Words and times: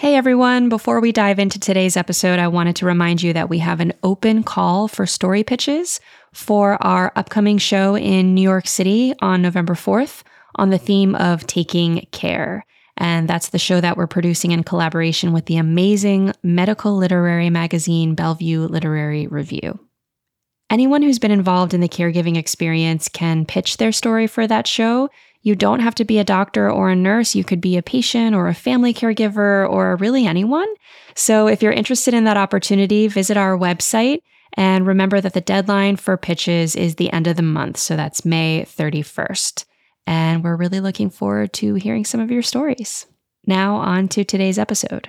Hey 0.00 0.14
everyone, 0.14 0.70
before 0.70 0.98
we 0.98 1.12
dive 1.12 1.38
into 1.38 1.60
today's 1.60 1.94
episode, 1.94 2.38
I 2.38 2.48
wanted 2.48 2.74
to 2.76 2.86
remind 2.86 3.20
you 3.20 3.34
that 3.34 3.50
we 3.50 3.58
have 3.58 3.80
an 3.80 3.92
open 4.02 4.42
call 4.42 4.88
for 4.88 5.04
story 5.04 5.44
pitches 5.44 6.00
for 6.32 6.82
our 6.82 7.12
upcoming 7.16 7.58
show 7.58 7.98
in 7.98 8.32
New 8.34 8.40
York 8.40 8.66
City 8.66 9.12
on 9.20 9.42
November 9.42 9.74
4th 9.74 10.22
on 10.54 10.70
the 10.70 10.78
theme 10.78 11.14
of 11.16 11.46
taking 11.46 12.06
care. 12.12 12.64
And 12.96 13.28
that's 13.28 13.50
the 13.50 13.58
show 13.58 13.78
that 13.82 13.98
we're 13.98 14.06
producing 14.06 14.52
in 14.52 14.64
collaboration 14.64 15.34
with 15.34 15.44
the 15.44 15.58
amazing 15.58 16.32
medical 16.42 16.96
literary 16.96 17.50
magazine 17.50 18.14
Bellevue 18.14 18.68
Literary 18.68 19.26
Review. 19.26 19.78
Anyone 20.70 21.02
who's 21.02 21.18
been 21.18 21.30
involved 21.30 21.74
in 21.74 21.82
the 21.82 21.88
caregiving 21.90 22.38
experience 22.38 23.08
can 23.08 23.44
pitch 23.44 23.76
their 23.76 23.92
story 23.92 24.26
for 24.26 24.46
that 24.46 24.66
show 24.66 25.10
you 25.42 25.54
don't 25.54 25.80
have 25.80 25.94
to 25.96 26.04
be 26.04 26.18
a 26.18 26.24
doctor 26.24 26.70
or 26.70 26.90
a 26.90 26.96
nurse. 26.96 27.34
You 27.34 27.44
could 27.44 27.60
be 27.60 27.76
a 27.76 27.82
patient 27.82 28.34
or 28.34 28.48
a 28.48 28.54
family 28.54 28.92
caregiver 28.92 29.68
or 29.68 29.96
really 29.96 30.26
anyone. 30.26 30.68
So 31.14 31.46
if 31.46 31.62
you're 31.62 31.72
interested 31.72 32.14
in 32.14 32.24
that 32.24 32.36
opportunity, 32.36 33.08
visit 33.08 33.36
our 33.36 33.56
website 33.56 34.20
and 34.54 34.86
remember 34.86 35.20
that 35.20 35.32
the 35.32 35.40
deadline 35.40 35.96
for 35.96 36.16
pitches 36.16 36.76
is 36.76 36.96
the 36.96 37.12
end 37.12 37.26
of 37.26 37.36
the 37.36 37.42
month. 37.42 37.78
So 37.78 37.96
that's 37.96 38.24
May 38.24 38.64
31st. 38.66 39.64
And 40.06 40.42
we're 40.42 40.56
really 40.56 40.80
looking 40.80 41.10
forward 41.10 41.52
to 41.54 41.74
hearing 41.74 42.04
some 42.04 42.20
of 42.20 42.30
your 42.30 42.42
stories. 42.42 43.06
Now, 43.46 43.76
on 43.76 44.08
to 44.08 44.24
today's 44.24 44.58
episode. 44.58 45.08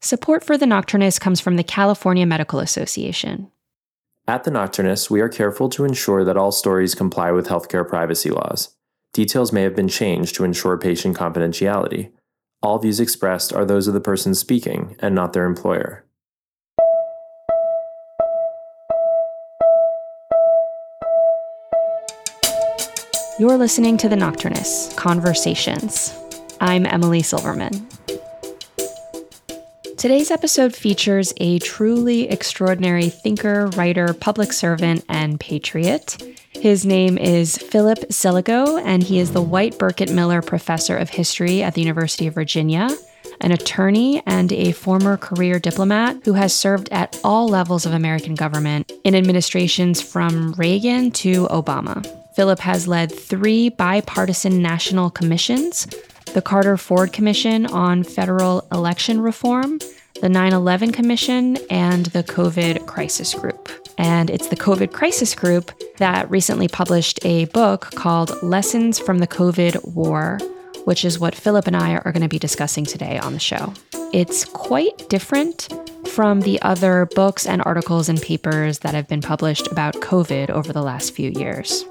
Support 0.00 0.42
for 0.42 0.58
the 0.58 0.66
Nocturnist 0.66 1.20
comes 1.20 1.40
from 1.40 1.56
the 1.56 1.62
California 1.62 2.26
Medical 2.26 2.58
Association. 2.58 3.50
At 4.28 4.44
the 4.44 4.52
Nocturnist, 4.52 5.10
we 5.10 5.20
are 5.20 5.28
careful 5.28 5.68
to 5.70 5.84
ensure 5.84 6.22
that 6.22 6.36
all 6.36 6.52
stories 6.52 6.94
comply 6.94 7.32
with 7.32 7.48
healthcare 7.48 7.86
privacy 7.86 8.30
laws. 8.30 8.76
Details 9.12 9.52
may 9.52 9.62
have 9.62 9.74
been 9.74 9.88
changed 9.88 10.36
to 10.36 10.44
ensure 10.44 10.78
patient 10.78 11.16
confidentiality. 11.16 12.12
All 12.62 12.78
views 12.78 13.00
expressed 13.00 13.52
are 13.52 13.64
those 13.64 13.88
of 13.88 13.94
the 13.94 14.00
person 14.00 14.36
speaking 14.36 14.94
and 15.00 15.16
not 15.16 15.32
their 15.32 15.44
employer. 15.44 16.04
You're 23.40 23.58
listening 23.58 23.96
to 23.96 24.08
The 24.08 24.14
Nocturnist 24.14 24.96
Conversations. 24.96 26.16
I'm 26.60 26.86
Emily 26.86 27.22
Silverman. 27.22 27.88
Today's 30.02 30.32
episode 30.32 30.74
features 30.74 31.32
a 31.36 31.60
truly 31.60 32.28
extraordinary 32.28 33.08
thinker, 33.08 33.68
writer, 33.76 34.12
public 34.12 34.52
servant, 34.52 35.04
and 35.08 35.38
patriot. 35.38 36.20
His 36.50 36.84
name 36.84 37.16
is 37.16 37.56
Philip 37.56 38.00
Zelikow, 38.08 38.82
and 38.84 39.04
he 39.04 39.20
is 39.20 39.30
the 39.30 39.40
White 39.40 39.78
Burkett 39.78 40.10
Miller 40.10 40.42
Professor 40.42 40.96
of 40.96 41.08
History 41.08 41.62
at 41.62 41.74
the 41.74 41.82
University 41.82 42.26
of 42.26 42.34
Virginia, 42.34 42.88
an 43.40 43.52
attorney, 43.52 44.20
and 44.26 44.52
a 44.52 44.72
former 44.72 45.16
career 45.16 45.60
diplomat 45.60 46.16
who 46.24 46.32
has 46.32 46.52
served 46.52 46.88
at 46.88 47.20
all 47.22 47.46
levels 47.46 47.86
of 47.86 47.92
American 47.92 48.34
government 48.34 48.90
in 49.04 49.14
administrations 49.14 50.02
from 50.02 50.52
Reagan 50.54 51.12
to 51.12 51.46
Obama. 51.46 52.04
Philip 52.34 52.58
has 52.58 52.88
led 52.88 53.12
three 53.12 53.68
bipartisan 53.68 54.60
national 54.62 55.10
commissions 55.10 55.86
the 56.32 56.42
Carter 56.42 56.76
Ford 56.76 57.12
Commission 57.12 57.66
on 57.66 58.02
Federal 58.02 58.66
Election 58.72 59.20
Reform, 59.20 59.78
the 60.20 60.28
9 60.28 60.52
11 60.52 60.92
Commission, 60.92 61.58
and 61.68 62.06
the 62.06 62.22
COVID 62.22 62.86
Crisis 62.86 63.34
Group. 63.34 63.68
And 63.98 64.30
it's 64.30 64.48
the 64.48 64.56
COVID 64.56 64.92
Crisis 64.92 65.34
Group 65.34 65.72
that 65.98 66.30
recently 66.30 66.68
published 66.68 67.24
a 67.24 67.44
book 67.46 67.90
called 67.94 68.42
Lessons 68.42 68.98
from 68.98 69.18
the 69.18 69.26
COVID 69.26 69.94
War, 69.94 70.38
which 70.84 71.04
is 71.04 71.18
what 71.18 71.34
Philip 71.34 71.66
and 71.66 71.76
I 71.76 71.96
are 71.96 72.12
going 72.12 72.22
to 72.22 72.28
be 72.28 72.38
discussing 72.38 72.84
today 72.84 73.18
on 73.18 73.34
the 73.34 73.38
show. 73.38 73.74
It's 74.12 74.44
quite 74.44 75.08
different 75.08 75.68
from 76.08 76.40
the 76.40 76.60
other 76.62 77.06
books 77.14 77.46
and 77.46 77.62
articles 77.64 78.08
and 78.08 78.20
papers 78.20 78.80
that 78.80 78.94
have 78.94 79.08
been 79.08 79.22
published 79.22 79.70
about 79.70 79.94
COVID 79.96 80.50
over 80.50 80.72
the 80.72 80.82
last 80.82 81.14
few 81.14 81.30
years. 81.30 81.84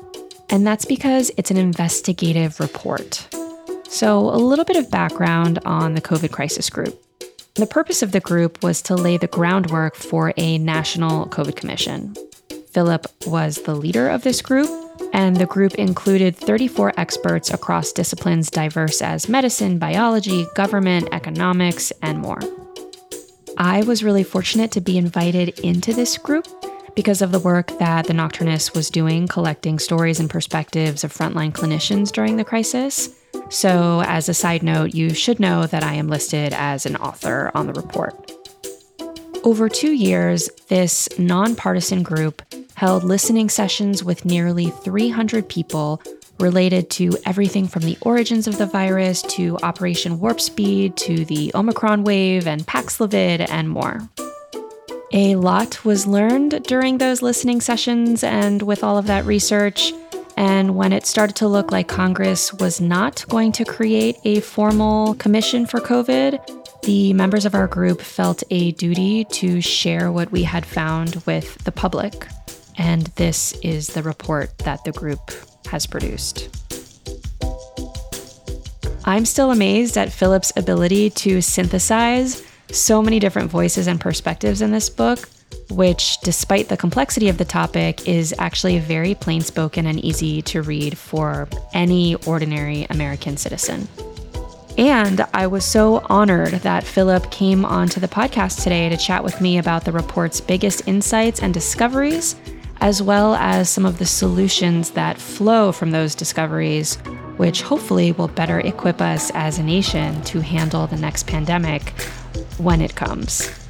And 0.50 0.66
that's 0.66 0.86
because 0.86 1.32
it's 1.38 1.50
an 1.50 1.58
investigative 1.58 2.60
report. 2.60 3.28
So, 3.92 4.30
a 4.30 4.40
little 4.40 4.64
bit 4.64 4.78
of 4.78 4.90
background 4.90 5.60
on 5.66 5.96
the 5.96 6.02
COVID 6.02 6.32
crisis 6.32 6.70
group. 6.70 6.98
The 7.56 7.68
purpose 7.68 8.02
of 8.02 8.14
the 8.14 8.22
group 8.22 8.64
was 8.64 8.82
to 8.84 8.96
lay 8.96 9.18
the 9.18 9.28
groundwork 9.28 9.96
for 9.96 10.34
a 10.38 10.58
national 10.58 11.28
COVID 11.28 11.58
commission. 11.58 12.16
Philip 12.72 13.06
was 13.28 13.58
the 13.58 13.76
leader 13.76 14.08
of 14.08 14.24
this 14.24 14.42
group, 14.42 14.70
and 15.12 15.36
the 15.36 15.46
group 15.46 15.76
included 15.76 16.38
34 16.38 16.94
experts 16.96 17.52
across 17.54 17.92
disciplines 17.92 18.50
diverse 18.50 19.02
as 19.02 19.28
medicine, 19.28 19.78
biology, 19.78 20.48
government, 20.56 21.10
economics, 21.12 21.92
and 22.02 22.18
more. 22.18 22.40
I 23.58 23.82
was 23.84 24.06
really 24.06 24.24
fortunate 24.24 24.72
to 24.72 24.82
be 24.82 24.98
invited 24.98 25.60
into 25.60 25.92
this 25.92 26.18
group 26.18 26.48
because 26.96 27.22
of 27.22 27.34
the 27.34 27.40
work 27.40 27.78
that 27.80 28.08
the 28.08 28.14
Nocturnist 28.14 28.74
was 28.74 28.90
doing, 28.90 29.28
collecting 29.28 29.80
stories 29.80 30.22
and 30.22 30.30
perspectives 30.30 31.04
of 31.04 31.14
frontline 31.14 31.52
clinicians 31.52 32.10
during 32.10 32.38
the 32.38 32.46
crisis. 32.46 33.18
So, 33.52 34.02
as 34.08 34.30
a 34.30 34.34
side 34.34 34.64
note, 34.64 34.96
you 34.96 35.14
should 35.14 35.42
know 35.42 35.68
that 35.68 35.84
I 35.84 35.96
am 35.96 36.08
listed 36.08 36.54
as 36.54 36.86
an 36.86 36.96
author 36.96 37.52
on 37.54 37.68
the 37.68 37.74
report. 37.74 38.32
Over 39.44 39.68
two 39.68 39.92
years, 39.92 40.50
this 40.70 41.10
nonpartisan 41.20 42.02
group 42.02 42.42
held 42.76 43.04
listening 43.04 43.50
sessions 43.50 44.06
with 44.06 44.24
nearly 44.24 44.70
300 44.70 45.50
people 45.50 46.02
related 46.40 46.90
to 46.92 47.18
everything 47.26 47.68
from 47.68 47.84
the 47.84 47.98
origins 48.04 48.48
of 48.48 48.58
the 48.58 48.66
virus 48.66 49.22
to 49.24 49.58
Operation 49.64 50.22
Warp 50.22 50.40
Speed 50.40 50.96
to 50.98 51.26
the 51.26 51.52
Omicron 51.54 52.06
wave 52.06 52.48
and 52.48 52.66
Paxlovid 52.66 53.48
and 53.50 53.70
more. 53.70 54.00
A 55.12 55.36
lot 55.36 55.84
was 55.84 56.08
learned 56.08 56.64
during 56.64 57.00
those 57.00 57.22
listening 57.22 57.60
sessions, 57.60 58.24
and 58.24 58.62
with 58.62 58.82
all 58.82 58.98
of 58.98 59.08
that 59.08 59.26
research, 59.26 59.92
and 60.38 60.76
when 60.76 60.94
it 60.94 61.06
started 61.06 61.36
to 61.38 61.48
look 61.48 61.72
like 61.72 61.88
Congress 61.88 62.54
was 62.54 62.80
not 62.82 63.26
going 63.30 63.52
to 63.54 63.66
create 63.66 64.18
a 64.24 64.40
formal 64.40 65.16
commission 65.16 65.66
for 65.66 65.80
COVID, 65.80 66.82
the 66.84 67.14
members 67.14 67.46
of 67.46 67.54
our 67.54 67.68
group 67.68 68.02
felt 68.02 68.44
a 68.50 68.72
duty 68.72 69.26
to 69.26 69.62
share 69.62 70.12
what 70.12 70.32
we 70.32 70.44
had 70.44 70.66
found 70.66 71.22
with 71.26 71.64
the 71.64 71.72
public. 71.72 72.28
And 72.78 73.08
this 73.18 73.54
is 73.62 73.88
the 73.88 74.02
report 74.02 74.58
that 74.60 74.84
the 74.84 74.92
group 74.92 75.32
has 75.68 75.86
produced. 75.86 76.50
I'm 79.06 79.26
still 79.26 79.52
amazed 79.52 79.98
at 79.98 80.12
Philip's 80.12 80.54
ability 80.56 81.10
to 81.12 81.42
synthesize 81.42 82.44
so 82.72 83.02
many 83.02 83.20
different 83.20 83.52
voices 83.52 83.88
and 83.88 84.00
perspectives 84.00 84.62
in 84.62 84.72
this 84.72 84.90
book 84.90 85.28
which, 85.72 86.18
despite 86.20 86.70
the 86.70 86.78
complexity 86.78 87.30
of 87.30 87.38
the 87.38 87.46
topic, 87.46 88.08
is 88.08 88.34
actually 88.38 88.80
very 88.80 89.16
plain 89.16 89.42
spoken 89.42 89.86
and 89.86 90.04
easy 90.04 90.42
to 90.44 90.62
read 90.62 90.98
for 90.98 91.48
any 91.74 92.16
ordinary 92.26 92.86
American 92.90 93.38
citizen. 93.38 93.88
And 94.78 95.26
I 95.34 95.48
was 95.48 95.66
so 95.66 96.06
honored 96.10 96.54
that 96.54 96.84
Philip 96.84 97.30
came 97.30 97.66
onto 97.66 98.00
the 98.00 98.08
podcast 98.08 98.64
today 98.64 98.90
to 98.90 98.98
chat 98.98 99.24
with 99.24 99.42
me 99.42 99.58
about 99.58 99.84
the 99.84 99.92
report's 99.92 100.40
biggest 100.40 100.88
insights 100.88 101.42
and 101.42 101.54
discoveries, 101.54 102.36
as 102.80 103.02
well 103.02 103.36
as 103.36 103.70
some 103.70 103.86
of 103.86 104.00
the 104.00 104.06
solutions 104.06 104.92
that 104.92 105.18
flow 105.18 105.72
from 105.72 105.92
those 105.92 106.16
discoveries, 106.16 106.96
which 107.38 107.62
hopefully 107.62 108.12
will 108.14 108.30
better 108.30 108.60
equip 108.60 109.02
us 109.02 109.30
as 109.34 109.60
a 109.60 109.64
nation 109.64 110.22
to 110.24 110.40
handle 110.40 110.88
the 110.88 110.98
next 110.98 111.28
pandemic 111.28 111.90
when 112.58 112.82
it 112.82 112.96
comes. 112.96 113.61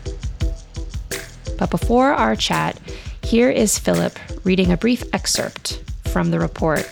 But 1.62 1.70
before 1.70 2.12
our 2.12 2.36
chat, 2.36 2.82
here 3.22 3.52
is 3.52 3.78
Philip 3.78 4.18
reading 4.44 4.72
a 4.72 4.78
brief 4.78 5.04
excerpt 5.14 5.84
from 6.08 6.32
the 6.32 6.40
report 6.40 6.90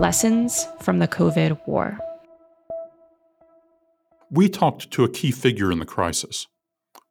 Lessons 0.00 0.66
from 0.80 0.98
the 0.98 1.06
COVID 1.06 1.64
War. 1.68 1.96
We 4.28 4.48
talked 4.48 4.90
to 4.90 5.04
a 5.04 5.08
key 5.08 5.30
figure 5.30 5.70
in 5.70 5.78
the 5.78 5.84
crisis, 5.84 6.48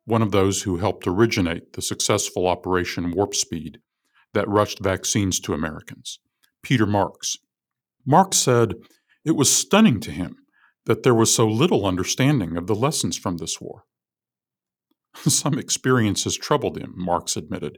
one 0.03 0.21
of 0.21 0.31
those 0.31 0.63
who 0.63 0.79
helped 0.79 1.07
originate 1.07 1.71
the 1.71 1.81
successful 1.81 2.45
Operation 2.45 3.11
Warp 3.11 3.35
Speed 3.35 3.79
that 4.33 4.49
rushed 4.49 4.79
vaccines 4.79 5.39
to 5.39 5.53
Americans, 5.53 6.19
Peter 6.61 6.85
Marks. 6.85 7.37
Marks 8.05 8.35
said 8.35 8.73
it 9.23 9.37
was 9.37 9.49
stunning 9.49 10.01
to 10.01 10.11
him 10.11 10.35
that 10.87 11.03
there 11.03 11.15
was 11.15 11.33
so 11.33 11.47
little 11.47 11.85
understanding 11.85 12.57
of 12.57 12.67
the 12.67 12.75
lessons 12.75 13.15
from 13.15 13.37
this 13.37 13.61
war. 13.61 13.85
Some 15.27 15.57
experiences 15.57 16.37
troubled 16.37 16.77
him, 16.77 16.93
Marks 16.95 17.35
admitted. 17.35 17.77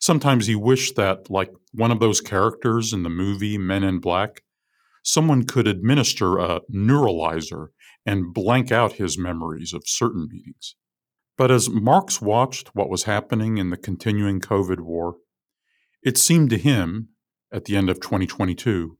Sometimes 0.00 0.46
he 0.46 0.56
wished 0.56 0.96
that, 0.96 1.30
like 1.30 1.50
one 1.72 1.92
of 1.92 2.00
those 2.00 2.20
characters 2.20 2.92
in 2.92 3.02
the 3.02 3.08
movie 3.08 3.56
Men 3.56 3.84
in 3.84 4.00
Black, 4.00 4.42
someone 5.04 5.44
could 5.44 5.68
administer 5.68 6.38
a 6.38 6.60
neuralizer 6.72 7.68
and 8.04 8.34
blank 8.34 8.72
out 8.72 8.94
his 8.94 9.16
memories 9.16 9.72
of 9.72 9.84
certain 9.86 10.28
meetings. 10.30 10.74
But 11.38 11.50
as 11.50 11.70
Marks 11.70 12.20
watched 12.20 12.74
what 12.74 12.90
was 12.90 13.04
happening 13.04 13.58
in 13.58 13.70
the 13.70 13.76
continuing 13.76 14.40
COVID 14.40 14.80
war, 14.80 15.16
it 16.02 16.18
seemed 16.18 16.50
to 16.50 16.58
him, 16.58 17.08
at 17.52 17.66
the 17.66 17.76
end 17.76 17.90
of 17.90 18.00
2022, 18.00 18.98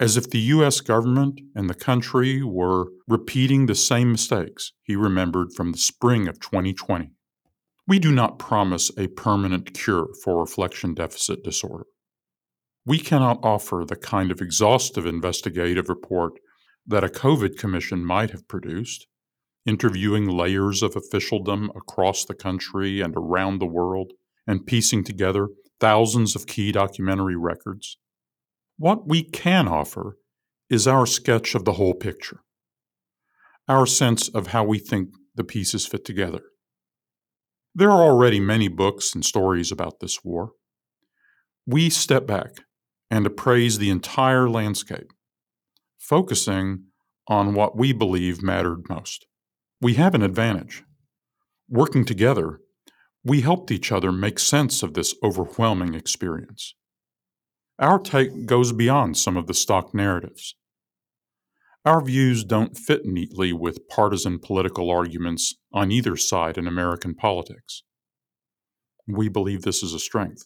as 0.00 0.16
if 0.16 0.30
the 0.30 0.38
U.S. 0.38 0.80
government 0.80 1.40
and 1.54 1.68
the 1.68 1.74
country 1.74 2.42
were 2.42 2.86
repeating 3.08 3.66
the 3.66 3.74
same 3.74 4.12
mistakes 4.12 4.72
he 4.82 4.94
remembered 4.94 5.52
from 5.52 5.72
the 5.72 5.78
spring 5.78 6.28
of 6.28 6.38
2020. 6.38 7.10
We 7.86 7.98
do 7.98 8.12
not 8.12 8.38
promise 8.38 8.90
a 8.96 9.08
permanent 9.08 9.74
cure 9.74 10.08
for 10.22 10.40
reflection 10.40 10.94
deficit 10.94 11.42
disorder. 11.42 11.86
We 12.84 12.98
cannot 12.98 13.40
offer 13.42 13.84
the 13.86 13.96
kind 13.96 14.30
of 14.30 14.40
exhaustive 14.40 15.04
investigative 15.04 15.88
report 15.88 16.34
that 16.86 17.04
a 17.04 17.08
COVID 17.08 17.58
commission 17.58 18.04
might 18.04 18.30
have 18.30 18.48
produced, 18.48 19.06
interviewing 19.66 20.26
layers 20.26 20.82
of 20.82 20.96
officialdom 20.96 21.70
across 21.74 22.24
the 22.24 22.34
country 22.34 23.00
and 23.00 23.14
around 23.16 23.58
the 23.58 23.66
world, 23.66 24.12
and 24.46 24.64
piecing 24.64 25.04
together 25.04 25.48
thousands 25.80 26.34
of 26.34 26.46
key 26.46 26.72
documentary 26.72 27.36
records. 27.36 27.98
What 28.78 29.08
we 29.08 29.24
can 29.24 29.66
offer 29.66 30.18
is 30.70 30.86
our 30.86 31.04
sketch 31.04 31.56
of 31.56 31.64
the 31.64 31.72
whole 31.72 31.94
picture, 31.94 32.44
our 33.66 33.86
sense 33.86 34.28
of 34.28 34.48
how 34.48 34.62
we 34.62 34.78
think 34.78 35.08
the 35.34 35.42
pieces 35.42 35.84
fit 35.84 36.04
together. 36.04 36.42
There 37.74 37.90
are 37.90 38.02
already 38.02 38.38
many 38.38 38.68
books 38.68 39.16
and 39.16 39.24
stories 39.24 39.72
about 39.72 39.98
this 39.98 40.22
war. 40.22 40.52
We 41.66 41.90
step 41.90 42.24
back 42.24 42.52
and 43.10 43.26
appraise 43.26 43.78
the 43.78 43.90
entire 43.90 44.48
landscape, 44.48 45.12
focusing 45.98 46.84
on 47.26 47.54
what 47.54 47.76
we 47.76 47.92
believe 47.92 48.42
mattered 48.42 48.88
most. 48.88 49.26
We 49.80 49.94
have 49.94 50.14
an 50.14 50.22
advantage. 50.22 50.84
Working 51.68 52.04
together, 52.04 52.60
we 53.24 53.40
helped 53.40 53.72
each 53.72 53.90
other 53.90 54.12
make 54.12 54.38
sense 54.38 54.84
of 54.84 54.94
this 54.94 55.16
overwhelming 55.24 55.94
experience. 55.94 56.74
Our 57.80 58.00
take 58.00 58.46
goes 58.46 58.72
beyond 58.72 59.16
some 59.16 59.36
of 59.36 59.46
the 59.46 59.54
stock 59.54 59.94
narratives. 59.94 60.56
Our 61.84 62.04
views 62.04 62.42
don't 62.42 62.76
fit 62.76 63.04
neatly 63.04 63.52
with 63.52 63.86
partisan 63.88 64.40
political 64.40 64.90
arguments 64.90 65.54
on 65.72 65.92
either 65.92 66.16
side 66.16 66.58
in 66.58 66.66
American 66.66 67.14
politics. 67.14 67.84
We 69.06 69.28
believe 69.28 69.62
this 69.62 69.84
is 69.84 69.94
a 69.94 70.00
strength. 70.00 70.44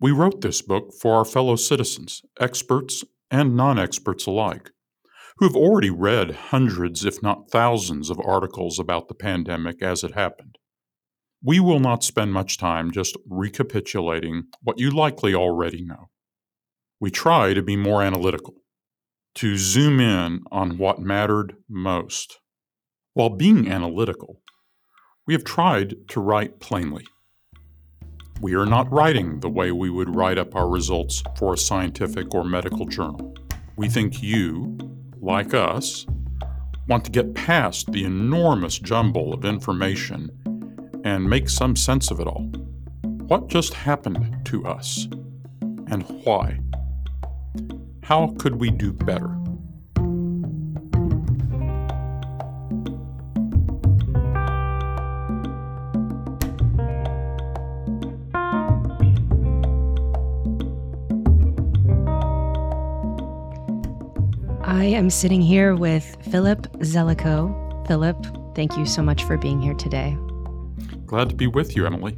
We 0.00 0.10
wrote 0.10 0.42
this 0.42 0.60
book 0.60 0.92
for 1.00 1.14
our 1.14 1.24
fellow 1.24 1.56
citizens, 1.56 2.20
experts 2.38 3.04
and 3.30 3.56
non 3.56 3.78
experts 3.78 4.26
alike, 4.26 4.70
who 5.38 5.46
have 5.46 5.56
already 5.56 5.90
read 5.90 6.32
hundreds, 6.32 7.06
if 7.06 7.22
not 7.22 7.50
thousands, 7.50 8.10
of 8.10 8.20
articles 8.22 8.78
about 8.78 9.08
the 9.08 9.14
pandemic 9.14 9.82
as 9.82 10.04
it 10.04 10.12
happened. 10.12 10.58
We 11.42 11.58
will 11.58 11.80
not 11.80 12.04
spend 12.04 12.34
much 12.34 12.58
time 12.58 12.90
just 12.90 13.16
recapitulating 13.26 14.48
what 14.60 14.78
you 14.78 14.90
likely 14.90 15.34
already 15.34 15.82
know 15.82 16.10
we 17.00 17.10
try 17.10 17.54
to 17.54 17.62
be 17.62 17.76
more 17.76 18.02
analytical, 18.02 18.54
to 19.36 19.56
zoom 19.56 20.00
in 20.00 20.42
on 20.50 20.78
what 20.78 21.00
mattered 21.00 21.54
most. 21.68 22.38
While 23.14 23.30
being 23.30 23.70
analytical, 23.70 24.42
we 25.26 25.34
have 25.34 25.44
tried 25.44 26.08
to 26.08 26.20
write 26.20 26.60
plainly. 26.60 27.06
We 28.40 28.54
are 28.54 28.66
not 28.66 28.90
writing 28.92 29.40
the 29.40 29.48
way 29.48 29.72
we 29.72 29.90
would 29.90 30.14
write 30.14 30.38
up 30.38 30.54
our 30.54 30.68
results 30.68 31.22
for 31.36 31.54
a 31.54 31.58
scientific 31.58 32.34
or 32.34 32.44
medical 32.44 32.86
journal. 32.86 33.34
We 33.76 33.88
think 33.88 34.22
you, 34.22 34.78
like 35.20 35.54
us, 35.54 36.06
want 36.88 37.04
to 37.04 37.10
get 37.10 37.34
past 37.34 37.92
the 37.92 38.04
enormous 38.04 38.78
jumble 38.78 39.34
of 39.34 39.44
information 39.44 40.30
and 41.04 41.28
make 41.28 41.48
some 41.48 41.76
sense 41.76 42.10
of 42.10 42.18
it 42.18 42.26
all. 42.26 42.44
What 43.02 43.48
just 43.48 43.74
happened 43.74 44.46
to 44.46 44.66
us? 44.66 45.06
And 45.90 46.04
why? 46.24 46.60
How 48.08 48.34
could 48.38 48.56
we 48.58 48.70
do 48.70 48.90
better? 48.90 49.28
I 64.62 64.84
am 64.84 65.10
sitting 65.10 65.42
here 65.42 65.74
with 65.74 66.16
Philip 66.30 66.62
Zelikow. 66.78 67.86
Philip, 67.86 68.16
thank 68.54 68.78
you 68.78 68.86
so 68.86 69.02
much 69.02 69.24
for 69.24 69.36
being 69.36 69.60
here 69.60 69.74
today. 69.74 70.16
Glad 71.04 71.28
to 71.28 71.34
be 71.34 71.46
with 71.46 71.76
you, 71.76 71.84
Emily. 71.84 72.16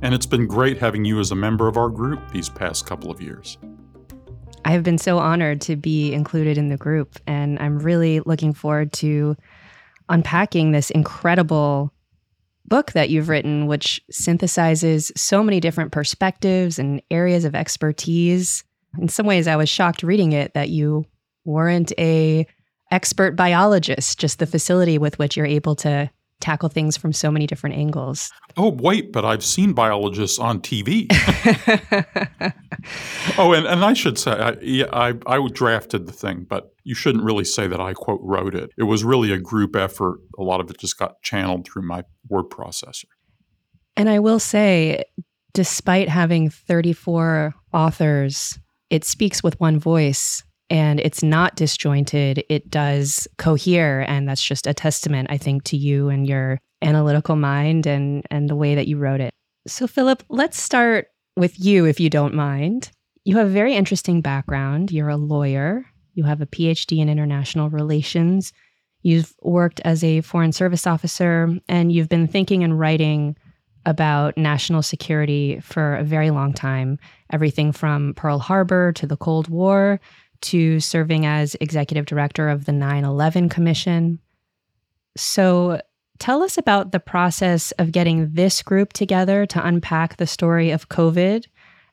And 0.00 0.14
it's 0.14 0.24
been 0.24 0.46
great 0.46 0.78
having 0.78 1.04
you 1.04 1.20
as 1.20 1.32
a 1.32 1.36
member 1.36 1.68
of 1.68 1.76
our 1.76 1.90
group 1.90 2.32
these 2.32 2.48
past 2.48 2.86
couple 2.86 3.10
of 3.10 3.20
years. 3.20 3.58
I 4.64 4.70
have 4.72 4.82
been 4.82 4.98
so 4.98 5.18
honored 5.18 5.60
to 5.62 5.76
be 5.76 6.12
included 6.12 6.56
in 6.56 6.68
the 6.68 6.76
group, 6.76 7.18
and 7.26 7.58
I'm 7.58 7.78
really 7.78 8.20
looking 8.20 8.52
forward 8.52 8.92
to 8.94 9.36
unpacking 10.08 10.72
this 10.72 10.90
incredible 10.90 11.92
book 12.66 12.92
that 12.92 13.10
you've 13.10 13.28
written, 13.28 13.66
which 13.66 14.00
synthesizes 14.12 15.16
so 15.18 15.42
many 15.42 15.58
different 15.58 15.92
perspectives 15.92 16.78
and 16.78 17.02
areas 17.10 17.44
of 17.44 17.54
expertise. 17.54 18.64
In 18.98 19.08
some 19.08 19.26
ways, 19.26 19.46
I 19.48 19.56
was 19.56 19.68
shocked 19.68 20.02
reading 20.02 20.32
it 20.32 20.54
that 20.54 20.68
you 20.68 21.06
weren't 21.44 21.92
a 21.98 22.46
expert 22.90 23.36
biologist, 23.36 24.18
just 24.18 24.38
the 24.38 24.46
facility 24.46 24.98
with 24.98 25.18
which 25.18 25.36
you're 25.36 25.46
able 25.46 25.74
to 25.76 26.10
tackle 26.42 26.68
things 26.68 26.96
from 26.96 27.12
so 27.12 27.30
many 27.30 27.46
different 27.46 27.76
angles. 27.76 28.30
Oh, 28.56 28.70
wait, 28.70 29.12
but 29.12 29.24
I've 29.24 29.44
seen 29.44 29.72
biologists 29.72 30.38
on 30.38 30.60
TV. 30.60 31.06
oh, 33.38 33.52
and, 33.52 33.66
and 33.66 33.84
I 33.84 33.94
should 33.94 34.18
say, 34.18 34.32
I, 34.32 34.56
yeah, 34.60 34.86
I, 34.92 35.14
I 35.26 35.46
drafted 35.48 36.06
the 36.06 36.12
thing, 36.12 36.44
but 36.48 36.74
you 36.84 36.94
shouldn't 36.94 37.24
really 37.24 37.44
say 37.44 37.66
that 37.68 37.80
I, 37.80 37.94
quote, 37.94 38.20
wrote 38.22 38.54
it. 38.54 38.70
It 38.76 38.84
was 38.84 39.04
really 39.04 39.32
a 39.32 39.38
group 39.38 39.76
effort. 39.76 40.20
A 40.38 40.42
lot 40.42 40.60
of 40.60 40.68
it 40.68 40.78
just 40.78 40.98
got 40.98 41.22
channeled 41.22 41.66
through 41.66 41.82
my 41.82 42.02
word 42.28 42.50
processor. 42.50 43.04
And 43.96 44.08
I 44.08 44.18
will 44.18 44.38
say, 44.38 45.04
despite 45.54 46.08
having 46.08 46.50
34 46.50 47.54
authors, 47.72 48.58
it 48.90 49.04
speaks 49.04 49.42
with 49.42 49.58
one 49.60 49.78
voice 49.78 50.42
and 50.72 51.00
it's 51.00 51.22
not 51.22 51.54
disjointed. 51.54 52.44
It 52.48 52.70
does 52.70 53.28
cohere. 53.36 54.06
And 54.08 54.26
that's 54.26 54.42
just 54.42 54.66
a 54.66 54.72
testament, 54.72 55.28
I 55.30 55.36
think, 55.36 55.64
to 55.64 55.76
you 55.76 56.08
and 56.08 56.26
your 56.26 56.58
analytical 56.80 57.36
mind 57.36 57.86
and, 57.86 58.24
and 58.30 58.48
the 58.48 58.56
way 58.56 58.74
that 58.74 58.88
you 58.88 58.96
wrote 58.96 59.20
it. 59.20 59.34
So, 59.66 59.86
Philip, 59.86 60.22
let's 60.30 60.58
start 60.58 61.08
with 61.36 61.62
you, 61.62 61.84
if 61.84 62.00
you 62.00 62.08
don't 62.08 62.32
mind. 62.32 62.90
You 63.24 63.36
have 63.36 63.48
a 63.48 63.50
very 63.50 63.74
interesting 63.74 64.22
background. 64.22 64.90
You're 64.90 65.10
a 65.10 65.16
lawyer, 65.18 65.84
you 66.14 66.24
have 66.24 66.40
a 66.40 66.46
PhD 66.46 67.00
in 67.00 67.10
international 67.10 67.68
relations, 67.68 68.54
you've 69.02 69.34
worked 69.42 69.80
as 69.84 70.02
a 70.02 70.22
foreign 70.22 70.52
service 70.52 70.86
officer, 70.86 71.54
and 71.68 71.92
you've 71.92 72.08
been 72.08 72.26
thinking 72.26 72.64
and 72.64 72.78
writing 72.78 73.36
about 73.84 74.38
national 74.38 74.80
security 74.80 75.60
for 75.60 75.96
a 75.96 76.04
very 76.04 76.30
long 76.30 76.54
time 76.54 76.98
everything 77.30 77.72
from 77.72 78.14
Pearl 78.14 78.38
Harbor 78.38 78.92
to 78.92 79.06
the 79.06 79.16
Cold 79.16 79.48
War 79.48 80.00
to 80.42 80.80
serving 80.80 81.26
as 81.26 81.56
executive 81.60 82.06
director 82.06 82.48
of 82.48 82.64
the 82.64 82.72
9 82.72 83.04
11 83.04 83.48
Commission. 83.48 84.18
So, 85.16 85.80
tell 86.18 86.42
us 86.42 86.56
about 86.56 86.92
the 86.92 87.00
process 87.00 87.72
of 87.72 87.92
getting 87.92 88.32
this 88.32 88.62
group 88.62 88.92
together 88.92 89.46
to 89.46 89.66
unpack 89.66 90.16
the 90.16 90.26
story 90.26 90.70
of 90.70 90.88
COVID. 90.88 91.46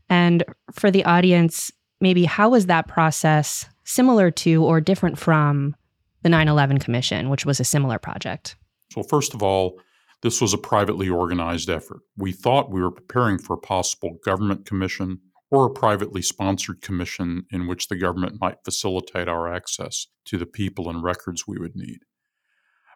And 0.10 0.44
for 0.72 0.92
the 0.92 1.06
audience, 1.06 1.72
maybe 2.00 2.26
how 2.26 2.50
was 2.50 2.68
that 2.68 2.88
process 2.88 3.66
similar 3.84 4.32
to 4.32 4.64
or 4.64 4.80
different 4.82 5.18
from 5.18 5.76
the 6.22 6.30
9 6.30 6.48
11 6.48 6.80
Commission, 6.80 7.30
which 7.30 7.46
was 7.46 7.60
a 7.60 7.66
similar 7.66 8.00
project? 8.00 8.56
So, 8.92 9.04
first 9.04 9.34
of 9.34 9.44
all, 9.44 9.80
this 10.22 10.42
was 10.42 10.54
a 10.54 10.58
privately 10.58 11.10
organized 11.10 11.70
effort. 11.70 12.02
We 12.18 12.32
thought 12.32 12.72
we 12.72 12.82
were 12.82 12.92
preparing 12.92 13.38
for 13.38 13.54
a 13.54 13.60
possible 13.60 14.18
government 14.26 14.66
commission 14.66 15.20
or 15.52 15.66
a 15.66 15.72
privately 15.72 16.22
sponsored 16.22 16.82
commission 16.82 17.46
in 17.52 17.68
which 17.68 17.88
the 17.88 17.98
government 17.98 18.40
might 18.40 18.64
facilitate 18.64 19.28
our 19.28 19.52
access 19.52 20.08
to 20.26 20.38
the 20.38 20.46
people 20.46 20.90
and 20.90 21.04
records 21.04 21.48
we 21.48 21.58
would 21.58 21.76
need. 21.76 22.00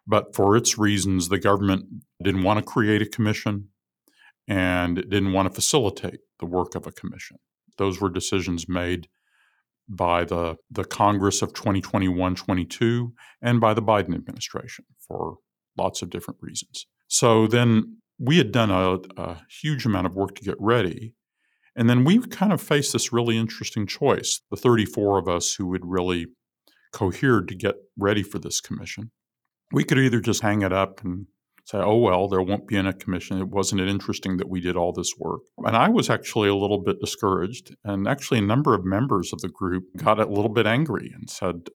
But 0.06 0.34
for 0.34 0.56
its 0.56 0.78
reasons, 0.78 1.28
the 1.28 1.38
government 1.38 1.86
didn't 2.22 2.42
want 2.42 2.58
to 2.58 2.64
create 2.64 3.02
a 3.02 3.06
commission 3.06 3.68
and 4.46 4.96
didn't 4.96 5.32
want 5.32 5.48
to 5.48 5.54
facilitate 5.54 6.20
the 6.38 6.46
work 6.46 6.74
of 6.74 6.86
a 6.86 6.92
commission. 6.92 7.38
Those 7.78 8.00
were 8.00 8.10
decisions 8.10 8.68
made 8.68 9.08
by 9.88 10.24
the, 10.24 10.56
the 10.70 10.84
Congress 10.84 11.42
of 11.42 11.52
2021 11.54 12.34
22 12.34 13.12
and 13.42 13.60
by 13.60 13.74
the 13.74 13.82
Biden 13.82 14.14
administration 14.14 14.84
for 14.98 15.38
lots 15.76 16.02
of 16.02 16.10
different 16.10 16.38
reasons. 16.40 16.86
So 17.08 17.46
then 17.46 17.98
we 18.18 18.38
had 18.38 18.52
done 18.52 18.70
a, 18.70 18.98
a 19.20 19.42
huge 19.60 19.84
amount 19.84 20.06
of 20.06 20.14
work 20.14 20.36
to 20.36 20.44
get 20.44 20.56
ready 20.58 21.14
and 21.76 21.88
then 21.88 22.04
we 22.04 22.18
kind 22.20 22.52
of 22.52 22.60
faced 22.60 22.92
this 22.92 23.12
really 23.12 23.36
interesting 23.36 23.86
choice 23.86 24.40
the 24.50 24.56
34 24.56 25.18
of 25.18 25.28
us 25.28 25.54
who 25.54 25.72
had 25.72 25.82
really 25.84 26.26
cohered 26.92 27.48
to 27.48 27.54
get 27.54 27.74
ready 27.98 28.22
for 28.22 28.38
this 28.38 28.60
commission. 28.60 29.10
We 29.72 29.84
could 29.84 29.98
either 29.98 30.20
just 30.20 30.42
hang 30.42 30.62
it 30.62 30.72
up 30.72 31.02
and 31.02 31.26
say, 31.64 31.78
oh, 31.78 31.96
well, 31.96 32.28
there 32.28 32.42
won't 32.42 32.68
be 32.68 32.76
a 32.76 32.92
commission. 32.92 33.40
It 33.40 33.48
wasn't 33.48 33.80
it 33.80 33.88
interesting 33.88 34.36
that 34.36 34.48
we 34.48 34.60
did 34.60 34.76
all 34.76 34.92
this 34.92 35.14
work. 35.18 35.40
And 35.58 35.76
I 35.76 35.88
was 35.88 36.10
actually 36.10 36.48
a 36.48 36.54
little 36.54 36.82
bit 36.82 37.00
discouraged. 37.00 37.74
And 37.82 38.06
actually, 38.06 38.38
a 38.38 38.42
number 38.42 38.74
of 38.74 38.84
members 38.84 39.32
of 39.32 39.40
the 39.40 39.48
group 39.48 39.84
got 39.96 40.20
a 40.20 40.26
little 40.26 40.50
bit 40.50 40.66
angry 40.66 41.10
and 41.12 41.28
said, 41.28 41.68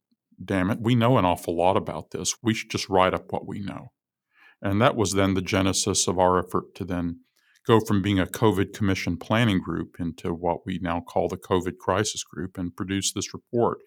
damn 0.43 0.69
it, 0.69 0.79
we 0.79 0.95
know 0.95 1.17
an 1.17 1.25
awful 1.25 1.57
lot 1.57 1.75
about 1.75 2.11
this. 2.11 2.35
We 2.41 2.53
should 2.53 2.69
just 2.69 2.87
write 2.87 3.13
up 3.13 3.31
what 3.31 3.47
we 3.47 3.59
know. 3.59 3.91
And 4.61 4.81
that 4.81 4.95
was 4.95 5.13
then 5.13 5.33
the 5.33 5.41
genesis 5.41 6.07
of 6.07 6.19
our 6.19 6.37
effort 6.37 6.75
to 6.75 6.85
then 6.85 7.21
go 7.69 7.79
from 7.79 8.01
being 8.01 8.19
a 8.19 8.25
COVID 8.25 8.73
commission 8.73 9.15
planning 9.15 9.59
group 9.59 9.97
into 9.99 10.33
what 10.33 10.65
we 10.65 10.79
now 10.81 10.99
call 10.99 11.29
the 11.29 11.37
COVID 11.37 11.77
crisis 11.77 12.23
group 12.23 12.57
and 12.57 12.75
produce 12.75 13.13
this 13.13 13.31
report. 13.31 13.77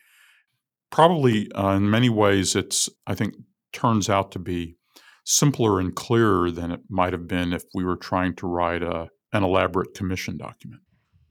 Probably 0.91 1.51
uh, 1.53 1.71
in 1.71 1.91
many 1.91 2.09
ways, 2.09 2.55
it's, 2.55 2.89
I 3.09 3.17
think, 3.17 3.35
turns 3.73 4.09
out 4.09 4.31
to 4.33 4.39
be 4.39 4.77
simpler 5.25 5.81
and 5.81 5.97
clearer 5.97 6.53
than 6.53 6.71
it 6.71 6.81
might 6.89 7.13
have 7.13 7.27
been 7.27 7.53
if 7.53 7.65
we 7.75 7.85
were 7.85 7.97
trying 7.97 8.37
to 8.37 8.47
write 8.47 8.85
a, 8.85 9.09
an 9.33 9.43
elaborate 9.43 9.95
commission 9.95 10.37
document. 10.37 10.83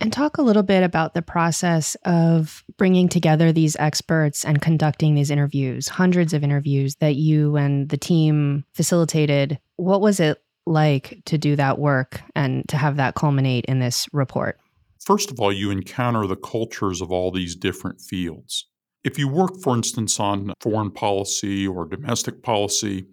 And 0.01 0.11
talk 0.11 0.37
a 0.37 0.41
little 0.41 0.63
bit 0.63 0.83
about 0.83 1.13
the 1.13 1.21
process 1.21 1.95
of 2.03 2.65
bringing 2.77 3.07
together 3.07 3.53
these 3.53 3.77
experts 3.77 4.43
and 4.43 4.61
conducting 4.61 5.15
these 5.15 5.31
interviews, 5.31 5.87
hundreds 5.87 6.33
of 6.33 6.43
interviews 6.43 6.95
that 6.95 7.15
you 7.15 7.55
and 7.55 7.87
the 7.87 7.97
team 7.97 8.65
facilitated. 8.73 9.59
What 9.77 10.01
was 10.01 10.19
it 10.19 10.39
like 10.71 11.21
to 11.25 11.37
do 11.37 11.55
that 11.55 11.79
work 11.79 12.21
and 12.35 12.67
to 12.69 12.77
have 12.77 12.97
that 12.97 13.15
culminate 13.15 13.65
in 13.65 13.79
this 13.79 14.07
report? 14.13 14.59
First 14.99 15.31
of 15.31 15.39
all, 15.39 15.51
you 15.51 15.71
encounter 15.71 16.27
the 16.27 16.35
cultures 16.35 17.01
of 17.01 17.11
all 17.11 17.31
these 17.31 17.55
different 17.55 18.01
fields. 18.01 18.67
If 19.03 19.17
you 19.17 19.27
work, 19.27 19.57
for 19.61 19.75
instance, 19.75 20.19
on 20.19 20.53
foreign 20.59 20.91
policy 20.91 21.67
or 21.67 21.85
domestic 21.85 22.43
policy, 22.43 23.07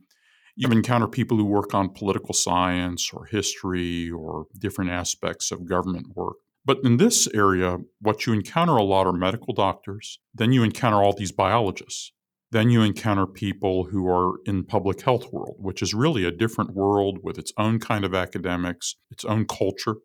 you 0.55 0.69
encounter 0.69 1.07
people 1.07 1.37
who 1.37 1.45
work 1.45 1.73
on 1.73 1.89
political 1.89 2.35
science 2.35 3.11
or 3.13 3.25
history 3.27 4.11
or 4.11 4.47
different 4.59 4.91
aspects 4.91 5.51
of 5.51 5.69
government 5.69 6.17
work. 6.17 6.37
But 6.65 6.81
in 6.85 6.99
this 6.99 7.27
area, 7.33 7.79
what 8.01 8.27
you 8.27 8.35
encounter 8.35 8.77
a 8.77 8.83
lot 8.83 9.07
are 9.07 9.13
medical 9.13 9.55
doctors. 9.55 10.19
Then 10.35 10.53
you 10.53 10.63
encounter 10.63 11.03
all 11.03 11.15
these 11.15 11.33
biologists. 11.33 12.13
Then 12.51 12.71
you 12.71 12.83
encounter 12.83 13.27
people 13.27 13.85
who 13.85 14.09
are 14.09 14.39
in 14.47 14.65
public 14.65 15.03
health 15.03 15.33
world, 15.33 15.57
which 15.59 15.83
is 15.83 15.93
really 15.93 16.25
a 16.25 16.31
different 16.31 16.75
world 16.75 17.19
with 17.23 17.39
its 17.39 17.53
own 17.59 17.79
kind 17.79 18.05
of 18.05 18.15
academics, 18.15 18.97
its 19.11 19.25
own 19.25 19.47
culture. 19.47 19.97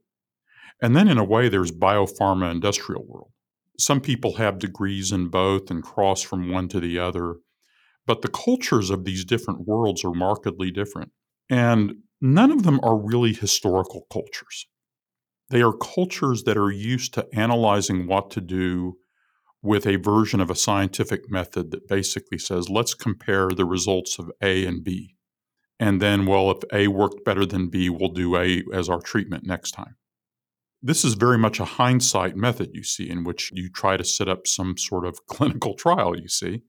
And 0.82 0.96
then 0.96 1.08
in 1.08 1.18
a 1.18 1.24
way, 1.24 1.48
there's 1.48 1.72
biopharma 1.72 2.52
industrial 2.52 3.06
world. 3.08 3.32
Some 3.80 4.02
people 4.02 4.36
have 4.36 4.60
degrees 4.60 5.12
in 5.12 5.30
both 5.30 5.72
and 5.72 5.82
cross 5.82 6.22
from 6.22 6.52
one 6.52 6.68
to 6.70 6.80
the 6.80 7.00
other. 7.00 7.38
But 8.06 8.22
the 8.22 8.28
cultures 8.28 8.90
of 8.90 9.06
these 9.06 9.24
different 9.24 9.66
worlds 9.66 10.04
are 10.04 10.14
markedly 10.14 10.70
different. 10.70 11.12
And 11.50 11.96
none 12.20 12.52
of 12.52 12.64
them 12.64 12.80
are 12.84 12.98
really 12.98 13.34
historical 13.34 14.06
cultures. 14.12 14.68
They 15.50 15.62
are 15.62 15.74
cultures 15.74 16.44
that 16.44 16.58
are 16.58 16.72
used 16.72 17.14
to 17.14 17.28
analyzing 17.34 18.08
what 18.08 18.30
to 18.32 18.42
do 18.42 18.98
with 19.64 19.88
a 19.88 19.96
version 19.96 20.42
of 20.42 20.52
a 20.52 20.56
scientific 20.56 21.32
method 21.32 21.72
that 21.72 21.88
basically 21.88 22.38
says, 22.38 22.70
let's 22.70 22.94
compare 22.94 23.48
the 23.48 23.66
results 23.66 24.20
of 24.20 24.30
A 24.42 24.66
and 24.66 24.84
B. 24.84 25.16
And 25.80 26.02
then, 26.02 26.26
well, 26.26 26.52
if 26.52 26.58
A 26.74 26.90
worked 26.90 27.24
better 27.24 27.46
than 27.46 27.70
B, 27.70 27.90
we'll 27.90 28.10
do 28.10 28.36
A 28.36 28.62
as 28.74 28.90
our 28.90 29.00
treatment 29.00 29.46
next 29.46 29.72
time. 29.72 29.96
This 30.82 31.06
is 31.06 31.14
very 31.14 31.38
much 31.38 31.62
a 31.62 31.66
hindsight 31.66 32.36
method, 32.36 32.72
you 32.74 32.84
see, 32.84 33.10
in 33.10 33.24
which 33.24 33.52
you 33.54 33.70
try 33.70 33.96
to 33.96 34.04
set 34.04 34.28
up 34.28 34.48
some 34.48 34.78
sort 34.78 35.06
of 35.06 35.26
clinical 35.28 35.76
trial, 35.76 36.20
you 36.20 36.28
see, 36.28 36.64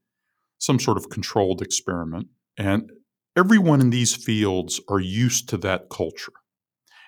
some 0.59 0.79
sort 0.79 0.97
of 0.97 1.11
controlled 1.11 1.61
experiment. 1.61 2.29
And 2.57 2.93
everyone 3.37 3.81
in 3.81 3.91
these 3.91 4.15
fields 4.15 4.81
are 4.89 5.01
used 5.01 5.49
to 5.49 5.57
that 5.59 5.91
culture. 5.91 6.33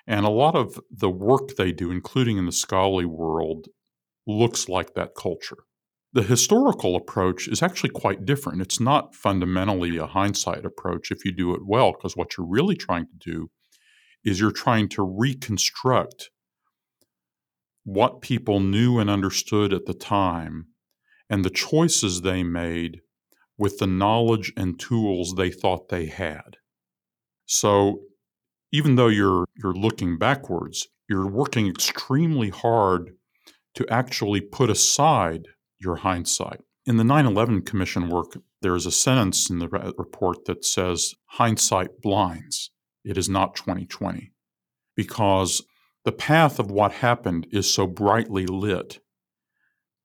And 0.05 0.25
a 0.25 0.29
lot 0.29 0.55
of 0.55 0.81
the 0.91 1.09
work 1.09 1.55
they 1.55 1.71
do, 1.71 1.91
including 1.91 2.37
in 2.37 2.45
the 2.45 2.51
scholarly 2.51 3.05
world, 3.05 3.67
looks 4.25 4.67
like 4.67 4.93
that 4.93 5.15
culture. 5.15 5.57
The 6.17 6.23
historical 6.23 6.95
approach 6.95 7.47
is 7.47 7.61
actually 7.61 7.91
quite 7.91 8.25
different. 8.25 8.59
It's 8.59 8.79
not 8.79 9.13
fundamentally 9.13 9.97
a 9.97 10.07
hindsight 10.07 10.65
approach 10.65 11.11
if 11.11 11.23
you 11.23 11.31
do 11.31 11.53
it 11.53 11.61
well, 11.63 11.91
because 11.91 12.17
what 12.17 12.35
you're 12.35 12.47
really 12.47 12.75
trying 12.75 13.05
to 13.05 13.17
do 13.19 13.51
is 14.25 14.39
you're 14.39 14.49
trying 14.49 14.89
to 14.89 15.03
reconstruct 15.03 16.31
what 17.83 18.21
people 18.21 18.59
knew 18.59 18.97
and 18.97 19.11
understood 19.11 19.71
at 19.71 19.85
the 19.85 19.93
time 19.93 20.69
and 21.29 21.45
the 21.45 21.51
choices 21.51 22.21
they 22.21 22.41
made 22.41 23.01
with 23.55 23.77
the 23.77 23.85
knowledge 23.85 24.51
and 24.57 24.79
tools 24.79 25.35
they 25.37 25.51
thought 25.51 25.89
they 25.89 26.07
had. 26.07 26.57
So 27.45 27.99
even 28.71 28.95
though 28.95 29.09
you're 29.09 29.45
you're 29.61 29.71
looking 29.71 30.17
backwards, 30.17 30.87
you're 31.07 31.29
working 31.29 31.67
extremely 31.67 32.49
hard 32.49 33.11
to 33.75 33.87
actually 33.87 34.41
put 34.41 34.71
aside 34.71 35.49
your 35.79 35.97
hindsight. 35.97 36.61
In 36.85 36.97
the 36.97 37.03
9/11 37.03 37.65
commission 37.65 38.09
work, 38.09 38.37
there 38.61 38.75
is 38.75 38.85
a 38.85 38.91
sentence 38.91 39.49
in 39.49 39.59
the 39.59 39.67
report 39.67 40.45
that 40.45 40.65
says 40.65 41.13
hindsight 41.25 42.01
blinds. 42.01 42.71
It 43.03 43.17
is 43.17 43.29
not 43.29 43.55
2020 43.55 44.31
because 44.95 45.63
the 46.05 46.11
path 46.11 46.59
of 46.59 46.71
what 46.71 46.93
happened 46.93 47.47
is 47.51 47.71
so 47.71 47.87
brightly 47.87 48.45
lit 48.45 48.99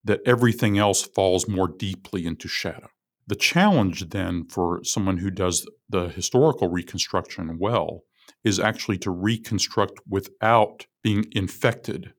that 0.04 0.20
everything 0.26 0.76
else 0.76 1.02
falls 1.02 1.48
more 1.48 1.68
deeply 1.68 2.26
into 2.26 2.48
shadow. 2.48 2.88
The 3.28 3.36
challenge 3.36 4.08
then 4.10 4.44
for 4.48 4.82
someone 4.82 5.18
who 5.18 5.30
does 5.30 5.66
the 5.88 6.08
historical 6.08 6.68
reconstruction 6.68 7.58
well 7.58 8.02
is 8.42 8.58
actually 8.58 8.98
to 8.98 9.10
reconstruct 9.12 10.00
without 10.08 10.86
being 11.02 11.26
infected 11.30 12.14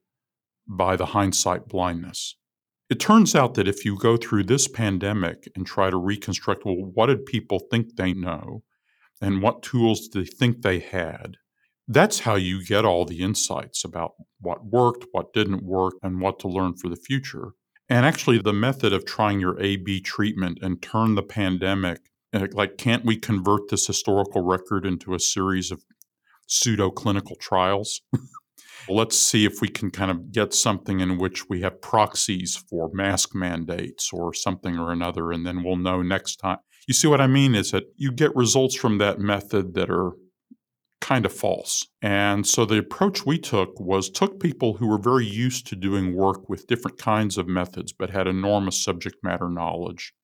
by 0.66 0.96
the 0.96 1.06
hindsight 1.06 1.68
blindness. 1.68 2.36
It 2.94 3.00
turns 3.00 3.34
out 3.34 3.54
that 3.54 3.66
if 3.66 3.84
you 3.84 3.98
go 3.98 4.16
through 4.16 4.44
this 4.44 4.68
pandemic 4.68 5.48
and 5.56 5.66
try 5.66 5.90
to 5.90 5.96
reconstruct, 5.96 6.64
well, 6.64 6.76
what 6.76 7.06
did 7.06 7.26
people 7.26 7.58
think 7.58 7.96
they 7.96 8.12
know? 8.12 8.62
And 9.20 9.42
what 9.42 9.64
tools 9.64 10.06
did 10.06 10.26
they 10.26 10.30
think 10.30 10.62
they 10.62 10.78
had? 10.78 11.38
That's 11.88 12.20
how 12.20 12.36
you 12.36 12.64
get 12.64 12.84
all 12.84 13.04
the 13.04 13.18
insights 13.18 13.82
about 13.82 14.12
what 14.40 14.66
worked, 14.66 15.06
what 15.10 15.32
didn't 15.32 15.64
work, 15.64 15.94
and 16.04 16.20
what 16.20 16.38
to 16.38 16.48
learn 16.48 16.76
for 16.76 16.88
the 16.88 16.94
future. 16.94 17.54
And 17.88 18.06
actually, 18.06 18.38
the 18.38 18.52
method 18.52 18.92
of 18.92 19.04
trying 19.04 19.40
your 19.40 19.60
A 19.60 19.74
B 19.74 20.00
treatment 20.00 20.60
and 20.62 20.80
turn 20.80 21.16
the 21.16 21.22
pandemic, 21.24 21.98
eh, 22.32 22.46
like, 22.52 22.78
can't 22.78 23.04
we 23.04 23.16
convert 23.16 23.70
this 23.70 23.88
historical 23.88 24.42
record 24.42 24.86
into 24.86 25.14
a 25.14 25.18
series 25.18 25.72
of 25.72 25.82
pseudo 26.46 26.92
clinical 26.92 27.34
trials? 27.40 28.02
Let's 28.88 29.18
see 29.18 29.44
if 29.44 29.60
we 29.60 29.68
can 29.68 29.90
kind 29.90 30.10
of 30.10 30.32
get 30.32 30.52
something 30.52 31.00
in 31.00 31.18
which 31.18 31.48
we 31.48 31.62
have 31.62 31.80
proxies 31.80 32.56
for 32.56 32.90
mask 32.92 33.34
mandates 33.34 34.12
or 34.12 34.34
something 34.34 34.78
or 34.78 34.92
another, 34.92 35.32
and 35.32 35.46
then 35.46 35.62
we'll 35.62 35.76
know 35.76 36.02
next 36.02 36.36
time. 36.36 36.58
You 36.86 36.94
see 36.94 37.08
what 37.08 37.20
I 37.20 37.26
mean? 37.26 37.54
Is 37.54 37.70
that 37.70 37.84
you 37.96 38.12
get 38.12 38.36
results 38.36 38.74
from 38.74 38.98
that 38.98 39.18
method 39.18 39.74
that 39.74 39.90
are 39.90 40.12
kind 41.04 41.26
of 41.26 41.32
false. 41.32 41.86
And 42.00 42.46
so 42.46 42.64
the 42.64 42.78
approach 42.78 43.26
we 43.26 43.36
took 43.36 43.78
was 43.78 44.08
took 44.08 44.40
people 44.40 44.74
who 44.74 44.86
were 44.86 44.98
very 44.98 45.26
used 45.26 45.66
to 45.66 45.76
doing 45.76 46.16
work 46.16 46.48
with 46.48 46.66
different 46.66 46.96
kinds 46.96 47.36
of 47.36 47.46
methods 47.46 47.92
but 47.92 48.08
had 48.08 48.26
enormous 48.26 48.82
subject 48.82 49.16
matter 49.22 49.50
knowledge 49.50 50.14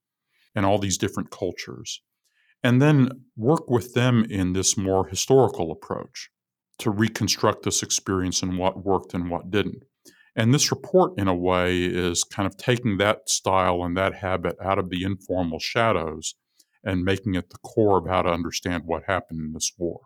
and 0.54 0.64
all 0.64 0.78
these 0.78 0.96
different 0.96 1.30
cultures 1.30 2.00
and 2.62 2.80
then 2.80 3.10
work 3.36 3.68
with 3.68 3.92
them 3.92 4.24
in 4.30 4.54
this 4.54 4.76
more 4.76 5.06
historical 5.06 5.70
approach 5.70 6.30
to 6.80 6.90
reconstruct 6.90 7.62
this 7.62 7.82
experience 7.82 8.42
and 8.42 8.58
what 8.58 8.84
worked 8.84 9.14
and 9.14 9.30
what 9.30 9.50
didn't. 9.50 9.84
And 10.37 10.54
this 10.54 10.70
report, 10.70 11.12
in 11.18 11.28
a 11.28 11.34
way, 11.34 11.84
is 11.84 12.25
kind 12.25 12.46
of 12.46 12.56
taking 12.56 12.99
that 12.99 13.28
style 13.28 13.82
and 13.82 13.96
that 13.96 14.14
habit 14.14 14.56
out 14.62 14.78
of 14.78 14.88
the 14.90 15.02
informal 15.02 15.58
shadows 15.58 16.34
and 16.84 17.04
making 17.04 17.34
it 17.34 17.50
the 17.50 17.58
core 17.58 17.99
of 17.99 18.06
how 18.06 18.22
to 18.22 18.30
understand 18.30 18.84
what 18.87 19.02
happened 19.06 19.40
in 19.40 19.52
this 19.52 19.72
war. 19.76 20.00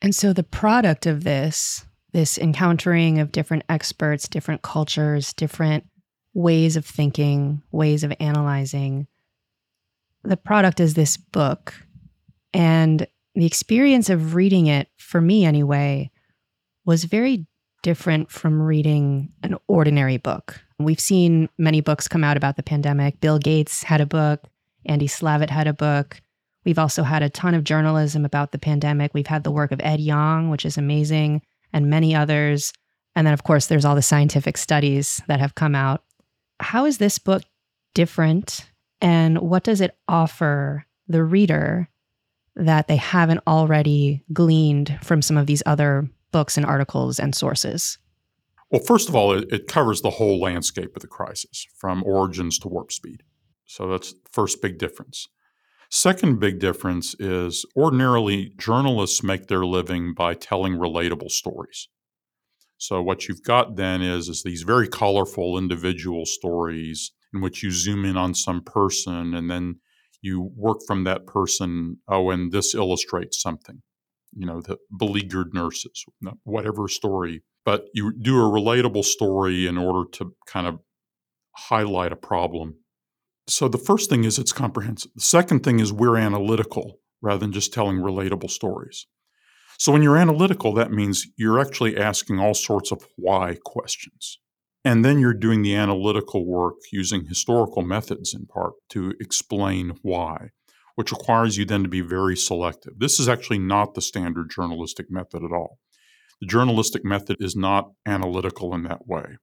And 0.00 0.14
so 0.14 0.32
the 0.32 0.42
product 0.42 1.06
of 1.06 1.24
this, 1.24 1.84
this 2.12 2.38
encountering 2.38 3.18
of 3.18 3.32
different 3.32 3.64
experts, 3.68 4.28
different 4.28 4.62
cultures, 4.62 5.32
different 5.32 5.84
ways 6.34 6.76
of 6.76 6.84
thinking, 6.84 7.62
ways 7.72 8.04
of 8.04 8.12
analyzing, 8.20 9.06
the 10.22 10.36
product 10.36 10.80
is 10.80 10.94
this 10.94 11.16
book. 11.16 11.74
And 12.52 13.06
the 13.34 13.46
experience 13.46 14.10
of 14.10 14.34
reading 14.34 14.66
it, 14.66 14.88
for 14.96 15.20
me 15.20 15.44
anyway, 15.44 16.10
was 16.84 17.04
very 17.04 17.46
different 17.82 18.30
from 18.30 18.62
reading 18.62 19.32
an 19.42 19.56
ordinary 19.68 20.16
book. 20.16 20.60
We've 20.78 21.00
seen 21.00 21.48
many 21.58 21.80
books 21.80 22.08
come 22.08 22.24
out 22.24 22.36
about 22.36 22.56
the 22.56 22.62
pandemic. 22.62 23.20
Bill 23.20 23.38
Gates 23.38 23.82
had 23.82 24.00
a 24.00 24.06
book, 24.06 24.44
Andy 24.86 25.06
Slavitt 25.06 25.50
had 25.50 25.66
a 25.66 25.72
book. 25.72 26.20
We've 26.64 26.78
also 26.78 27.02
had 27.02 27.22
a 27.22 27.30
ton 27.30 27.54
of 27.54 27.64
journalism 27.64 28.24
about 28.24 28.52
the 28.52 28.58
pandemic. 28.58 29.14
We've 29.14 29.26
had 29.26 29.44
the 29.44 29.50
work 29.50 29.72
of 29.72 29.80
Ed 29.82 30.00
Yong, 30.00 30.48
which 30.48 30.64
is 30.64 30.78
amazing, 30.78 31.42
and 31.72 31.90
many 31.90 32.14
others. 32.14 32.72
And 33.16 33.26
then, 33.26 33.34
of 33.34 33.42
course, 33.42 33.66
there's 33.66 33.84
all 33.84 33.94
the 33.94 34.02
scientific 34.02 34.56
studies 34.56 35.20
that 35.26 35.40
have 35.40 35.54
come 35.54 35.74
out. 35.74 36.04
How 36.60 36.84
is 36.86 36.98
this 36.98 37.18
book 37.18 37.42
different? 37.94 38.70
And 39.00 39.38
what 39.38 39.64
does 39.64 39.80
it 39.80 39.96
offer 40.06 40.86
the 41.08 41.24
reader 41.24 41.88
that 42.56 42.88
they 42.88 42.96
haven't 42.96 43.40
already 43.46 44.22
gleaned 44.32 44.98
from 45.02 45.22
some 45.22 45.36
of 45.36 45.46
these 45.46 45.62
other 45.66 46.08
books 46.32 46.56
and 46.56 46.66
articles 46.66 47.18
and 47.18 47.34
sources? 47.34 47.98
Well, 48.70 48.82
first 48.82 49.08
of 49.08 49.14
all, 49.14 49.32
it, 49.32 49.52
it 49.52 49.68
covers 49.68 50.00
the 50.00 50.10
whole 50.10 50.40
landscape 50.40 50.96
of 50.96 51.02
the 51.02 51.08
crisis 51.08 51.66
from 51.76 52.02
origins 52.04 52.58
to 52.60 52.68
warp 52.68 52.90
speed. 52.90 53.22
So 53.66 53.88
that's 53.88 54.14
first 54.30 54.62
big 54.62 54.78
difference. 54.78 55.28
Second 55.90 56.40
big 56.40 56.58
difference 56.58 57.14
is 57.18 57.66
ordinarily 57.76 58.54
journalists 58.56 59.22
make 59.22 59.48
their 59.48 59.66
living 59.66 60.14
by 60.14 60.32
telling 60.32 60.72
relatable 60.72 61.30
stories. 61.30 61.88
So 62.78 63.02
what 63.02 63.28
you've 63.28 63.42
got 63.42 63.76
then 63.76 64.00
is 64.00 64.28
is 64.28 64.42
these 64.42 64.62
very 64.62 64.88
colorful 64.88 65.58
individual 65.58 66.24
stories 66.24 67.12
in 67.34 67.42
which 67.42 67.62
you 67.62 67.70
zoom 67.70 68.06
in 68.06 68.16
on 68.16 68.34
some 68.34 68.62
person 68.62 69.34
and 69.34 69.50
then 69.50 69.80
you 70.22 70.50
work 70.56 70.78
from 70.86 71.04
that 71.04 71.26
person. 71.26 71.98
Oh, 72.08 72.30
and 72.30 72.52
this 72.52 72.74
illustrates 72.74 73.40
something. 73.40 73.82
You 74.34 74.46
know, 74.46 74.62
the 74.62 74.78
beleaguered 74.96 75.52
nurses, 75.52 76.04
whatever 76.44 76.88
story. 76.88 77.42
But 77.64 77.86
you 77.92 78.12
do 78.12 78.38
a 78.38 78.50
relatable 78.50 79.04
story 79.04 79.66
in 79.66 79.76
order 79.76 80.08
to 80.12 80.34
kind 80.46 80.66
of 80.66 80.80
highlight 81.54 82.12
a 82.12 82.16
problem 82.16 82.76
so 83.48 83.68
the 83.68 83.78
first 83.78 84.08
thing 84.08 84.24
is 84.24 84.38
it's 84.38 84.52
comprehensive. 84.52 85.10
The 85.14 85.20
second 85.20 85.60
thing 85.60 85.80
is 85.80 85.92
we're 85.92 86.16
analytical 86.16 87.00
rather 87.20 87.38
than 87.38 87.52
just 87.52 87.72
telling 87.72 87.98
relatable 87.98 88.50
stories. 88.50 89.06
So 89.78 89.92
when 89.92 90.02
you're 90.02 90.16
analytical, 90.16 90.72
that 90.74 90.92
means 90.92 91.26
you're 91.36 91.60
actually 91.60 91.96
asking 91.96 92.38
all 92.38 92.54
sorts 92.54 92.92
of 92.92 93.04
why 93.16 93.56
questions. 93.64 94.38
And 94.84 95.04
then 95.04 95.20
you're 95.20 95.34
doing 95.34 95.62
the 95.62 95.76
analytical 95.76 96.44
work 96.44 96.74
using 96.90 97.26
historical 97.26 97.82
methods 97.82 98.34
in 98.34 98.46
part 98.46 98.72
to 98.90 99.14
explain 99.20 99.92
why, 100.02 100.48
which 100.96 101.12
requires 101.12 101.56
you 101.56 101.64
then 101.64 101.84
to 101.84 101.88
be 101.88 102.00
very 102.00 102.36
selective. 102.36 102.94
This 102.98 103.20
is 103.20 103.28
actually 103.28 103.60
not 103.60 103.94
the 103.94 104.00
standard 104.00 104.50
journalistic 104.50 105.06
method 105.08 105.44
at 105.44 105.52
all. 105.52 105.78
The 106.40 106.46
journalistic 106.46 107.04
method 107.04 107.36
is 107.38 107.54
not 107.54 107.92
analytical 108.04 108.74
in 108.74 108.82
that 108.84 109.06
way. 109.06 109.36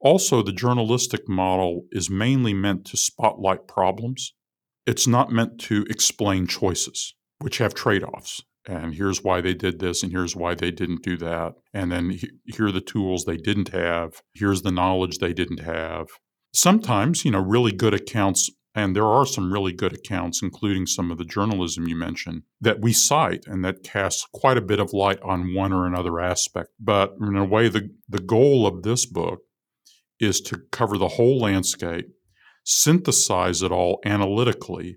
Also, 0.00 0.42
the 0.42 0.52
journalistic 0.52 1.28
model 1.28 1.82
is 1.92 2.10
mainly 2.10 2.52
meant 2.52 2.84
to 2.86 2.96
spotlight 2.96 3.68
problems. 3.68 4.34
It's 4.86 5.06
not 5.06 5.30
meant 5.30 5.60
to 5.60 5.86
explain 5.88 6.46
choices, 6.46 7.14
which 7.38 7.58
have 7.58 7.74
trade 7.74 8.02
offs. 8.02 8.42
And 8.68 8.94
here's 8.94 9.22
why 9.22 9.40
they 9.40 9.54
did 9.54 9.78
this, 9.78 10.02
and 10.02 10.10
here's 10.10 10.34
why 10.34 10.54
they 10.54 10.72
didn't 10.72 11.02
do 11.02 11.16
that. 11.18 11.54
And 11.72 11.92
then 11.92 12.18
here 12.46 12.66
are 12.66 12.72
the 12.72 12.80
tools 12.80 13.24
they 13.24 13.36
didn't 13.36 13.68
have. 13.68 14.22
Here's 14.34 14.62
the 14.62 14.72
knowledge 14.72 15.18
they 15.18 15.32
didn't 15.32 15.60
have. 15.60 16.08
Sometimes, 16.52 17.24
you 17.24 17.30
know, 17.30 17.40
really 17.40 17.70
good 17.70 17.94
accounts, 17.94 18.50
and 18.74 18.96
there 18.96 19.06
are 19.06 19.24
some 19.24 19.52
really 19.52 19.72
good 19.72 19.92
accounts, 19.92 20.42
including 20.42 20.86
some 20.86 21.12
of 21.12 21.18
the 21.18 21.24
journalism 21.24 21.86
you 21.86 21.94
mentioned, 21.94 22.42
that 22.60 22.80
we 22.80 22.92
cite 22.92 23.44
and 23.46 23.64
that 23.64 23.84
casts 23.84 24.26
quite 24.32 24.56
a 24.56 24.62
bit 24.62 24.80
of 24.80 24.92
light 24.92 25.20
on 25.22 25.54
one 25.54 25.72
or 25.72 25.86
another 25.86 26.18
aspect. 26.18 26.70
But 26.80 27.14
in 27.20 27.36
a 27.36 27.44
way, 27.44 27.68
the, 27.68 27.90
the 28.08 28.18
goal 28.18 28.66
of 28.66 28.82
this 28.82 29.06
book 29.06 29.40
is 30.18 30.40
to 30.40 30.62
cover 30.72 30.98
the 30.98 31.08
whole 31.08 31.38
landscape, 31.38 32.06
synthesize 32.64 33.62
it 33.62 33.70
all 33.70 34.00
analytically, 34.04 34.96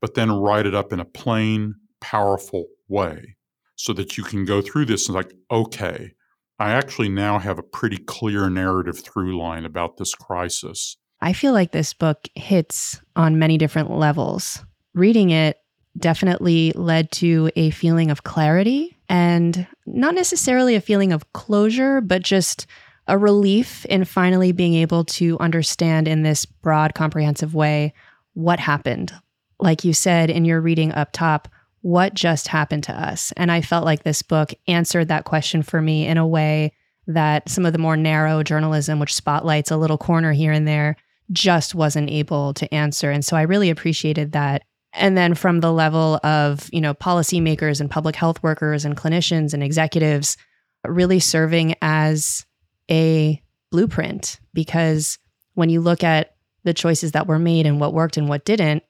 but 0.00 0.14
then 0.14 0.32
write 0.32 0.66
it 0.66 0.74
up 0.74 0.92
in 0.92 1.00
a 1.00 1.04
plain, 1.04 1.74
powerful 2.00 2.66
way 2.88 3.36
so 3.76 3.92
that 3.92 4.16
you 4.16 4.24
can 4.24 4.44
go 4.44 4.60
through 4.62 4.86
this 4.86 5.08
and 5.08 5.14
like, 5.14 5.34
okay, 5.50 6.12
I 6.58 6.72
actually 6.72 7.10
now 7.10 7.38
have 7.38 7.58
a 7.58 7.62
pretty 7.62 7.98
clear 7.98 8.48
narrative 8.48 8.98
through 8.98 9.38
line 9.38 9.64
about 9.64 9.96
this 9.96 10.14
crisis. 10.14 10.96
I 11.20 11.32
feel 11.32 11.52
like 11.52 11.72
this 11.72 11.92
book 11.92 12.28
hits 12.34 13.00
on 13.14 13.38
many 13.38 13.58
different 13.58 13.90
levels. 13.90 14.64
Reading 14.94 15.30
it 15.30 15.58
definitely 15.98 16.72
led 16.72 17.10
to 17.10 17.50
a 17.56 17.70
feeling 17.70 18.10
of 18.10 18.24
clarity 18.24 18.96
and 19.08 19.66
not 19.86 20.14
necessarily 20.14 20.74
a 20.74 20.80
feeling 20.80 21.12
of 21.12 21.32
closure, 21.32 22.00
but 22.00 22.22
just 22.22 22.66
a 23.06 23.16
relief 23.16 23.84
in 23.86 24.04
finally 24.04 24.52
being 24.52 24.74
able 24.74 25.04
to 25.04 25.38
understand 25.38 26.08
in 26.08 26.22
this 26.22 26.44
broad, 26.44 26.94
comprehensive 26.94 27.54
way 27.54 27.92
what 28.34 28.58
happened. 28.58 29.12
Like 29.58 29.84
you 29.84 29.92
said 29.92 30.28
in 30.28 30.44
your 30.44 30.60
reading 30.60 30.92
up 30.92 31.12
top, 31.12 31.48
what 31.86 32.14
just 32.14 32.48
happened 32.48 32.82
to 32.82 32.92
us? 32.92 33.32
And 33.36 33.52
I 33.52 33.60
felt 33.60 33.84
like 33.84 34.02
this 34.02 34.20
book 34.20 34.52
answered 34.66 35.06
that 35.06 35.24
question 35.24 35.62
for 35.62 35.80
me 35.80 36.04
in 36.04 36.18
a 36.18 36.26
way 36.26 36.72
that 37.06 37.48
some 37.48 37.64
of 37.64 37.72
the 37.72 37.78
more 37.78 37.96
narrow 37.96 38.42
journalism, 38.42 38.98
which 38.98 39.14
spotlights 39.14 39.70
a 39.70 39.76
little 39.76 39.96
corner 39.96 40.32
here 40.32 40.50
and 40.50 40.66
there, 40.66 40.96
just 41.30 41.76
wasn't 41.76 42.10
able 42.10 42.52
to 42.54 42.74
answer. 42.74 43.12
And 43.12 43.24
so 43.24 43.36
I 43.36 43.42
really 43.42 43.70
appreciated 43.70 44.32
that. 44.32 44.64
And 44.94 45.16
then 45.16 45.34
from 45.34 45.60
the 45.60 45.72
level 45.72 46.18
of, 46.24 46.68
you 46.72 46.80
know, 46.80 46.92
policymakers 46.92 47.80
and 47.80 47.88
public 47.88 48.16
health 48.16 48.42
workers 48.42 48.84
and 48.84 48.96
clinicians 48.96 49.54
and 49.54 49.62
executives 49.62 50.36
really 50.84 51.20
serving 51.20 51.76
as 51.82 52.44
a 52.90 53.40
blueprint 53.70 54.40
because 54.52 55.18
when 55.54 55.70
you 55.70 55.80
look 55.80 56.02
at 56.02 56.34
the 56.64 56.74
choices 56.74 57.12
that 57.12 57.28
were 57.28 57.38
made 57.38 57.64
and 57.64 57.78
what 57.78 57.94
worked 57.94 58.16
and 58.16 58.28
what 58.28 58.44
didn't, 58.44 58.82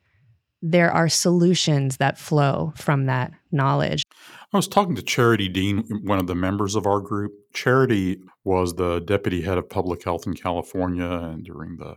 there 0.62 0.90
are 0.90 1.08
solutions 1.08 1.98
that 1.98 2.18
flow 2.18 2.72
from 2.76 3.06
that 3.06 3.32
knowledge. 3.52 4.02
I 4.52 4.56
was 4.56 4.68
talking 4.68 4.94
to 4.94 5.02
Charity 5.02 5.48
Dean, 5.48 5.84
one 6.04 6.18
of 6.18 6.26
the 6.26 6.34
members 6.34 6.74
of 6.74 6.86
our 6.86 7.00
group. 7.00 7.32
Charity 7.52 8.18
was 8.44 8.74
the 8.74 9.00
deputy 9.00 9.42
head 9.42 9.58
of 9.58 9.68
public 9.68 10.04
health 10.04 10.26
in 10.26 10.34
California 10.34 11.04
and 11.06 11.44
during 11.44 11.76
the 11.76 11.96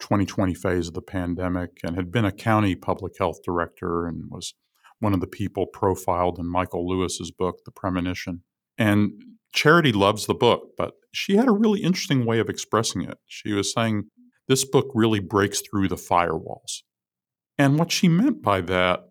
2020 0.00 0.54
phase 0.54 0.88
of 0.88 0.94
the 0.94 1.02
pandemic 1.02 1.78
and 1.82 1.96
had 1.96 2.10
been 2.10 2.24
a 2.24 2.32
county 2.32 2.74
public 2.74 3.14
health 3.18 3.38
director 3.44 4.06
and 4.06 4.30
was 4.30 4.54
one 4.98 5.14
of 5.14 5.20
the 5.20 5.26
people 5.26 5.66
profiled 5.66 6.38
in 6.38 6.46
Michael 6.46 6.88
Lewis's 6.88 7.30
book, 7.30 7.64
The 7.64 7.72
Premonition. 7.72 8.42
And 8.78 9.12
Charity 9.52 9.92
loves 9.92 10.26
the 10.26 10.34
book, 10.34 10.70
but 10.78 10.94
she 11.12 11.36
had 11.36 11.48
a 11.48 11.52
really 11.52 11.82
interesting 11.82 12.24
way 12.24 12.38
of 12.38 12.48
expressing 12.48 13.02
it. 13.02 13.18
She 13.26 13.52
was 13.52 13.72
saying, 13.72 14.04
This 14.48 14.64
book 14.64 14.86
really 14.94 15.20
breaks 15.20 15.60
through 15.60 15.88
the 15.88 15.96
firewalls. 15.96 16.82
And 17.58 17.78
what 17.78 17.92
she 17.92 18.08
meant 18.08 18.42
by 18.42 18.60
that 18.62 19.08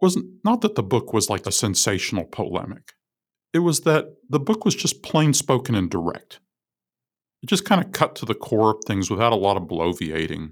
was 0.00 0.18
not 0.44 0.60
that 0.60 0.74
the 0.74 0.82
book 0.82 1.12
was 1.12 1.30
like 1.30 1.46
a 1.46 1.52
sensational 1.52 2.24
polemic, 2.24 2.92
it 3.52 3.60
was 3.60 3.80
that 3.80 4.06
the 4.28 4.40
book 4.40 4.64
was 4.64 4.74
just 4.74 5.02
plain 5.02 5.32
spoken 5.32 5.74
and 5.74 5.90
direct. 5.90 6.40
It 7.42 7.48
just 7.48 7.64
kind 7.64 7.84
of 7.84 7.92
cut 7.92 8.14
to 8.16 8.26
the 8.26 8.34
core 8.34 8.70
of 8.70 8.84
things 8.86 9.10
without 9.10 9.32
a 9.32 9.36
lot 9.36 9.56
of 9.56 9.64
bloviating 9.64 10.50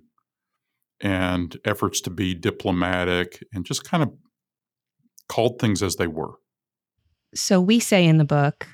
and 1.00 1.56
efforts 1.64 2.00
to 2.02 2.10
be 2.10 2.34
diplomatic 2.34 3.42
and 3.52 3.66
just 3.66 3.84
kind 3.84 4.02
of 4.02 4.12
called 5.28 5.58
things 5.58 5.82
as 5.82 5.96
they 5.96 6.06
were. 6.06 6.34
So 7.34 7.60
we 7.60 7.80
say 7.80 8.06
in 8.06 8.18
the 8.18 8.24
book 8.24 8.66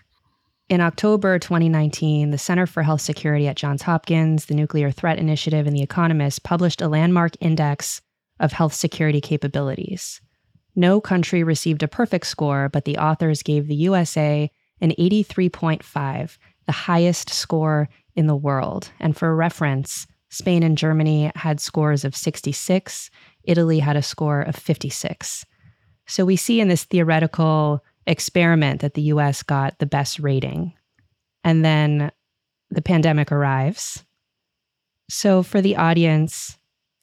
in 0.68 0.81
October 0.81 1.38
2019, 1.38 2.31
the 2.31 2.38
Center 2.38 2.66
for 2.66 2.83
Health 2.83 3.00
Security 3.00 3.48
at 3.48 3.57
Johns 3.57 3.83
Hopkins, 3.83 4.46
the 4.46 4.55
Nuclear 4.55 4.90
Threat 4.90 5.18
Initiative, 5.18 5.66
and 5.66 5.74
The 5.74 5.83
Economist 5.83 6.44
published 6.44 6.81
a 6.81 6.88
landmark 6.88 7.33
index 7.40 8.00
of 8.40 8.53
health 8.53 8.74
security 8.74 9.20
capabilities. 9.20 10.20
No 10.74 11.00
country 11.00 11.42
received 11.42 11.83
a 11.83 11.88
perfect 11.88 12.26
score, 12.26 12.68
but 12.68 12.85
the 12.85 12.98
authors 12.98 13.42
gave 13.42 13.66
the 13.68 13.74
USA 13.76 14.50
an 14.81 14.90
83.5, 14.98 16.38
the 16.66 16.72
highest 16.72 17.31
score 17.31 17.88
in 18.16 18.26
the 18.26 18.37
world. 18.37 18.90
And 18.98 19.16
for 19.16 19.35
reference, 19.37 20.07
Spain 20.31 20.62
and 20.62 20.79
Germany 20.79 21.31
had 21.35 21.61
scores 21.61 22.05
of 22.05 22.16
66, 22.16 23.11
Italy 23.44 23.79
had 23.79 23.96
a 23.96 24.03
score 24.03 24.42
of 24.42 24.57
56. 24.57 25.44
So 26.07 26.24
we 26.24 26.37
see 26.37 26.61
in 26.61 26.68
this 26.68 26.85
theoretical 26.85 27.85
experiment 28.07 28.81
that 28.81 28.94
the 28.94 29.03
US 29.03 29.42
got 29.42 29.79
the 29.79 29.87
best 29.87 30.18
rating. 30.18 30.72
And 31.44 31.64
then 31.64 32.11
the 32.70 32.83
pandemic 32.83 33.33
arrives. 33.33 34.05
So, 35.09 35.42
for 35.42 35.61
the 35.61 35.76
audience, 35.76 36.57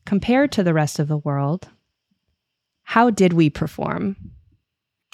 compared 0.07 0.53
to 0.53 0.63
the 0.63 0.73
rest 0.73 0.99
of 0.99 1.09
the 1.09 1.17
world, 1.17 1.67
how 2.83 3.09
did 3.09 3.33
we 3.33 3.49
perform? 3.49 4.15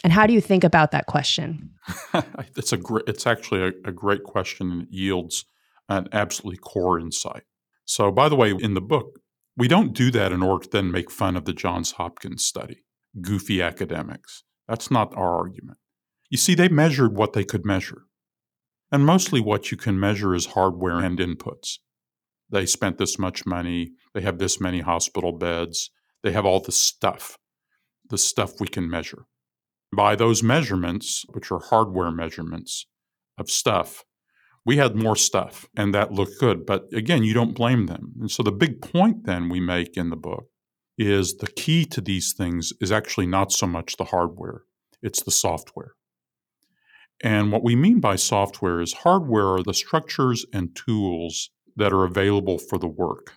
And 0.04 0.14
how 0.14 0.28
do 0.28 0.34
you 0.34 0.40
think 0.40 0.64
about 0.64 0.92
that 0.92 1.08
question? 1.08 1.72
it's 2.56 2.72
a 2.72 2.80
it's 3.08 3.26
actually 3.26 3.64
a, 3.64 3.72
a 3.86 3.92
great 3.92 4.24
question 4.24 4.72
and 4.72 4.82
it 4.84 4.90
yields 4.92 5.46
an 5.90 6.08
absolutely 6.12 6.60
core 6.60 7.00
insight. 7.00 7.42
So, 7.86 8.12
by 8.12 8.30
the 8.30 8.36
way, 8.36 8.52
in 8.52 8.76
the 8.76 8.82
book, 8.82 9.20
we 9.58 9.68
don't 9.68 9.94
do 9.94 10.12
that 10.12 10.32
in 10.32 10.44
order 10.44 10.66
to 10.66 10.70
then 10.70 10.92
make 10.92 11.10
fun 11.10 11.36
of 11.36 11.46
the 11.46 11.54
Johns 11.54 11.94
Hopkins 11.94 12.46
study, 12.46 12.84
goofy 13.20 13.64
academics. 13.64 14.44
That's 14.68 14.92
not 14.92 15.18
our 15.18 15.36
argument. 15.36 15.80
You 16.30 16.38
see, 16.38 16.54
they 16.54 16.70
measured 16.70 17.18
what 17.18 17.34
they 17.34 17.44
could 17.44 17.66
measure. 17.66 18.04
And 18.92 19.08
mostly 19.08 19.42
what 19.42 19.72
you 19.72 19.78
can 19.78 20.00
measure 20.00 20.36
is 20.36 20.46
hardware 20.48 21.00
and 21.00 21.18
inputs. 21.18 21.80
They 22.50 22.66
spent 22.66 22.98
this 22.98 23.18
much 23.18 23.46
money, 23.46 23.94
they 24.14 24.22
have 24.22 24.38
this 24.38 24.60
many 24.62 24.82
hospital 24.82 25.32
beds, 25.32 25.90
they 26.24 26.32
have 26.32 26.46
all 26.46 26.60
the 26.60 26.72
stuff, 26.72 27.38
the 28.10 28.18
stuff 28.18 28.60
we 28.60 28.68
can 28.68 28.90
measure. 28.90 29.26
By 29.96 30.16
those 30.16 30.44
measurements, 30.44 31.24
which 31.30 31.52
are 31.52 31.60
hardware 31.60 32.12
measurements 32.12 32.86
of 33.38 33.50
stuff, 33.50 34.04
we 34.66 34.78
had 34.78 34.96
more 34.96 35.16
stuff 35.16 35.68
and 35.76 35.94
that 35.94 36.14
looked 36.14 36.40
good. 36.40 36.66
But 36.66 36.86
again, 36.94 37.24
you 37.24 37.34
don't 37.34 37.56
blame 37.56 37.88
them. 37.88 38.14
And 38.20 38.32
so 38.32 38.44
the 38.44 38.52
big 38.52 38.82
point 38.82 39.26
then 39.26 39.50
we 39.50 39.60
make 39.60 39.98
in 39.98 40.10
the 40.10 40.16
book 40.16 40.46
is 40.98 41.38
the 41.38 41.48
key 41.48 41.86
to 41.86 42.02
these 42.02 42.34
things 42.34 42.72
is 42.80 42.92
actually 42.92 43.26
not 43.26 43.52
so 43.52 43.68
much 43.68 43.98
the 43.98 44.06
hardware, 44.06 44.64
it's 45.02 45.24
the 45.24 45.32
software. 45.32 45.94
And 47.22 47.52
what 47.52 47.64
we 47.64 47.76
mean 47.76 48.00
by 48.00 48.16
software 48.16 48.82
is 48.82 48.94
hardware 48.94 49.56
are 49.56 49.64
the 49.64 49.74
structures 49.74 50.46
and 50.54 50.76
tools 50.76 51.50
that 51.76 51.94
are 51.94 52.04
available 52.04 52.58
for 52.58 52.78
the 52.78 52.88
work. 52.88 53.34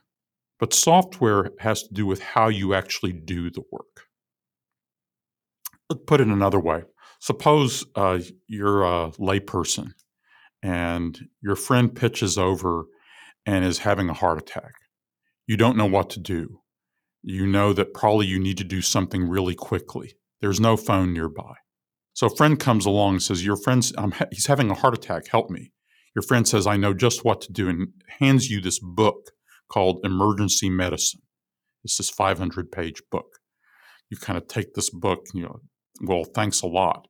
But 0.58 0.72
software 0.72 1.50
has 1.60 1.82
to 1.82 1.92
do 1.92 2.06
with 2.06 2.20
how 2.20 2.48
you 2.48 2.74
actually 2.74 3.12
do 3.12 3.50
the 3.50 3.62
work. 3.70 4.06
Let's 5.90 6.02
put 6.06 6.20
it 6.20 6.28
another 6.28 6.58
way. 6.58 6.84
Suppose 7.20 7.84
uh, 7.94 8.20
you're 8.46 8.82
a 8.84 9.10
layperson 9.18 9.92
and 10.62 11.28
your 11.42 11.56
friend 11.56 11.94
pitches 11.94 12.36
over 12.38 12.86
and 13.44 13.64
is 13.64 13.78
having 13.78 14.08
a 14.08 14.14
heart 14.14 14.38
attack. 14.38 14.72
You 15.46 15.56
don't 15.56 15.76
know 15.76 15.86
what 15.86 16.10
to 16.10 16.20
do. 16.20 16.60
You 17.22 17.46
know 17.46 17.72
that 17.72 17.94
probably 17.94 18.26
you 18.26 18.38
need 18.38 18.58
to 18.58 18.64
do 18.64 18.80
something 18.80 19.28
really 19.28 19.54
quickly. 19.54 20.16
There's 20.40 20.60
no 20.60 20.76
phone 20.76 21.12
nearby. 21.12 21.54
So 22.14 22.26
a 22.28 22.36
friend 22.36 22.58
comes 22.58 22.86
along 22.86 23.14
and 23.14 23.22
says, 23.22 23.44
"Your 23.44 23.56
friend's 23.56 23.92
ha- 23.96 24.26
he's 24.30 24.46
having 24.46 24.70
a 24.70 24.74
heart 24.74 24.94
attack. 24.94 25.28
Help 25.28 25.50
me." 25.50 25.72
Your 26.16 26.22
friend 26.22 26.48
says, 26.48 26.66
"I 26.66 26.76
know 26.76 26.94
just 26.94 27.24
what 27.24 27.40
to 27.42 27.52
do," 27.52 27.68
and 27.68 27.88
hands 28.18 28.50
you 28.50 28.60
this 28.60 28.80
book 28.80 29.30
called 29.68 30.00
Emergency 30.04 30.68
Medicine. 30.68 31.20
It's 31.84 31.98
this 31.98 32.10
500 32.10 32.72
page 32.72 33.00
book. 33.12 33.38
You 34.10 34.16
kind 34.16 34.36
of 34.36 34.48
take 34.48 34.74
this 34.74 34.90
book, 34.90 35.26
you 35.34 35.42
know, 35.42 35.60
well, 36.00 36.24
thanks 36.24 36.62
a 36.62 36.66
lot. 36.66 37.06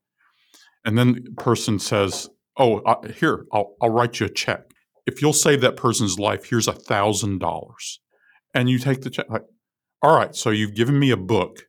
And 0.85 0.97
then 0.97 1.25
the 1.25 1.43
person 1.43 1.79
says, 1.79 2.29
oh, 2.57 2.79
uh, 2.81 3.09
here, 3.09 3.47
I'll, 3.53 3.75
I'll 3.83 3.91
write 3.91 4.21
you 4.21 4.27
a 4.27 4.31
check. 4.31 4.63
If 5.07 5.21
you'll 5.21 5.33
save 5.33 5.61
that 5.61 5.77
person's 5.77 6.19
life, 6.19 6.47
here's 6.49 6.69
a 6.69 6.73
thousand 6.73 7.39
dollars. 7.39 8.01
And 8.55 8.71
you 8.71 8.79
take 8.79 9.03
the 9.03 9.11
check. 9.11 9.29
Like, 9.29 9.45
all 10.03 10.17
right, 10.17 10.35
so 10.35 10.51
you've 10.51 10.75
given 10.75 10.99
me 10.99 11.11
a 11.11 11.17
book, 11.17 11.65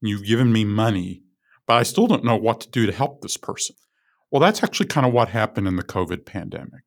and 0.00 0.08
you've 0.08 0.24
given 0.24 0.52
me 0.52 0.64
money, 0.64 1.22
but 1.66 1.74
I 1.74 1.82
still 1.82 2.06
don't 2.06 2.24
know 2.24 2.36
what 2.36 2.60
to 2.60 2.70
do 2.70 2.86
to 2.86 2.92
help 2.92 3.20
this 3.20 3.36
person. 3.36 3.76
Well, 4.30 4.40
that's 4.40 4.62
actually 4.62 4.86
kind 4.86 5.06
of 5.06 5.12
what 5.12 5.28
happened 5.28 5.66
in 5.66 5.76
the 5.76 5.82
COVID 5.82 6.24
pandemic. 6.24 6.82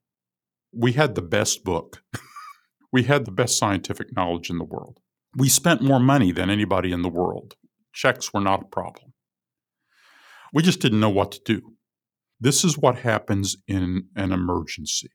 We 0.72 0.94
had 0.94 1.16
the 1.16 1.22
best 1.22 1.64
book. 1.64 2.04
we 2.92 3.04
had 3.04 3.26
the 3.26 3.32
best 3.32 3.58
scientific 3.58 4.16
knowledge 4.16 4.50
in 4.50 4.58
the 4.58 4.64
world. 4.64 5.00
We 5.36 5.50
spent 5.50 5.82
more 5.82 6.00
money 6.00 6.32
than 6.32 6.50
anybody 6.50 6.92
in 6.92 7.02
the 7.02 7.10
world. 7.10 7.56
Checks 7.92 8.34
were 8.34 8.42
not 8.42 8.62
a 8.62 8.68
problem. 8.68 9.14
We 10.54 10.64
just 10.64 10.80
didn't 10.80 11.00
know 11.00 11.10
what 11.10 11.32
to 11.32 11.42
do. 11.44 11.74
This 12.40 12.64
is 12.64 12.78
what 12.78 13.00
happens 13.00 13.58
in 13.68 14.10
an 14.16 14.32
emergency. 14.32 15.10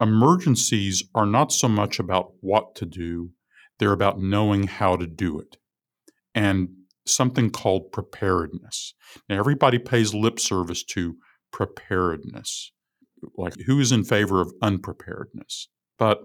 Emergencies 0.00 1.02
are 1.14 1.26
not 1.26 1.52
so 1.52 1.68
much 1.68 1.98
about 1.98 2.32
what 2.40 2.74
to 2.76 2.86
do, 2.86 3.30
they're 3.78 3.92
about 3.92 4.20
knowing 4.20 4.66
how 4.66 4.96
to 4.96 5.06
do 5.06 5.38
it. 5.38 5.56
And 6.34 6.70
something 7.08 7.50
called 7.50 7.92
preparedness. 7.92 8.94
Now, 9.28 9.38
everybody 9.38 9.78
pays 9.78 10.14
lip 10.14 10.38
service 10.38 10.84
to 10.84 11.16
preparedness. 11.52 12.72
Like, 13.36 13.54
who 13.66 13.80
is 13.80 13.92
in 13.92 14.04
favor 14.04 14.40
of 14.40 14.52
unpreparedness? 14.62 15.68
But 15.98 16.20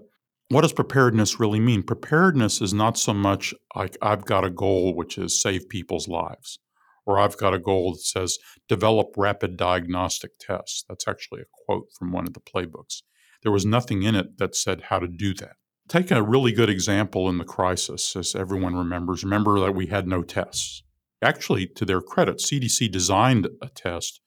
what 0.50 0.62
does 0.62 0.74
preparedness 0.74 1.39
really 1.39 1.60
mean? 1.60 1.84
Preparedness 1.84 2.62
is 2.62 2.74
not 2.74 2.98
so 2.98 3.13
much 3.13 3.54
like 3.76 3.98
I've 4.02 4.26
got 4.26 4.46
a 4.46 4.50
goal 4.50 4.96
which 4.96 5.17
is 5.17 5.41
save 5.41 5.69
people's 5.69 6.08
lives 6.08 6.60
or 7.06 7.19
I've 7.19 7.38
got 7.38 7.54
a 7.54 7.60
goal 7.60 7.93
that 7.93 8.02
says 8.02 8.38
develop 8.67 9.13
rapid 9.17 9.58
diagnostic 9.58 10.32
tests. 10.39 10.84
That's 10.88 11.08
actually 11.08 11.41
a 11.41 11.46
quote 11.65 11.88
from 11.98 12.12
one 12.12 12.28
of 12.28 12.34
the 12.34 12.39
playbooks. 12.39 13.02
There 13.41 13.52
was 13.52 13.65
nothing 13.65 14.04
in 14.04 14.15
it 14.15 14.38
that 14.38 14.56
said 14.56 14.84
how 14.84 15.00
to 15.00 15.08
do 15.08 15.34
that. 15.36 15.56
Take 15.88 16.12
a 16.12 16.24
really 16.24 16.52
good 16.52 16.69
example 16.69 17.30
in 17.30 17.38
the 17.38 17.43
crisis, 17.43 18.15
as 18.15 18.36
everyone 18.36 18.76
remembers. 18.76 19.24
Remember 19.24 19.60
that 19.60 19.76
we 19.76 19.88
had 19.88 20.08
no 20.08 20.24
tests. 20.24 20.84
Actually, 21.22 21.67
to 21.67 21.86
their 21.86 22.02
credit, 22.02 22.38
CDC 22.38 22.91
designed 22.91 23.48
a 23.62 23.69
test 23.69 24.22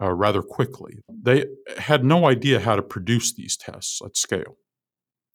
uh, 0.00 0.12
rather 0.12 0.42
quickly. 0.42 0.98
They 1.08 1.46
had 1.78 2.04
no 2.04 2.26
idea 2.26 2.60
how 2.60 2.76
to 2.76 2.82
produce 2.82 3.34
these 3.34 3.56
tests 3.56 4.00
at 4.04 4.16
scale. 4.16 4.56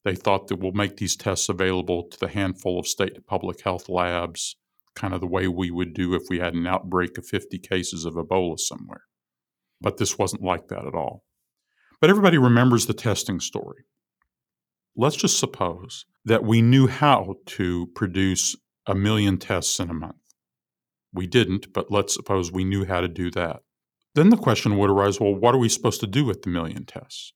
They 0.03 0.15
thought 0.15 0.47
that 0.47 0.57
we'll 0.57 0.71
make 0.71 0.97
these 0.97 1.15
tests 1.15 1.49
available 1.49 2.07
to 2.09 2.19
the 2.19 2.27
handful 2.27 2.79
of 2.79 2.87
state 2.87 3.25
public 3.25 3.61
health 3.61 3.89
labs 3.89 4.55
kind 4.95 5.13
of 5.13 5.21
the 5.21 5.27
way 5.27 5.47
we 5.47 5.69
would 5.69 5.93
do 5.93 6.13
if 6.13 6.23
we 6.29 6.39
had 6.39 6.53
an 6.53 6.65
outbreak 6.65 7.17
of 7.17 7.27
50 7.27 7.59
cases 7.59 8.05
of 8.05 8.15
Ebola 8.15 8.57
somewhere. 8.57 9.03
But 9.81 9.97
this 9.97 10.17
wasn't 10.17 10.41
like 10.41 10.69
that 10.69 10.87
at 10.87 10.95
all. 10.95 11.25
But 11.99 12.09
everybody 12.09 12.37
remembers 12.37 12.85
the 12.85 12.93
testing 12.93 13.39
story. 13.39 13.83
Let's 14.97 15.17
just 15.17 15.37
suppose 15.37 16.05
that 16.23 16.43
we 16.43 16.61
knew 16.61 16.87
how 16.87 17.35
to 17.47 17.87
produce 17.95 18.55
a 18.87 18.95
million 18.95 19.37
tests 19.37 19.79
in 19.79 19.89
a 19.89 19.93
month. 19.93 20.15
We 21.11 21.27
didn't, 21.27 21.73
but 21.73 21.91
let's 21.91 22.13
suppose 22.13 22.51
we 22.51 22.63
knew 22.63 22.85
how 22.85 23.01
to 23.01 23.07
do 23.07 23.29
that. 23.31 23.61
Then 24.15 24.29
the 24.29 24.37
question 24.37 24.77
would 24.77 24.89
arise 24.89 25.19
well, 25.19 25.35
what 25.35 25.53
are 25.53 25.59
we 25.59 25.67
supposed 25.67 25.99
to 25.99 26.07
do 26.07 26.23
with 26.23 26.43
the 26.43 26.49
million 26.49 26.85
tests? 26.85 27.33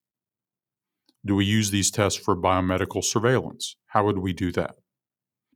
Do 1.25 1.35
we 1.35 1.43
use 1.43 1.71
these 1.71 1.91
tests 1.91 2.17
for 2.17 2.35
biomedical 2.35 3.03
surveillance? 3.03 3.75
How 3.87 4.05
would 4.05 4.19
we 4.19 4.31
do 4.31 4.53
that? 4.53 4.75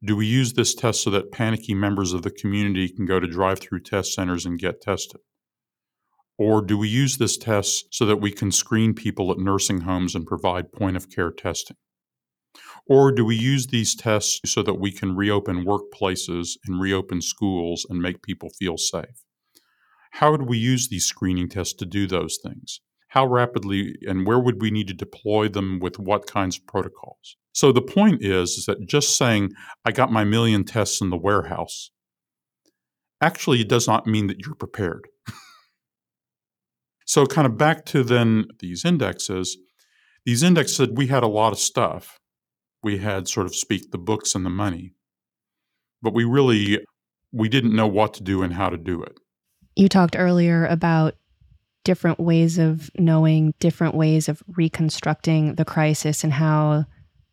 Do 0.06 0.18
we 0.18 0.26
use 0.26 0.54
this 0.54 0.76
test 0.76 1.04
so 1.04 1.10
that 1.12 1.32
panicky 1.32 1.74
members 1.74 2.12
of 2.12 2.24
the 2.24 2.32
community 2.32 2.89
can 2.89 3.06
go 3.06 3.22
to 3.22 3.28
drive 3.28 3.60
through 3.60 3.80
test 3.80 4.13
centers 4.13 4.46
and 4.46 4.60
get 4.60 4.82
tested? 4.82 5.22
Or 6.38 6.62
do 6.62 6.78
we 6.78 6.89
use 6.89 7.18
this 7.18 7.38
test 7.38 7.86
so 7.92 8.06
that 8.08 8.18
we 8.18 8.32
can 8.32 8.52
screen 8.52 8.94
people 8.94 9.32
at 9.32 9.38
nursing 9.38 9.82
homes 9.82 10.16
and 10.16 10.26
provide 10.26 10.74
point 10.74 10.98
of 10.98 11.10
care 11.10 11.32
testing? 11.32 11.78
Or 12.88 13.12
do 13.12 13.24
we 13.24 13.36
use 13.36 13.68
these 13.68 13.96
tests 13.96 14.39
so 14.46 14.62
that 14.63 14.76
we 14.76 14.92
can 14.92 15.16
reopen 15.16 15.66
workplaces 15.66 16.58
and 16.66 16.82
reopen 16.82 17.22
schools 17.22 17.86
and 17.89 18.02
make 18.02 18.22
people 18.22 18.50
feel 18.50 18.78
safe? 18.78 19.24
How 20.12 20.32
would 20.32 20.44
we 20.44 20.58
use 20.58 20.89
these 20.89 21.06
screening 21.06 21.50
tests 21.50 21.74
to 21.76 21.86
do 21.86 22.06
those 22.06 22.38
things? 22.44 22.82
How 23.10 23.26
rapidly 23.26 23.96
and 24.08 24.28
where 24.28 24.39
would 24.39 24.62
we 24.62 24.72
need 24.72 24.88
to 24.88 24.94
deploy 24.94 25.48
them 25.48 25.80
with 25.80 25.98
what 25.98 26.28
kinds 26.28 26.58
of 26.58 26.68
protocols? 26.68 27.38
So 27.54 27.72
the 27.72 27.82
point 27.82 28.24
is, 28.24 28.52
is 28.52 28.66
that 28.66 28.88
just 28.88 29.16
saying, 29.16 29.52
I 29.86 29.92
got 29.92 30.12
my 30.12 30.24
million 30.24 30.63
tests 30.63 31.02
in 31.02 31.10
the 31.10 31.18
warehouse, 31.18 31.92
actually 33.22 33.62
it 33.62 33.70
does 33.70 33.88
not 33.88 34.08
mean 34.08 34.28
that 34.28 34.39
you're 34.39 34.56
prepared. 34.56 35.08
so, 37.06 37.26
kind 37.26 37.48
of 37.48 37.58
back 37.58 37.86
to 37.86 38.04
then 38.04 38.46
these 38.60 38.84
indexes, 38.84 39.58
these 40.26 40.44
indexes 40.44 40.78
said 40.78 40.98
we 40.98 41.08
had 41.08 41.24
a 41.24 41.28
lot 41.28 41.54
of 41.54 41.60
stuff. 41.60 42.20
We 42.84 42.98
had, 42.98 43.28
sort 43.28 43.46
of 43.46 43.56
speak, 43.56 43.91
the 43.91 43.98
books 43.98 44.36
and 44.36 44.46
the 44.46 44.50
money, 44.50 44.93
but 46.02 46.13
we 46.13 46.26
really 46.26 46.80
we 47.32 47.50
didn't 47.50 47.76
know 47.76 47.88
what 47.88 48.13
to 48.15 48.24
do 48.24 48.43
and 48.43 48.54
how 48.54 48.69
to 48.69 48.78
do 48.78 49.02
it. 49.02 49.17
You 49.76 49.89
talked 49.89 50.15
earlier 50.17 50.67
about 50.67 51.15
different 51.84 52.19
ways 52.19 52.60
of 52.60 52.91
knowing, 52.98 53.54
different 53.60 53.96
ways 53.96 54.30
of 54.30 54.43
reconstructing 54.48 55.56
the 55.56 55.65
crisis, 55.65 56.24
and 56.24 56.32
how 56.32 56.86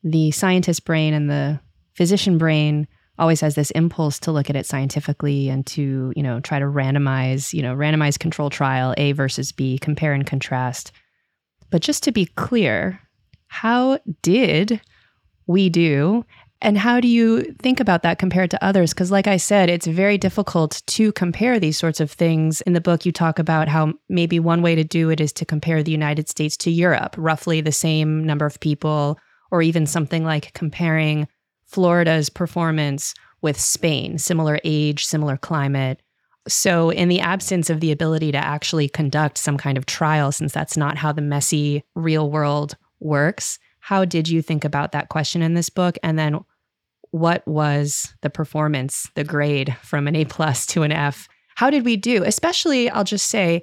the 0.03 0.31
scientist 0.31 0.85
brain 0.85 1.13
and 1.13 1.29
the 1.29 1.61
physician 1.95 2.39
brain 2.39 2.89
always 3.19 3.43
has 3.43 3.55
this 3.55 3.71
impulse 3.73 4.19
to 4.21 4.33
look 4.33 4.49
at 4.49 4.57
it 4.57 4.65
scientifically 4.65 5.51
and 5.51 5.67
to 5.67 6.13
you 6.17 6.23
know 6.23 6.41
try 6.41 6.59
to 6.59 6.65
randomize 6.65 7.53
you 7.53 7.61
know 7.61 7.75
randomize 7.75 8.19
control 8.19 8.49
trial 8.49 8.95
a 8.97 9.13
versus 9.13 9.53
b 9.53 9.79
compare 9.79 10.15
and 10.15 10.27
contrast 10.27 10.91
but 11.71 11.83
just 11.83 12.03
to 12.03 12.13
be 12.13 12.25
clear 12.25 12.99
how 13.49 13.99
did 14.23 14.81
we 15.51 15.69
do 15.69 16.25
and 16.63 16.77
how 16.77 17.01
do 17.01 17.09
you 17.09 17.43
think 17.63 17.81
about 17.81 18.03
that 18.03 18.19
compared 18.19 18.51
to 18.51 18.63
others? 18.65 18.93
Because, 18.93 19.11
like 19.11 19.27
I 19.27 19.39
said, 19.39 19.71
it's 19.71 19.87
very 19.87 20.19
difficult 20.19 20.83
to 20.89 21.11
compare 21.13 21.59
these 21.59 21.79
sorts 21.79 22.01
of 22.01 22.11
things. 22.11 22.61
In 22.63 22.75
the 22.75 22.83
book, 22.83 23.07
you 23.07 23.13
talk 23.13 23.39
about 23.39 23.69
how 23.69 23.95
maybe 24.11 24.39
one 24.39 24.61
way 24.61 24.75
to 24.75 24.85
do 24.85 25.09
it 25.09 25.21
is 25.21 25.33
to 25.35 25.47
compare 25.47 25.83
the 25.83 25.91
United 25.91 26.29
States 26.29 26.57
to 26.59 26.71
Europe, 26.71 27.15
roughly 27.17 27.63
the 27.63 27.73
same 27.73 28.27
number 28.27 28.45
of 28.45 28.61
people, 28.61 29.19
or 29.51 29.63
even 29.63 29.87
something 29.87 30.23
like 30.23 30.53
comparing 30.53 31.27
Florida's 31.65 32.29
performance 32.29 33.15
with 33.41 33.59
Spain, 33.59 34.19
similar 34.19 34.61
age, 34.63 35.07
similar 35.07 35.39
climate. 35.39 36.03
So, 36.47 36.91
in 36.91 37.09
the 37.09 37.21
absence 37.21 37.71
of 37.71 37.81
the 37.81 37.93
ability 37.93 38.33
to 38.33 38.39
actually 38.39 38.89
conduct 38.91 39.39
some 39.39 39.57
kind 39.57 39.79
of 39.79 39.87
trial, 39.87 40.31
since 40.31 40.53
that's 40.53 40.77
not 40.77 40.99
how 40.99 41.13
the 41.13 41.23
messy 41.23 41.85
real 41.95 42.31
world 42.31 42.77
works, 42.99 43.59
how 43.81 44.05
did 44.05 44.29
you 44.29 44.43
think 44.43 44.65
about 44.65 44.93
that 44.93 45.09
question 45.09 45.43
in 45.43 45.55
this 45.55 45.71
book? 45.71 45.97
And 46.03 46.19
then 46.19 46.41
what 47.11 47.47
was 47.47 48.15
the 48.23 48.31
performance, 48.31 49.09
the 49.15 49.25
grade 49.25 49.77
from 49.83 50.07
an 50.07 50.17
A 50.17 50.25
plus 50.25 50.67
to 50.67 50.83
an 50.83 50.93
F? 50.93 51.29
How 51.57 51.71
did 51.71 51.85
we 51.85 51.97
do? 51.97 52.23
Especially, 52.25 52.89
I'll 52.89 53.05
just 53.05 53.27
say, 53.27 53.63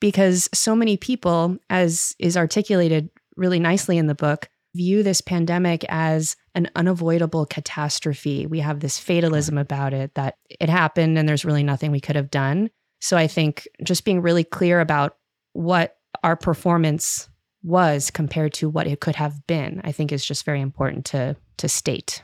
because 0.00 0.48
so 0.54 0.76
many 0.76 0.96
people, 0.96 1.56
as 1.70 2.14
is 2.18 2.36
articulated 2.36 3.10
really 3.36 3.58
nicely 3.58 3.98
in 3.98 4.06
the 4.06 4.14
book, 4.14 4.48
view 4.74 5.02
this 5.02 5.20
pandemic 5.20 5.84
as 5.88 6.36
an 6.54 6.70
unavoidable 6.76 7.46
catastrophe. 7.46 8.46
We 8.46 8.60
have 8.60 8.80
this 8.80 8.98
fatalism 8.98 9.58
about 9.58 9.92
it 9.92 10.14
that 10.14 10.36
it 10.48 10.68
happened 10.68 11.16
and 11.16 11.28
there's 11.28 11.44
really 11.44 11.62
nothing 11.62 11.90
we 11.90 12.00
could 12.00 12.16
have 12.16 12.30
done. 12.30 12.70
So 13.00 13.16
I 13.16 13.26
think 13.26 13.68
just 13.82 14.04
being 14.04 14.22
really 14.22 14.44
clear 14.44 14.80
about 14.80 15.16
what 15.52 15.96
our 16.22 16.36
performance 16.36 17.28
was 17.64 18.10
compared 18.10 18.52
to 18.52 18.68
what 18.68 18.86
it 18.86 19.00
could 19.00 19.16
have 19.16 19.46
been, 19.46 19.80
I 19.82 19.90
think 19.90 20.12
is 20.12 20.24
just 20.24 20.44
very 20.44 20.60
important 20.60 21.04
to 21.06 21.36
to 21.56 21.68
state. 21.68 22.22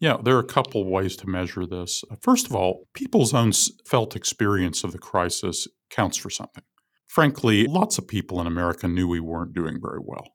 Yeah, 0.00 0.18
there 0.22 0.36
are 0.36 0.40
a 0.40 0.44
couple 0.44 0.84
ways 0.84 1.16
to 1.16 1.28
measure 1.28 1.66
this. 1.66 2.04
First 2.20 2.46
of 2.46 2.54
all, 2.54 2.88
people's 2.92 3.32
own 3.32 3.52
felt 3.86 4.14
experience 4.14 4.84
of 4.84 4.92
the 4.92 4.98
crisis 4.98 5.66
counts 5.88 6.16
for 6.16 6.28
something. 6.28 6.64
Frankly, 7.06 7.66
lots 7.66 7.96
of 7.96 8.08
people 8.08 8.40
in 8.40 8.46
America 8.46 8.88
knew 8.88 9.08
we 9.08 9.20
weren't 9.20 9.54
doing 9.54 9.80
very 9.80 10.00
well. 10.02 10.34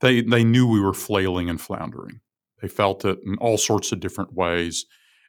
They, 0.00 0.20
they 0.20 0.44
knew 0.44 0.68
we 0.68 0.80
were 0.80 0.94
flailing 0.94 1.48
and 1.48 1.60
floundering. 1.60 2.20
They 2.60 2.68
felt 2.68 3.04
it 3.04 3.18
in 3.24 3.36
all 3.38 3.56
sorts 3.56 3.90
of 3.90 4.00
different 4.00 4.34
ways, 4.34 4.84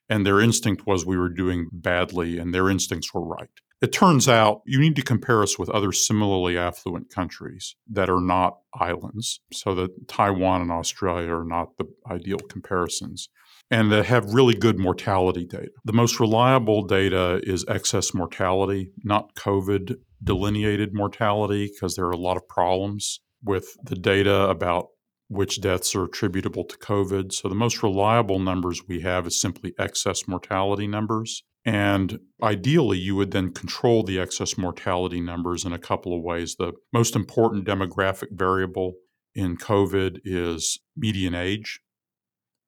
and 0.10 0.26
their 0.26 0.41
instinct 0.41 0.86
was 0.86 1.06
we 1.06 1.17
were 1.17 1.30
doing 1.30 1.69
badly, 1.71 2.38
and 2.38 2.54
their 2.54 2.69
instincts 2.69 3.13
were 3.13 3.26
right. 3.26 3.50
It 3.82 3.91
turns 3.91 4.30
out 4.30 4.62
you 4.65 4.80
need 4.80 4.96
to 4.98 5.02
compare 5.02 5.41
us 5.41 5.58
with 5.58 5.70
other 5.70 5.91
similarly 5.91 6.56
affluent 6.56 7.10
countries 7.10 7.76
that 7.89 8.12
are 8.12 8.22
not 8.22 8.60
islands, 8.80 9.39
so 9.52 9.74
that 9.74 10.08
Taiwan 10.08 10.62
and 10.62 10.72
Australia 10.72 11.34
are 11.34 11.44
not 11.44 11.78
the 11.78 11.86
ideal 12.10 12.38
comparisons 12.38 13.30
and 13.72 13.91
that 13.91 14.06
have 14.06 14.34
really 14.34 14.54
good 14.54 14.78
mortality 14.78 15.46
data. 15.46 15.72
The 15.86 15.94
most 15.94 16.20
reliable 16.20 16.84
data 16.84 17.39
is 17.44 17.65
excess 17.67 18.13
mortality, 18.13 18.91
not 19.04 19.34
COVID 19.36 19.96
delineated 20.24 20.94
mortality, 20.94 21.72
because 21.74 21.96
there 21.96 22.06
are 22.06 22.12
a 22.12 22.17
lot 22.17 22.38
of 22.38 22.48
problems 22.48 23.22
with 23.44 23.78
the 23.84 23.96
data 23.96 24.50
about 24.50 24.89
which 25.30 25.62
deaths 25.62 25.96
are 25.96 26.04
attributable 26.04 26.65
to 26.65 26.78
COVID. 26.78 27.32
So 27.32 27.48
the 27.48 27.56
most 27.56 27.82
reliable 27.82 28.38
numbers 28.38 28.82
we 28.88 29.00
have 29.02 29.26
is 29.26 29.39
simply 29.39 29.74
excess 29.80 30.28
mortality 30.28 30.86
numbers. 30.86 31.44
And 31.63 32.19
ideally, 32.41 32.97
you 32.97 33.15
would 33.15 33.32
then 33.32 33.54
control 33.54 34.04
the 34.04 34.19
excess 34.19 34.58
mortality 34.58 35.21
numbers 35.21 35.63
in 35.63 35.74
a 35.74 35.80
couple 35.80 36.15
of 36.15 36.24
ways. 36.24 36.56
The 36.56 36.74
most 36.91 37.15
important 37.15 37.65
demographic 37.65 38.30
variable 38.32 38.93
in 39.36 39.58
COVID 39.58 40.21
is 40.26 40.80
median 40.95 41.36
age. 41.36 41.80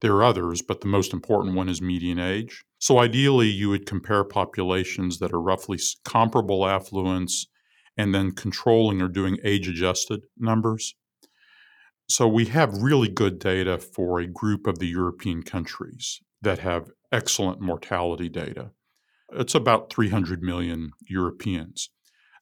There 0.01 0.13
are 0.15 0.23
others, 0.23 0.61
but 0.61 0.81
the 0.81 0.87
most 0.87 1.13
important 1.13 1.55
one 1.55 1.69
is 1.69 1.81
median 1.81 2.19
age. 2.19 2.63
So 2.77 2.99
ideally, 2.99 3.47
you 3.47 3.69
would 3.69 3.85
compare 3.85 4.23
populations 4.23 5.19
that 5.19 5.33
are 5.33 5.41
roughly 5.41 5.79
comparable 6.03 6.67
affluence 6.67 7.47
and 7.97 8.13
then 8.13 8.31
controlling 8.31 9.01
or 9.01 9.07
doing 9.07 9.37
age 9.43 9.67
adjusted 9.67 10.21
numbers. 10.37 10.95
So 12.09 12.27
we 12.27 12.45
have 12.45 12.83
really 12.83 13.07
good 13.07 13.39
data 13.39 13.77
for 13.77 14.19
a 14.19 14.27
group 14.27 14.67
of 14.67 14.79
the 14.79 14.87
European 14.87 15.41
countries 15.41 16.19
that 16.41 16.59
have 16.59 16.91
excellent 17.11 17.61
mortality 17.61 18.27
data. 18.27 18.71
It's 19.35 19.55
about 19.55 19.91
300 19.91 20.41
million 20.41 20.91
Europeans. 21.07 21.89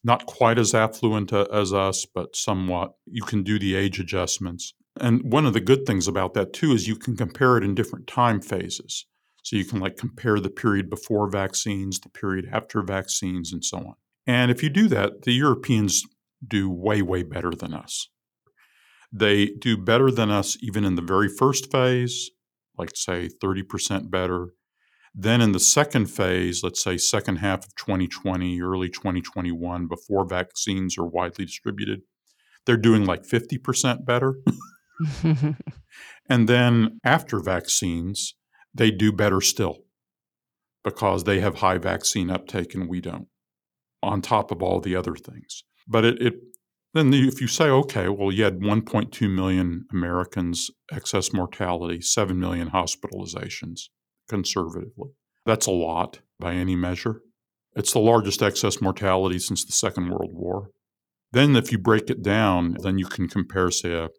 Not 0.03 0.25
quite 0.25 0.57
as 0.57 0.73
affluent 0.73 1.31
uh, 1.31 1.45
as 1.51 1.73
us, 1.73 2.05
but 2.05 2.35
somewhat. 2.35 2.93
You 3.05 3.23
can 3.23 3.43
do 3.43 3.59
the 3.59 3.75
age 3.75 3.99
adjustments. 3.99 4.73
And 4.99 5.31
one 5.31 5.45
of 5.45 5.53
the 5.53 5.61
good 5.61 5.85
things 5.85 6.07
about 6.07 6.33
that 6.33 6.53
too 6.53 6.71
is 6.71 6.87
you 6.87 6.95
can 6.95 7.15
compare 7.15 7.57
it 7.57 7.63
in 7.63 7.75
different 7.75 8.07
time 8.07 8.41
phases. 8.41 9.05
So 9.43 9.55
you 9.55 9.65
can 9.65 9.79
like 9.79 9.97
compare 9.97 10.39
the 10.39 10.49
period 10.49 10.89
before 10.89 11.29
vaccines, 11.29 11.99
the 11.99 12.09
period 12.09 12.47
after 12.51 12.81
vaccines, 12.81 13.51
and 13.53 13.63
so 13.63 13.77
on. 13.77 13.93
And 14.27 14.51
if 14.51 14.61
you 14.61 14.69
do 14.69 14.87
that, 14.89 15.23
the 15.23 15.33
Europeans 15.33 16.03
do 16.45 16.69
way, 16.69 17.01
way 17.01 17.23
better 17.23 17.51
than 17.51 17.73
us. 17.73 18.07
They 19.11 19.47
do 19.47 19.77
better 19.77 20.11
than 20.11 20.29
us 20.29 20.57
even 20.61 20.85
in 20.85 20.95
the 20.95 21.01
very 21.01 21.27
first 21.27 21.71
phase, 21.71 22.29
like 22.77 22.91
say 22.95 23.29
30% 23.43 24.09
better. 24.09 24.53
Then 25.13 25.41
in 25.41 25.51
the 25.51 25.59
second 25.59 26.05
phase, 26.05 26.63
let's 26.63 26.81
say 26.81 26.97
second 26.97 27.37
half 27.37 27.65
of 27.65 27.75
2020, 27.75 28.61
early 28.61 28.89
2021, 28.89 29.87
before 29.87 30.25
vaccines 30.25 30.97
are 30.97 31.05
widely 31.05 31.45
distributed, 31.45 32.01
they're 32.65 32.77
doing 32.77 33.05
like 33.05 33.23
50% 33.23 34.05
better. 34.05 34.35
and 36.29 36.47
then 36.47 36.99
after 37.03 37.39
vaccines, 37.39 38.35
they 38.73 38.89
do 38.89 39.11
better 39.11 39.41
still 39.41 39.79
because 40.83 41.25
they 41.25 41.41
have 41.41 41.55
high 41.55 41.77
vaccine 41.77 42.29
uptake 42.29 42.73
and 42.73 42.87
we 42.87 43.01
don't, 43.01 43.27
on 44.01 44.21
top 44.21 44.49
of 44.51 44.63
all 44.63 44.79
the 44.79 44.95
other 44.95 45.15
things. 45.15 45.63
But 45.87 46.05
it, 46.05 46.21
it 46.21 46.33
then 46.93 47.13
if 47.13 47.41
you 47.41 47.47
say, 47.47 47.65
okay, 47.65 48.07
well, 48.07 48.31
you 48.31 48.43
had 48.43 48.59
1.2 48.59 49.29
million 49.33 49.85
Americans 49.91 50.69
excess 50.91 51.33
mortality, 51.33 52.01
7 52.01 52.39
million 52.39 52.69
hospitalizations 52.69 53.87
conservatively. 54.31 55.11
That's 55.45 55.67
a 55.67 55.71
lot 55.71 56.21
by 56.39 56.53
any 56.53 56.75
measure. 56.75 57.21
It's 57.75 57.93
the 57.93 57.99
largest 57.99 58.41
excess 58.41 58.81
mortality 58.81 59.39
since 59.39 59.65
the 59.65 59.73
Second 59.73 60.09
World 60.09 60.31
War. 60.33 60.69
Then, 61.33 61.55
if 61.55 61.71
you 61.71 61.77
break 61.77 62.09
it 62.09 62.23
down, 62.23 62.77
then 62.81 62.97
you 62.97 63.05
can 63.05 63.27
compare, 63.27 63.69
say, 63.71 63.93
a 63.93 64.09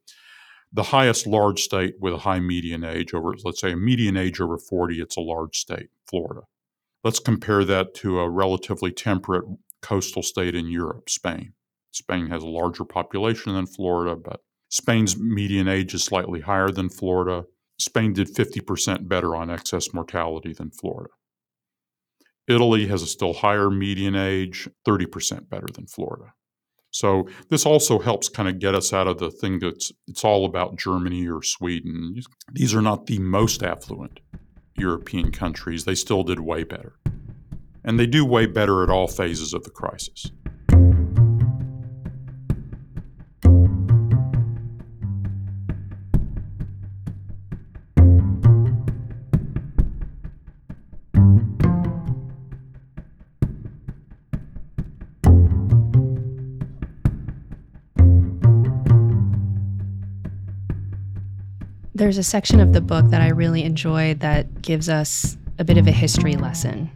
the 0.75 0.85
highest 0.85 1.27
large 1.27 1.61
state 1.61 1.96
with 2.01 2.14
a 2.14 2.18
high 2.18 2.40
median 2.40 2.83
age 2.83 3.12
over, 3.12 3.35
let's 3.44 3.61
say 3.61 3.72
a 3.72 3.77
median 3.77 4.16
age 4.16 4.40
over 4.40 4.57
40, 4.57 5.01
it's 5.03 5.18
a 5.18 5.20
large 5.20 5.59
state, 5.59 5.88
Florida. 6.09 6.42
Let's 7.05 7.18
compare 7.18 7.64
that 7.64 7.94
to 7.96 8.20
a 8.20 8.31
relatively 8.31 8.90
temperate 8.90 9.44
coastal 9.83 10.22
state 10.22 10.55
in 10.55 10.68
Europe, 10.68 11.11
Spain. 11.11 11.53
Spain 11.90 12.29
has 12.29 12.42
a 12.42 12.48
larger 12.48 12.85
population 12.85 13.53
than 13.53 13.66
Florida, 13.66 14.16
but 14.16 14.40
Spain's 14.70 15.18
median 15.18 15.68
age 15.68 15.92
is 15.92 16.05
slightly 16.05 16.40
higher 16.40 16.70
than 16.70 16.88
Florida. 16.88 17.44
Spain 17.82 18.12
did 18.12 18.34
50% 18.34 19.08
better 19.08 19.34
on 19.34 19.50
excess 19.50 19.92
mortality 19.92 20.52
than 20.52 20.70
Florida. 20.70 21.10
Italy 22.48 22.86
has 22.86 23.02
a 23.02 23.06
still 23.06 23.34
higher 23.34 23.70
median 23.70 24.16
age, 24.16 24.68
30% 24.86 25.48
better 25.48 25.66
than 25.72 25.86
Florida. 25.86 26.32
So 26.90 27.26
this 27.48 27.64
also 27.64 27.98
helps 27.98 28.28
kind 28.28 28.48
of 28.48 28.58
get 28.58 28.74
us 28.74 28.92
out 28.92 29.06
of 29.06 29.18
the 29.18 29.30
thing 29.30 29.60
that's 29.60 29.90
it's 30.06 30.24
all 30.24 30.44
about 30.44 30.76
Germany 30.76 31.26
or 31.26 31.42
Sweden. 31.42 32.20
These 32.52 32.74
are 32.74 32.82
not 32.82 33.06
the 33.06 33.18
most 33.18 33.62
affluent 33.62 34.20
European 34.76 35.30
countries. 35.30 35.84
They 35.84 35.94
still 35.94 36.22
did 36.22 36.40
way 36.40 36.64
better. 36.64 36.96
And 37.84 37.98
they 37.98 38.06
do 38.06 38.24
way 38.24 38.46
better 38.46 38.82
at 38.82 38.90
all 38.90 39.08
phases 39.08 39.54
of 39.54 39.64
the 39.64 39.70
crisis. 39.70 40.30
There's 61.94 62.16
a 62.16 62.22
section 62.22 62.59
of 62.59 62.72
the 62.72 62.81
book 62.81 63.11
that 63.11 63.20
I 63.20 63.28
really 63.28 63.64
enjoyed 63.64 64.20
that 64.20 64.62
gives 64.62 64.88
us 64.88 65.37
a 65.59 65.64
bit 65.64 65.76
of 65.76 65.87
a 65.87 65.92
history 65.92 66.37
lesson. 66.37 66.90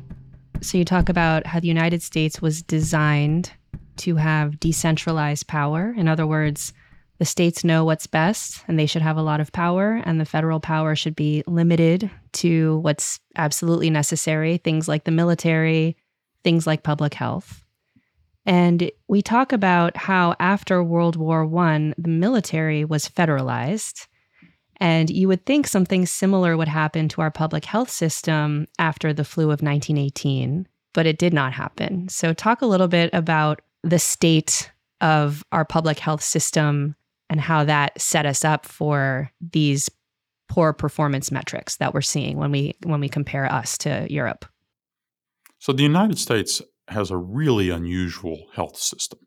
So 0.62 0.78
you 0.78 0.86
talk 0.86 1.10
about 1.10 1.46
how 1.46 1.60
the 1.60 1.68
United 1.68 2.02
States 2.02 2.40
was 2.40 2.62
designed 2.62 3.52
to 3.98 4.16
have 4.16 4.58
decentralized 4.58 5.48
power. 5.48 5.94
In 5.98 6.08
other 6.08 6.26
words, 6.26 6.72
the 7.18 7.26
states 7.26 7.62
know 7.62 7.84
what's 7.84 8.06
best 8.06 8.64
and 8.68 8.78
they 8.78 8.86
should 8.86 9.02
have 9.02 9.18
a 9.18 9.22
lot 9.22 9.38
of 9.38 9.52
power, 9.52 10.00
and 10.06 10.18
the 10.18 10.24
federal 10.24 10.60
power 10.60 10.96
should 10.96 11.14
be 11.14 11.42
limited 11.46 12.10
to 12.32 12.78
what's 12.78 13.20
absolutely 13.36 13.90
necessary, 13.90 14.56
things 14.56 14.88
like 14.88 15.04
the 15.04 15.10
military, 15.10 15.98
things 16.42 16.66
like 16.66 16.82
public 16.82 17.12
health. 17.12 17.66
And 18.46 18.90
we 19.08 19.20
talk 19.20 19.52
about 19.52 19.94
how 19.98 20.36
after 20.40 20.82
World 20.82 21.16
War 21.16 21.44
I, 21.58 21.92
the 21.98 22.08
military 22.08 22.86
was 22.86 23.10
federalized 23.10 24.06
and 24.78 25.10
you 25.10 25.28
would 25.28 25.46
think 25.46 25.66
something 25.66 26.06
similar 26.06 26.56
would 26.56 26.68
happen 26.68 27.08
to 27.10 27.20
our 27.20 27.30
public 27.30 27.64
health 27.64 27.90
system 27.90 28.66
after 28.78 29.12
the 29.12 29.24
flu 29.24 29.44
of 29.44 29.62
1918, 29.62 30.66
but 30.92 31.06
it 31.06 31.18
did 31.18 31.32
not 31.32 31.52
happen. 31.52 32.08
So, 32.08 32.32
talk 32.32 32.62
a 32.62 32.66
little 32.66 32.88
bit 32.88 33.10
about 33.12 33.62
the 33.82 33.98
state 33.98 34.70
of 35.00 35.44
our 35.52 35.64
public 35.64 35.98
health 35.98 36.22
system 36.22 36.96
and 37.28 37.40
how 37.40 37.64
that 37.64 38.00
set 38.00 38.26
us 38.26 38.44
up 38.44 38.66
for 38.66 39.30
these 39.40 39.90
poor 40.48 40.72
performance 40.72 41.30
metrics 41.30 41.76
that 41.76 41.92
we're 41.92 42.00
seeing 42.00 42.36
when 42.36 42.50
we 42.50 42.74
when 42.84 43.00
we 43.00 43.08
compare 43.08 43.50
us 43.50 43.76
to 43.78 44.06
Europe. 44.10 44.44
So 45.58 45.72
the 45.72 45.82
United 45.82 46.18
States 46.18 46.62
has 46.88 47.10
a 47.10 47.16
really 47.16 47.70
unusual 47.70 48.46
health 48.52 48.76
system 48.76 49.25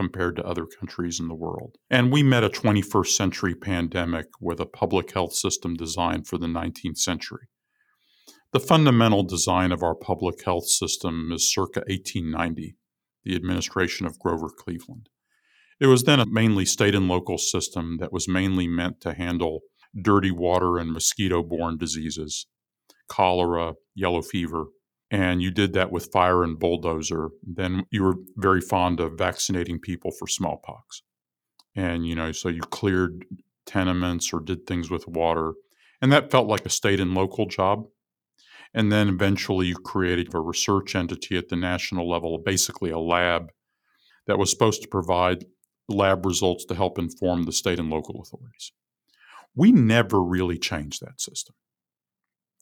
compared 0.00 0.34
to 0.34 0.46
other 0.46 0.64
countries 0.64 1.20
in 1.20 1.28
the 1.28 1.34
world. 1.34 1.76
And 1.90 2.10
we 2.10 2.22
met 2.22 2.42
a 2.42 2.48
21st 2.48 3.08
century 3.08 3.54
pandemic 3.54 4.28
with 4.40 4.58
a 4.58 4.64
public 4.64 5.12
health 5.12 5.34
system 5.34 5.74
designed 5.74 6.26
for 6.26 6.38
the 6.38 6.46
19th 6.46 6.96
century. 6.96 7.48
The 8.54 8.60
fundamental 8.60 9.24
design 9.24 9.72
of 9.72 9.82
our 9.82 9.94
public 9.94 10.42
health 10.42 10.68
system 10.68 11.30
is 11.32 11.52
circa 11.52 11.80
1890, 11.80 12.76
the 13.24 13.36
administration 13.36 14.06
of 14.06 14.18
Grover 14.18 14.48
Cleveland. 14.48 15.10
It 15.78 15.88
was 15.88 16.04
then 16.04 16.18
a 16.18 16.24
mainly 16.24 16.64
state 16.64 16.94
and 16.94 17.06
local 17.06 17.36
system 17.36 17.98
that 18.00 18.10
was 18.10 18.26
mainly 18.26 18.66
meant 18.66 19.02
to 19.02 19.12
handle 19.12 19.60
dirty 20.02 20.30
water 20.30 20.78
and 20.78 20.92
mosquito 20.92 21.42
borne 21.42 21.76
diseases, 21.76 22.46
cholera, 23.06 23.74
yellow 23.94 24.22
fever, 24.22 24.64
and 25.10 25.42
you 25.42 25.50
did 25.50 25.72
that 25.72 25.90
with 25.90 26.12
fire 26.12 26.44
and 26.44 26.58
bulldozer, 26.58 27.30
then 27.42 27.84
you 27.90 28.04
were 28.04 28.14
very 28.36 28.60
fond 28.60 29.00
of 29.00 29.18
vaccinating 29.18 29.80
people 29.80 30.12
for 30.12 30.28
smallpox. 30.28 31.02
And, 31.74 32.06
you 32.06 32.14
know, 32.14 32.32
so 32.32 32.48
you 32.48 32.60
cleared 32.60 33.24
tenements 33.66 34.32
or 34.32 34.40
did 34.40 34.66
things 34.66 34.90
with 34.90 35.08
water. 35.08 35.54
And 36.00 36.12
that 36.12 36.30
felt 36.30 36.48
like 36.48 36.64
a 36.64 36.70
state 36.70 37.00
and 37.00 37.14
local 37.14 37.46
job. 37.46 37.86
And 38.72 38.92
then 38.92 39.08
eventually 39.08 39.66
you 39.66 39.76
created 39.76 40.32
a 40.32 40.40
research 40.40 40.94
entity 40.94 41.36
at 41.36 41.48
the 41.48 41.56
national 41.56 42.08
level, 42.08 42.38
basically 42.38 42.90
a 42.90 42.98
lab 42.98 43.50
that 44.26 44.38
was 44.38 44.50
supposed 44.50 44.82
to 44.82 44.88
provide 44.88 45.44
lab 45.88 46.24
results 46.24 46.64
to 46.66 46.74
help 46.76 46.98
inform 46.98 47.44
the 47.44 47.52
state 47.52 47.80
and 47.80 47.90
local 47.90 48.20
authorities. 48.22 48.72
We 49.56 49.72
never 49.72 50.22
really 50.22 50.56
changed 50.56 51.00
that 51.02 51.20
system 51.20 51.56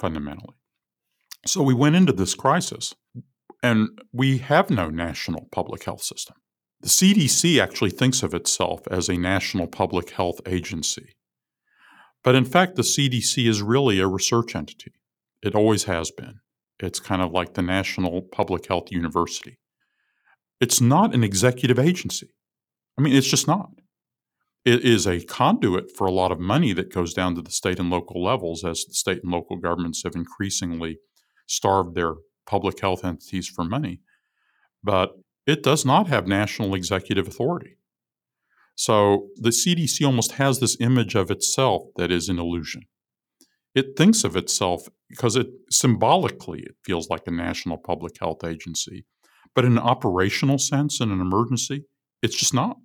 fundamentally. 0.00 0.56
So 1.46 1.62
we 1.62 1.74
went 1.74 1.96
into 1.96 2.12
this 2.12 2.35
crisis 2.35 2.94
and 3.62 3.88
we 4.12 4.38
have 4.38 4.70
no 4.70 4.88
national 4.88 5.48
public 5.53 5.85
health 5.85 6.03
system. 6.03 6.37
The 6.81 6.88
CDC 6.88 7.61
actually 7.61 7.90
thinks 7.90 8.22
of 8.22 8.35
itself 8.35 8.81
as 8.90 9.09
a 9.09 9.16
national 9.16 9.66
public 9.66 10.11
health 10.11 10.40
agency. 10.46 11.14
But 12.22 12.35
in 12.35 12.44
fact, 12.44 12.77
the 12.77 12.83
CDC 12.83 13.48
is 13.48 13.62
really 13.62 14.01
a 14.01 14.07
research 14.07 14.55
entity. 14.55 14.92
It 15.42 15.55
always 15.55 15.85
has 15.85 16.11
been. 16.11 16.40
It's 16.81 17.01
kind 17.01 17.22
of 17.22 17.33
like 17.33 17.55
the 17.55 17.62
National 17.62 18.22
Public 18.22 18.66
Health 18.66 18.90
University. 18.90 19.59
It's 20.61 20.81
not 20.81 21.14
an 21.14 21.24
executive 21.24 21.79
agency. 21.79 22.29
I 22.96 23.03
mean, 23.03 23.14
it's 23.14 23.29
just 23.29 23.48
not. 23.48 23.70
It 24.64 24.85
is 24.85 25.07
a 25.07 25.24
conduit 25.24 25.96
for 25.96 26.07
a 26.07 26.12
lot 26.12 26.33
of 26.33 26.38
money 26.40 26.72
that 26.72 26.92
goes 26.92 27.14
down 27.14 27.35
to 27.37 27.42
the 27.42 27.51
state 27.51 27.79
and 27.79 27.90
local 27.90 28.22
levels 28.22 28.64
as 28.64 28.85
the 28.85 28.94
state 28.94 29.22
and 29.22 29.33
local 29.33 29.57
governments 29.57 30.03
have 30.05 30.14
increasingly 30.14 30.98
starved 31.48 31.96
their 31.96 32.14
public 32.46 32.80
health 32.80 33.04
entities 33.04 33.48
for 33.48 33.64
money. 33.64 34.00
But 34.84 35.14
it 35.46 35.64
does 35.64 35.84
not 35.84 36.06
have 36.06 36.28
national 36.28 36.74
executive 36.74 37.26
authority. 37.26 37.78
So 38.76 39.28
the 39.34 39.50
CDC 39.50 40.06
almost 40.06 40.32
has 40.32 40.61
this 40.61 40.76
image 40.78 41.16
of 41.16 41.32
itself 41.32 41.82
that 41.96 42.12
is 42.12 42.28
an 42.28 42.38
illusion. 42.38 42.82
It 43.74 43.96
thinks 43.96 44.22
of 44.22 44.37
itself 44.37 44.88
because 45.08 45.34
it 45.34 45.48
symbolically 45.70 46.61
it 46.61 46.76
feels 46.84 47.11
like 47.11 47.22
a 47.26 47.32
national 47.32 47.78
public 47.78 48.18
health 48.20 48.44
agency, 48.44 49.04
but 49.54 49.64
in 49.64 49.72
an 49.72 49.78
operational 49.78 50.58
sense, 50.58 51.00
in 51.00 51.11
an 51.11 51.20
emergency, 51.20 51.87
it's 52.22 52.37
just 52.37 52.54
not. 52.54 52.76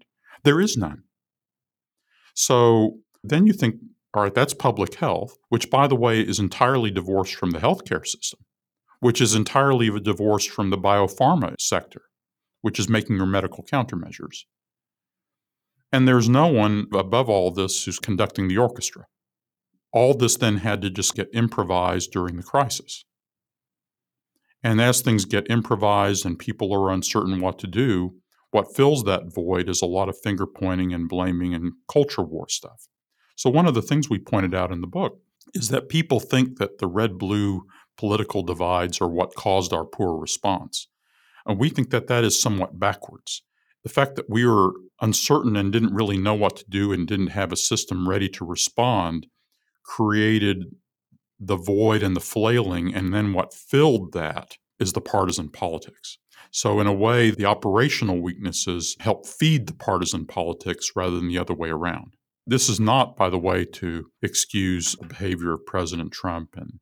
There 0.44 0.60
is 0.60 0.76
none. 0.76 1.04
So 2.34 3.00
then 3.24 3.46
you 3.46 3.54
think, 3.54 3.76
all 4.14 4.24
right, 4.24 4.34
that's 4.34 4.54
public 4.54 4.96
health, 4.96 5.38
which, 5.50 5.70
by 5.70 5.88
the 5.88 5.96
way, 5.96 6.22
is 6.22 6.40
entirely 6.40 6.92
divorced 6.92 7.36
from 7.36 7.52
the 7.52 7.60
healthcare 7.60 8.06
system, 8.06 8.40
which 9.04 9.20
is 9.20 9.36
entirely 9.36 9.90
divorced 10.00 10.50
from 10.50 10.70
the 10.70 10.78
biopharma 10.78 11.54
sector, 11.60 12.04
which 12.62 12.80
is 12.80 12.88
making 12.88 13.18
your 13.18 13.26
medical 13.26 13.62
countermeasures. 13.62 14.46
And 15.92 16.08
there's 16.08 16.30
no 16.30 16.48
one 16.48 16.88
above 16.94 17.30
all 17.30 17.52
this 17.52 17.84
who's 17.84 18.00
conducting 18.00 18.48
the 18.48 18.58
orchestra. 18.58 19.04
All 19.92 20.14
this 20.14 20.38
then 20.38 20.58
had 20.58 20.82
to 20.84 20.90
just 20.90 21.16
get 21.16 21.28
improvised 21.34 22.12
during 22.12 22.38
the 22.38 22.44
crisis. 22.44 23.04
And 24.64 24.80
as 24.80 25.02
things 25.02 25.26
get 25.26 25.52
improvised 25.52 26.26
and 26.26 26.40
people 26.40 26.74
are 26.74 26.90
uncertain 26.90 27.42
what 27.42 27.60
to 27.60 27.68
do, 27.68 28.16
what 28.52 28.74
fills 28.74 29.04
that 29.04 29.34
void 29.36 29.68
is 29.68 29.82
a 29.82 29.86
lot 29.86 30.08
of 30.08 30.18
finger 30.24 30.48
pointing 30.48 30.94
and 30.94 31.10
blaming 31.10 31.54
and 31.54 31.74
culture 31.92 32.24
war 32.24 32.48
stuff. 32.48 32.88
So, 33.36 33.50
one 33.50 33.68
of 33.68 33.74
the 33.74 33.82
things 33.82 34.10
we 34.10 34.20
pointed 34.20 34.56
out 34.56 34.72
in 34.72 34.80
the 34.80 34.88
book 34.88 35.20
is 35.54 35.68
that 35.70 35.90
people 35.90 36.22
think 36.22 36.58
that 36.60 36.78
the 36.78 36.88
red 36.88 37.18
blue 37.18 37.66
political 37.98 38.44
divides 38.44 39.02
are 39.02 39.08
what 39.08 39.36
caused 39.36 39.74
our 39.74 39.86
poor 39.86 40.18
response. 40.18 40.88
And 41.46 41.60
we 41.60 41.70
think 41.70 41.90
that 41.90 42.08
that 42.08 42.24
is 42.24 42.42
somewhat 42.42 42.80
backwards. 42.80 43.44
The 43.84 43.90
fact 43.90 44.16
that 44.16 44.30
we 44.30 44.46
were 44.46 44.72
uncertain 45.02 45.56
and 45.56 45.72
didn't 45.72 45.94
really 45.94 46.18
know 46.18 46.34
what 46.34 46.56
to 46.58 46.66
do 46.70 46.94
and 46.94 47.08
didn't 47.08 47.28
have 47.28 47.52
a 47.52 47.58
system 47.58 48.08
ready 48.08 48.30
to 48.30 48.46
respond 48.46 49.28
created 49.84 50.64
the 51.40 51.58
void 51.58 52.02
and 52.02 52.16
the 52.16 52.22
flailing. 52.22 52.94
And 52.94 53.14
then 53.14 53.34
what 53.34 53.54
filled 53.54 54.14
that 54.14 54.58
is 54.80 54.94
the 54.94 55.02
partisan 55.02 55.50
politics. 55.50 56.18
So, 56.52 56.80
in 56.80 56.88
a 56.88 56.94
way, 56.94 57.32
the 57.32 57.46
operational 57.46 58.22
weaknesses 58.22 58.96
help 59.00 59.26
feed 59.26 59.68
the 59.68 59.74
partisan 59.74 60.26
politics 60.26 60.92
rather 60.96 61.16
than 61.16 61.28
the 61.28 61.38
other 61.38 61.54
way 61.54 61.70
around. 61.70 62.14
This 62.46 62.70
is 62.70 62.80
not, 62.80 63.16
by 63.16 63.30
the 63.30 63.40
way, 63.40 63.66
to 63.66 64.06
excuse 64.22 64.96
the 64.96 65.08
behavior 65.08 65.54
of 65.54 65.66
President 65.66 66.12
Trump 66.12 66.56
and 66.56 66.80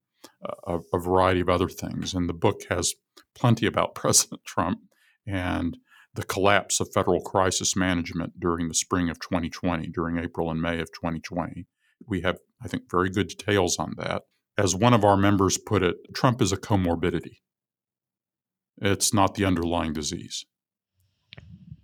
a, 0.67 0.79
a 0.93 0.99
variety 0.99 1.39
of 1.41 1.49
other 1.49 1.69
things. 1.69 2.13
And 2.13 2.29
the 2.29 2.33
book 2.33 2.61
has 2.69 2.93
plenty 3.35 3.65
about 3.65 3.95
President 3.95 4.43
Trump 4.45 4.79
and 5.27 5.77
the 6.13 6.23
collapse 6.23 6.79
of 6.79 6.91
federal 6.93 7.21
crisis 7.21 7.75
management 7.75 8.39
during 8.39 8.67
the 8.67 8.73
spring 8.73 9.09
of 9.09 9.19
2020, 9.19 9.87
during 9.87 10.17
April 10.17 10.51
and 10.51 10.61
May 10.61 10.79
of 10.79 10.91
2020. 10.91 11.65
We 12.05 12.21
have, 12.21 12.39
I 12.61 12.67
think, 12.67 12.89
very 12.91 13.09
good 13.09 13.27
details 13.27 13.77
on 13.79 13.93
that. 13.97 14.23
As 14.57 14.75
one 14.75 14.93
of 14.93 15.05
our 15.05 15.15
members 15.15 15.57
put 15.57 15.83
it, 15.83 15.95
Trump 16.13 16.41
is 16.41 16.51
a 16.51 16.57
comorbidity. 16.57 17.37
It's 18.81 19.13
not 19.13 19.35
the 19.35 19.45
underlying 19.45 19.93
disease. 19.93 20.45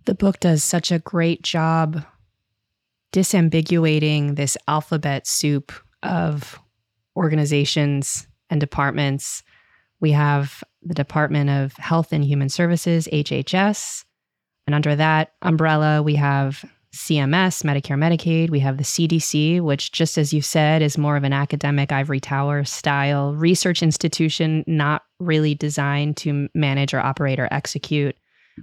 The 0.04 0.14
book 0.14 0.40
does 0.40 0.64
such 0.64 0.90
a 0.90 0.98
great 0.98 1.42
job 1.42 2.04
disambiguating 3.12 4.36
this 4.36 4.56
alphabet 4.66 5.26
soup 5.26 5.72
of 6.02 6.58
organizations 7.18 8.26
and 8.48 8.60
departments. 8.60 9.42
We 10.00 10.12
have 10.12 10.62
the 10.82 10.94
Department 10.94 11.50
of 11.50 11.72
Health 11.74 12.12
and 12.12 12.24
Human 12.24 12.48
Services, 12.48 13.08
HHS. 13.12 14.04
And 14.66 14.74
under 14.74 14.94
that 14.94 15.32
umbrella, 15.42 16.02
we 16.02 16.14
have 16.14 16.64
CMS, 16.94 17.62
Medicare, 17.64 17.98
Medicaid. 17.98 18.50
We 18.50 18.60
have 18.60 18.78
the 18.78 18.84
CDC, 18.84 19.60
which, 19.60 19.92
just 19.92 20.16
as 20.16 20.32
you 20.32 20.40
said, 20.40 20.80
is 20.80 20.96
more 20.96 21.16
of 21.16 21.24
an 21.24 21.32
academic 21.32 21.92
ivory 21.92 22.20
tower 22.20 22.64
style 22.64 23.34
research 23.34 23.82
institution, 23.82 24.64
not 24.66 25.02
really 25.18 25.54
designed 25.54 26.16
to 26.18 26.48
manage 26.54 26.94
or 26.94 27.00
operate 27.00 27.40
or 27.40 27.48
execute. 27.50 28.16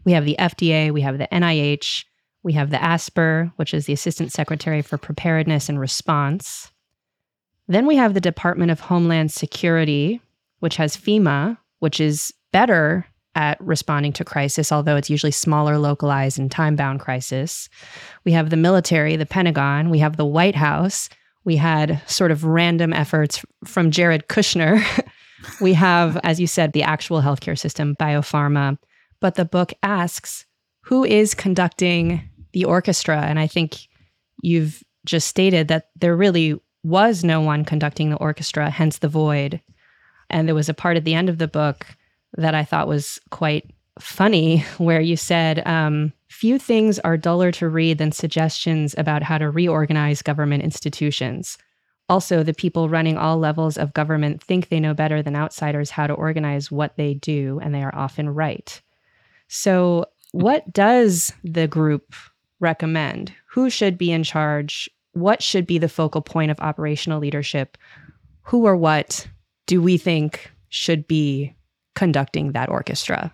We 0.05 0.13
have 0.13 0.25
the 0.25 0.37
FDA, 0.39 0.91
we 0.91 1.01
have 1.01 1.17
the 1.17 1.27
NIH, 1.27 2.05
we 2.43 2.53
have 2.53 2.69
the 2.69 2.77
ASPR, 2.77 3.51
which 3.57 3.73
is 3.73 3.85
the 3.85 3.93
Assistant 3.93 4.31
Secretary 4.31 4.81
for 4.81 4.97
Preparedness 4.97 5.69
and 5.69 5.79
Response. 5.79 6.71
Then 7.67 7.85
we 7.87 7.95
have 7.95 8.13
the 8.13 8.21
Department 8.21 8.71
of 8.71 8.79
Homeland 8.79 9.31
Security, 9.31 10.21
which 10.59 10.75
has 10.77 10.95
FEMA, 10.95 11.57
which 11.79 11.99
is 11.99 12.33
better 12.51 13.05
at 13.35 13.59
responding 13.59 14.13
to 14.13 14.23
crisis, 14.23 14.71
although 14.71 14.95
it's 14.95 15.09
usually 15.09 15.31
smaller, 15.31 15.77
localized, 15.77 16.39
and 16.39 16.49
time 16.49 16.75
bound 16.75 17.01
crisis. 17.01 17.69
We 18.23 18.31
have 18.31 18.49
the 18.49 18.57
military, 18.57 19.17
the 19.17 19.25
Pentagon, 19.25 19.89
we 19.89 19.99
have 19.99 20.15
the 20.15 20.25
White 20.25 20.55
House. 20.55 21.09
We 21.43 21.57
had 21.57 22.01
sort 22.07 22.31
of 22.31 22.43
random 22.43 22.93
efforts 22.93 23.43
from 23.65 23.91
Jared 23.91 24.27
Kushner. 24.29 24.83
we 25.61 25.73
have, 25.73 26.17
as 26.23 26.39
you 26.39 26.47
said, 26.47 26.73
the 26.73 26.83
actual 26.83 27.21
healthcare 27.21 27.59
system, 27.59 27.95
biopharma. 27.99 28.77
But 29.19 29.35
the 29.35 29.45
book 29.45 29.73
asks 29.83 30.45
who 30.81 31.03
is 31.03 31.33
conducting 31.33 32.21
the 32.53 32.65
orchestra? 32.65 33.21
And 33.21 33.37
I 33.37 33.47
think 33.47 33.77
you've 34.41 34.83
just 35.05 35.27
stated 35.27 35.67
that 35.67 35.89
there 35.95 36.15
really 36.15 36.59
was 36.85 37.23
no 37.23 37.41
one 37.41 37.65
conducting 37.65 38.09
the 38.09 38.17
orchestra, 38.17 38.69
hence 38.69 38.99
the 38.99 39.07
void. 39.07 39.59
And 40.29 40.47
there 40.47 40.55
was 40.55 40.69
a 40.69 40.73
part 40.73 40.97
at 40.97 41.03
the 41.03 41.15
end 41.15 41.29
of 41.29 41.39
the 41.39 41.47
book 41.47 41.85
that 42.37 42.53
I 42.53 42.63
thought 42.63 42.87
was 42.87 43.19
quite 43.31 43.71
funny, 43.99 44.59
where 44.77 45.01
you 45.01 45.17
said, 45.17 45.65
um, 45.67 46.13
Few 46.27 46.59
things 46.59 46.99
are 46.99 47.15
duller 47.15 47.49
to 47.53 47.69
read 47.69 47.97
than 47.97 48.11
suggestions 48.11 48.93
about 48.97 49.23
how 49.23 49.37
to 49.37 49.49
reorganize 49.49 50.21
government 50.21 50.63
institutions. 50.63 51.57
Also, 52.09 52.43
the 52.43 52.53
people 52.53 52.89
running 52.89 53.17
all 53.17 53.37
levels 53.37 53.77
of 53.77 53.93
government 53.93 54.43
think 54.43 54.67
they 54.67 54.81
know 54.81 54.93
better 54.93 55.23
than 55.23 55.35
outsiders 55.35 55.91
how 55.91 56.07
to 56.07 56.13
organize 56.13 56.69
what 56.69 56.97
they 56.97 57.13
do, 57.13 57.61
and 57.63 57.73
they 57.73 57.81
are 57.81 57.95
often 57.95 58.29
right. 58.29 58.81
So, 59.47 60.07
what 60.33 60.71
does 60.73 61.31
the 61.45 61.69
group 61.69 62.13
recommend? 62.59 63.31
Who 63.51 63.69
should 63.69 63.97
be 63.97 64.11
in 64.11 64.23
charge? 64.23 64.89
What 65.15 65.41
should 65.41 65.65
be 65.65 65.77
the 65.77 65.87
focal 65.87 66.21
point 66.21 66.51
of 66.51 66.59
operational 66.59 67.21
leadership? 67.21 67.77
Who 68.43 68.65
or 68.65 68.75
what 68.75 69.27
do 69.65 69.81
we 69.81 69.97
think 69.97 70.51
should 70.67 71.07
be 71.07 71.55
conducting 71.95 72.51
that 72.51 72.67
orchestra? 72.67 73.33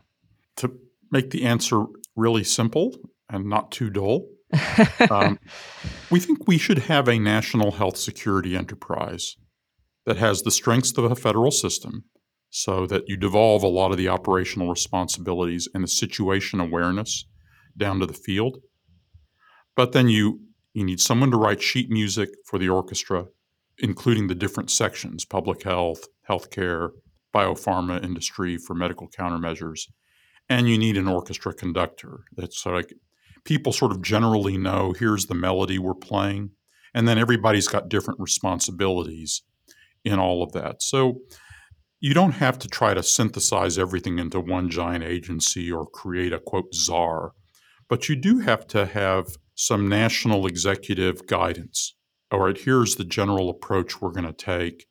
To 0.58 0.72
make 1.10 1.32
the 1.32 1.44
answer 1.44 1.86
really 2.16 2.44
simple 2.44 2.96
and 3.30 3.50
not 3.50 3.72
too 3.72 3.90
dull, 3.90 4.28
um, 5.10 5.40
we 6.12 6.20
think 6.20 6.48
we 6.48 6.60
should 6.60 6.78
have 6.78 7.08
a 7.08 7.18
national 7.18 7.72
health 7.72 7.98
security 7.98 8.56
enterprise 8.56 9.36
that 10.06 10.18
has 10.18 10.44
the 10.44 10.52
strengths 10.52 10.96
of 11.00 11.06
a 11.06 11.16
federal 11.16 11.50
system 11.50 12.04
so 12.52 12.86
that 12.86 13.06
you 13.08 13.18
devolve 13.18 13.64
a 13.64 13.68
lot 13.68 13.90
of 13.90 13.98
the 13.98 14.08
operational 14.10 14.70
responsibilities 14.70 15.68
and 15.74 15.84
the 15.84 15.88
situation 15.88 16.60
awareness 16.60 17.26
down 17.76 18.00
to 18.00 18.06
the 18.06 18.14
field. 18.14 18.60
But 19.76 19.94
then 19.94 20.10
you 20.10 20.42
you 20.74 20.84
need 20.84 21.00
someone 21.00 21.32
to 21.32 21.38
write 21.38 21.62
sheet 21.62 21.90
music 21.90 22.30
for 22.46 22.58
the 22.58 22.70
orchestra, 22.70 23.26
including 23.78 24.28
the 24.28 24.36
different 24.36 24.70
sections 24.70 25.26
public 25.26 25.64
health, 25.64 26.08
healthcare, 26.30 26.92
biopharma 27.34 28.04
industry 28.04 28.58
for 28.58 28.74
medical 28.74 29.10
countermeasures. 29.10 29.88
And 30.50 30.68
you 30.68 30.78
need 30.78 30.98
an 30.98 31.08
orchestra 31.08 31.54
conductor. 31.54 32.26
That's 32.36 32.66
like 32.66 32.94
people 33.44 33.74
sort 33.74 33.92
of 33.92 34.02
generally 34.02 34.58
know 34.58 34.94
here's 34.98 35.28
the 35.28 35.36
melody 35.36 35.80
we're 35.80 35.94
playing. 35.94 36.52
And 36.94 37.08
then 37.08 37.18
everybody's 37.18 37.68
got 37.68 37.90
different 37.90 38.20
responsibilities 38.20 39.44
in 40.04 40.20
all 40.20 40.44
of 40.44 40.52
that. 40.54 40.82
So 40.82 41.22
you 42.02 42.14
don't 42.14 42.34
have 42.34 42.58
to 42.60 42.68
try 42.68 42.94
to 42.94 43.04
synthesize 43.04 43.78
everything 43.78 44.20
into 44.20 44.40
one 44.40 44.70
giant 44.70 45.04
agency 45.04 45.72
or 45.72 45.86
create 45.86 46.34
a 46.34 46.40
quote 46.40 46.74
czar, 46.74 47.34
but 47.88 48.10
you 48.10 48.16
do 48.16 48.40
have 48.40 48.66
to 48.68 48.88
have 48.88 49.38
some 49.62 49.88
national 49.88 50.48
executive 50.48 51.28
guidance. 51.28 51.96
All 52.32 52.40
right, 52.40 52.58
here's 52.58 52.96
the 52.96 53.04
general 53.04 53.48
approach 53.48 54.02
we're 54.02 54.10
going 54.10 54.26
to 54.26 54.34
take, 54.34 54.88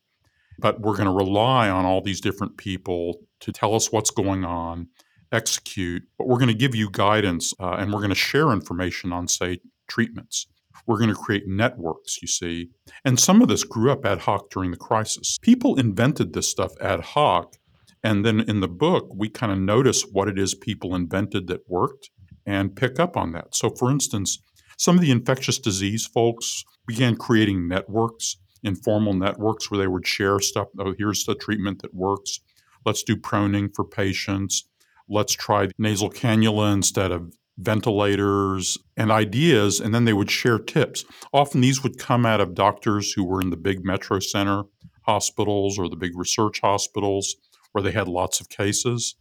but 0.61 0.81
we're 0.81 0.95
going 0.95 1.09
to 1.09 1.13
rely 1.13 1.69
on 1.69 1.85
all 1.85 2.01
these 2.01 2.21
different 2.21 2.57
people 2.57 3.17
to 3.41 3.51
tell 3.51 3.75
us 3.75 3.91
what's 3.91 4.13
going 4.13 4.45
on, 4.45 4.87
execute, 5.33 6.05
but 6.17 6.29
we're 6.29 6.39
going 6.39 6.47
to 6.47 6.55
give 6.55 6.77
you 6.77 6.89
guidance 6.89 7.53
uh, 7.59 7.79
and 7.81 7.93
we're 7.93 7.99
going 7.99 8.11
to 8.11 8.15
share 8.15 8.53
information 8.53 9.13
on, 9.13 9.27
say, 9.27 9.59
treatments. 9.89 10.47
We're 10.87 10.99
going 10.99 11.11
to 11.11 11.17
create 11.17 11.49
networks, 11.49 12.23
you 12.23 12.29
see. 12.29 12.71
And 13.05 13.19
some 13.19 13.43
of 13.43 13.49
this 13.49 13.65
grew 13.65 13.91
up 13.91 14.07
ad 14.07 14.21
hoc 14.21 14.51
during 14.51 14.71
the 14.71 14.77
crisis. 14.77 15.37
People 15.43 15.81
invented 15.81 16.33
this 16.33 16.49
stuff 16.49 16.71
ad 16.81 17.01
hoc. 17.01 17.57
And 18.05 18.25
then 18.25 18.39
in 18.39 18.61
the 18.61 18.69
book, 18.69 19.13
we 19.17 19.29
kind 19.29 19.51
of 19.51 19.59
notice 19.59 20.03
what 20.03 20.29
it 20.29 20.39
is 20.39 20.55
people 20.55 20.95
invented 20.95 21.49
that 21.49 21.69
worked 21.69 22.11
and 22.47 22.75
pick 22.75 22.99
up 22.99 23.17
on 23.17 23.33
that. 23.33 23.55
So, 23.55 23.71
for 23.71 23.91
instance, 23.91 24.39
some 24.81 24.95
of 24.97 25.03
the 25.03 25.11
infectious 25.11 25.59
disease 25.59 26.07
folks 26.07 26.65
began 26.87 27.15
creating 27.15 27.69
networks, 27.69 28.39
informal 28.63 29.13
networks 29.13 29.71
where 29.71 29.77
they 29.77 29.87
would 29.87 30.07
share 30.07 30.41
stuff. 30.41 30.69
Oh, 30.79 30.95
here's 30.97 31.25
the 31.25 31.35
treatment 31.35 31.83
that 31.83 31.93
works. 31.93 32.41
Let's 32.87 33.03
do 33.03 33.15
proning 33.15 33.69
for 33.77 33.85
patients. 33.85 34.65
Let's 35.07 35.35
try 35.35 35.69
nasal 35.77 36.09
cannula 36.09 36.73
instead 36.73 37.13
of 37.13 37.31
ventilators 37.59 38.79
and 38.97 39.11
ideas, 39.13 39.81
and 39.81 39.95
then 39.95 40.07
they 40.07 40.15
would 40.15 40.31
share 40.31 40.59
tips. 40.59 41.05
Often 41.31 41.61
these 41.61 41.83
would 41.83 41.99
come 41.99 42.25
out 42.25 42.41
of 42.41 42.55
doctors 42.55 43.13
who 43.13 43.23
were 43.23 43.43
in 43.43 43.51
the 43.51 43.59
big 43.59 43.85
metro 43.85 44.19
center 44.19 44.63
hospitals 45.03 45.79
or 45.79 45.91
the 45.91 45.97
big 45.97 46.17
research 46.17 46.59
hospitals 46.63 47.37
where 47.73 47.83
they 47.83 47.93
had 47.93 48.09
lots 48.09 48.41
of 48.41 48.49
cases. 48.49 49.15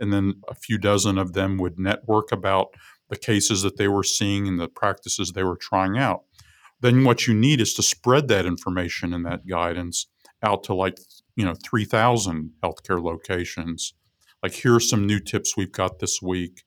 And 0.00 0.10
then 0.10 0.40
a 0.48 0.54
few 0.54 0.78
dozen 0.78 1.18
of 1.18 1.34
them 1.34 1.58
would 1.58 1.78
network 1.78 2.32
about 2.32 2.68
the 3.12 3.18
cases 3.18 3.62
that 3.62 3.76
they 3.76 3.88
were 3.88 4.02
seeing 4.02 4.48
and 4.48 4.58
the 4.58 4.68
practices 4.68 5.30
they 5.30 5.44
were 5.44 5.56
trying 5.56 5.98
out. 5.98 6.22
Then 6.80 7.04
what 7.04 7.26
you 7.26 7.34
need 7.34 7.60
is 7.60 7.74
to 7.74 7.82
spread 7.82 8.26
that 8.28 8.46
information 8.46 9.12
and 9.14 9.24
that 9.26 9.46
guidance 9.46 10.06
out 10.42 10.64
to 10.64 10.74
like, 10.74 10.98
you 11.36 11.44
know, 11.44 11.54
3,000 11.64 12.52
healthcare 12.62 13.02
locations. 13.02 13.94
Like, 14.42 14.54
here 14.54 14.74
are 14.74 14.80
some 14.80 15.06
new 15.06 15.20
tips 15.20 15.56
we've 15.56 15.70
got 15.70 16.00
this 16.00 16.20
week 16.20 16.64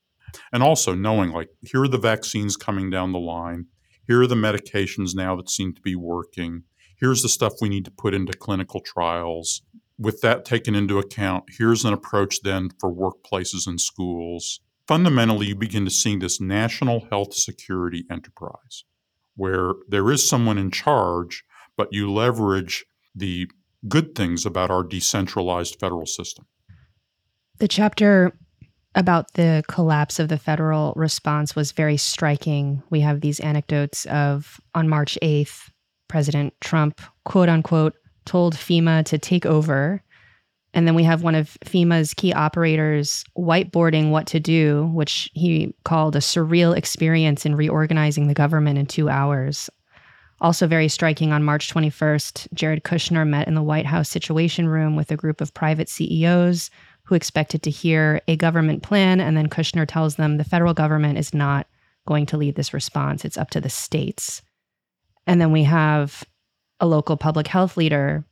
and 0.51 0.63
also 0.63 0.93
knowing 0.93 1.31
like 1.31 1.49
here 1.61 1.83
are 1.83 1.87
the 1.87 1.97
vaccines 1.97 2.57
coming 2.57 2.89
down 2.89 3.11
the 3.11 3.19
line 3.19 3.65
here 4.07 4.21
are 4.21 4.27
the 4.27 4.35
medications 4.35 5.15
now 5.15 5.35
that 5.35 5.49
seem 5.49 5.73
to 5.73 5.81
be 5.81 5.95
working 5.95 6.63
here's 6.99 7.21
the 7.21 7.29
stuff 7.29 7.53
we 7.61 7.69
need 7.69 7.85
to 7.85 7.91
put 7.91 8.13
into 8.13 8.33
clinical 8.33 8.81
trials 8.81 9.61
with 9.97 10.21
that 10.21 10.45
taken 10.45 10.75
into 10.75 10.99
account 10.99 11.43
here's 11.57 11.85
an 11.85 11.93
approach 11.93 12.41
then 12.43 12.69
for 12.79 12.93
workplaces 12.93 13.67
and 13.67 13.79
schools 13.79 14.59
fundamentally 14.88 15.47
you 15.47 15.55
begin 15.55 15.86
to 15.86 15.91
see 15.91 16.15
this 16.15 16.39
national 16.39 17.07
health 17.09 17.33
security 17.33 18.05
enterprise 18.11 18.83
where 19.36 19.73
there 19.88 20.11
is 20.11 20.27
someone 20.27 20.57
in 20.57 20.71
charge 20.71 21.43
but 21.77 21.89
you 21.91 22.11
leverage 22.11 22.86
the 23.13 23.49
good 23.88 24.15
things 24.15 24.45
about 24.45 24.71
our 24.71 24.83
decentralized 24.83 25.79
federal 25.79 26.05
system 26.05 26.45
the 27.57 27.67
chapter 27.67 28.33
about 28.95 29.33
the 29.33 29.63
collapse 29.67 30.19
of 30.19 30.29
the 30.29 30.38
federal 30.38 30.93
response 30.95 31.55
was 31.55 31.73
very 31.73 31.97
striking. 31.97 32.81
We 32.89 33.01
have 33.01 33.21
these 33.21 33.41
anecdotes 33.41 34.05
of 34.05 34.59
on 34.73 34.89
March 34.89 35.17
8th, 35.21 35.69
President 36.07 36.53
Trump, 36.61 37.01
quote 37.25 37.49
unquote, 37.49 37.93
told 38.25 38.55
FEMA 38.55 39.05
to 39.05 39.17
take 39.17 39.45
over. 39.45 40.01
And 40.76 40.86
then 40.86 40.93
we 40.93 41.03
have 41.03 41.23
one 41.23 41.36
of 41.36 41.57
FEMA's 41.63 42.13
key 42.13 42.34
operators 42.34 43.23
whiteboarding 43.38 44.11
what 44.11 44.28
to 44.28 44.41
do, 44.41 44.91
which 44.93 45.32
he 45.34 45.73
called 45.86 46.17
a 46.17 46.19
surreal 46.19 46.76
experience 46.76 47.45
in 47.45 47.55
reorganizing 47.55 48.28
the 48.28 48.34
government 48.34 48.78
in 48.78 48.86
two 48.86 49.07
hours. 49.07 49.69
Also, 50.41 50.67
very 50.67 50.89
striking 50.89 51.32
on 51.32 51.45
March 51.45 51.73
21st, 51.73 52.49
Jared 52.53 52.84
Kushner 52.84 53.26
met 53.26 53.47
in 53.47 53.55
the 53.55 53.63
White 53.63 53.86
House 53.86 54.09
Situation 54.09 54.67
Room 54.67 54.97
with 54.97 55.09
a 55.11 55.15
group 55.15 55.39
of 55.39 55.53
private 55.53 55.88
CEOs 55.88 56.69
who 57.03 57.15
expected 57.15 57.63
to 57.63 57.69
hear 57.69 58.19
a 58.28 58.36
government 58.36 58.84
plan. 58.84 59.21
And 59.21 59.38
then 59.38 59.47
Kushner 59.47 59.88
tells 59.88 60.17
them 60.17 60.36
the 60.36 60.43
federal 60.43 60.73
government 60.73 61.17
is 61.17 61.34
not 61.34 61.67
going 62.05 62.26
to 62.26 62.38
lead 62.38 62.55
this 62.55 62.73
response, 62.73 63.23
it's 63.23 63.38
up 63.38 63.49
to 63.51 63.61
the 63.61 63.69
states. 63.69 64.41
And 65.26 65.39
then 65.39 65.53
we 65.53 65.63
have 65.63 66.26
a 66.82 66.86
local 66.86 67.15
public 67.15 67.47
health 67.47 67.78
leader 67.78 68.26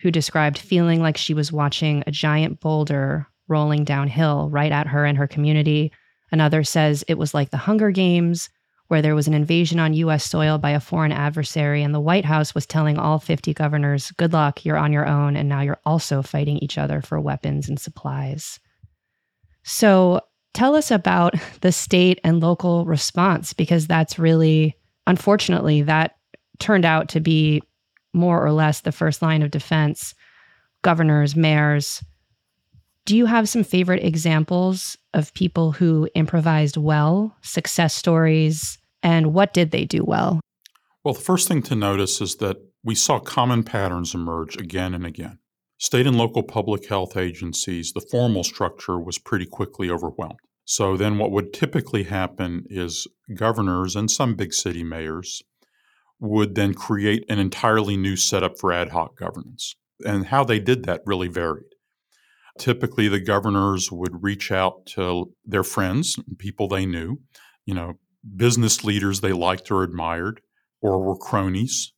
who 0.00 0.10
described 0.10 0.58
feeling 0.58 1.00
like 1.00 1.16
she 1.16 1.34
was 1.34 1.52
watching 1.52 2.02
a 2.06 2.10
giant 2.10 2.60
boulder 2.60 3.26
rolling 3.48 3.84
downhill 3.84 4.48
right 4.50 4.72
at 4.72 4.86
her 4.86 5.04
and 5.04 5.18
her 5.18 5.26
community. 5.26 5.92
Another 6.32 6.64
says 6.64 7.04
it 7.08 7.18
was 7.18 7.34
like 7.34 7.50
the 7.50 7.56
Hunger 7.56 7.90
Games, 7.90 8.48
where 8.88 9.02
there 9.02 9.14
was 9.14 9.28
an 9.28 9.34
invasion 9.34 9.78
on 9.78 9.94
U.S. 9.94 10.24
soil 10.24 10.58
by 10.58 10.70
a 10.70 10.80
foreign 10.80 11.12
adversary, 11.12 11.82
and 11.82 11.94
the 11.94 12.00
White 12.00 12.24
House 12.24 12.54
was 12.54 12.66
telling 12.66 12.98
all 12.98 13.18
50 13.18 13.52
governors, 13.54 14.10
good 14.12 14.32
luck, 14.32 14.64
you're 14.64 14.76
on 14.76 14.92
your 14.92 15.06
own, 15.06 15.36
and 15.36 15.48
now 15.48 15.60
you're 15.60 15.80
also 15.84 16.22
fighting 16.22 16.58
each 16.58 16.78
other 16.78 17.02
for 17.02 17.20
weapons 17.20 17.68
and 17.68 17.78
supplies. 17.78 18.58
So 19.62 20.22
tell 20.54 20.74
us 20.74 20.90
about 20.90 21.34
the 21.60 21.72
state 21.72 22.20
and 22.24 22.40
local 22.40 22.84
response, 22.84 23.52
because 23.52 23.86
that's 23.86 24.18
really, 24.18 24.76
unfortunately, 25.06 25.82
that 25.82 26.16
turned 26.58 26.84
out 26.84 27.08
to 27.10 27.20
be 27.20 27.62
more 28.12 28.44
or 28.44 28.52
less 28.52 28.80
the 28.80 28.92
first 28.92 29.22
line 29.22 29.42
of 29.42 29.50
defense. 29.50 30.14
Governors, 30.82 31.36
mayors. 31.36 32.02
Do 33.06 33.16
you 33.16 33.26
have 33.26 33.48
some 33.48 33.64
favorite 33.64 34.04
examples 34.04 34.96
of 35.14 35.34
people 35.34 35.72
who 35.72 36.08
improvised 36.14 36.76
well, 36.76 37.36
success 37.42 37.94
stories, 37.94 38.78
and 39.02 39.34
what 39.34 39.52
did 39.52 39.70
they 39.70 39.84
do 39.84 40.04
well? 40.04 40.40
Well, 41.02 41.14
the 41.14 41.20
first 41.20 41.48
thing 41.48 41.62
to 41.62 41.74
notice 41.74 42.20
is 42.20 42.36
that 42.36 42.58
we 42.84 42.94
saw 42.94 43.18
common 43.18 43.62
patterns 43.62 44.14
emerge 44.14 44.56
again 44.56 44.94
and 44.94 45.06
again. 45.06 45.38
State 45.78 46.06
and 46.06 46.16
local 46.16 46.42
public 46.42 46.86
health 46.86 47.16
agencies, 47.16 47.92
the 47.92 48.06
formal 48.10 48.44
structure 48.44 49.00
was 49.00 49.18
pretty 49.18 49.46
quickly 49.46 49.90
overwhelmed. 49.90 50.38
So 50.66 50.96
then, 50.96 51.18
what 51.18 51.30
would 51.32 51.52
typically 51.52 52.04
happen 52.04 52.64
is 52.68 53.06
governors 53.34 53.96
and 53.96 54.10
some 54.10 54.34
big 54.34 54.52
city 54.52 54.84
mayors 54.84 55.42
would 56.20 56.54
then 56.54 56.74
create 56.74 57.24
an 57.28 57.38
entirely 57.38 57.96
new 57.96 58.16
setup 58.16 58.58
for 58.58 58.72
ad 58.72 58.90
hoc 58.90 59.16
governance. 59.16 59.74
And 60.04 60.26
how 60.26 60.44
they 60.44 60.60
did 60.60 60.84
that 60.84 61.02
really 61.04 61.28
varied. 61.28 61.64
Typically, 62.58 63.08
the 63.08 63.20
governors 63.20 63.90
would 63.90 64.22
reach 64.22 64.52
out 64.52 64.84
to 64.84 65.32
their 65.44 65.62
friends, 65.62 66.18
people 66.38 66.68
they 66.68 66.84
knew, 66.84 67.18
you 67.64 67.74
know, 67.74 67.94
business 68.36 68.84
leaders 68.84 69.20
they 69.20 69.32
liked 69.32 69.70
or 69.70 69.82
admired, 69.82 70.40
or 70.82 71.02
were 71.02 71.16
cronies, 71.16 71.92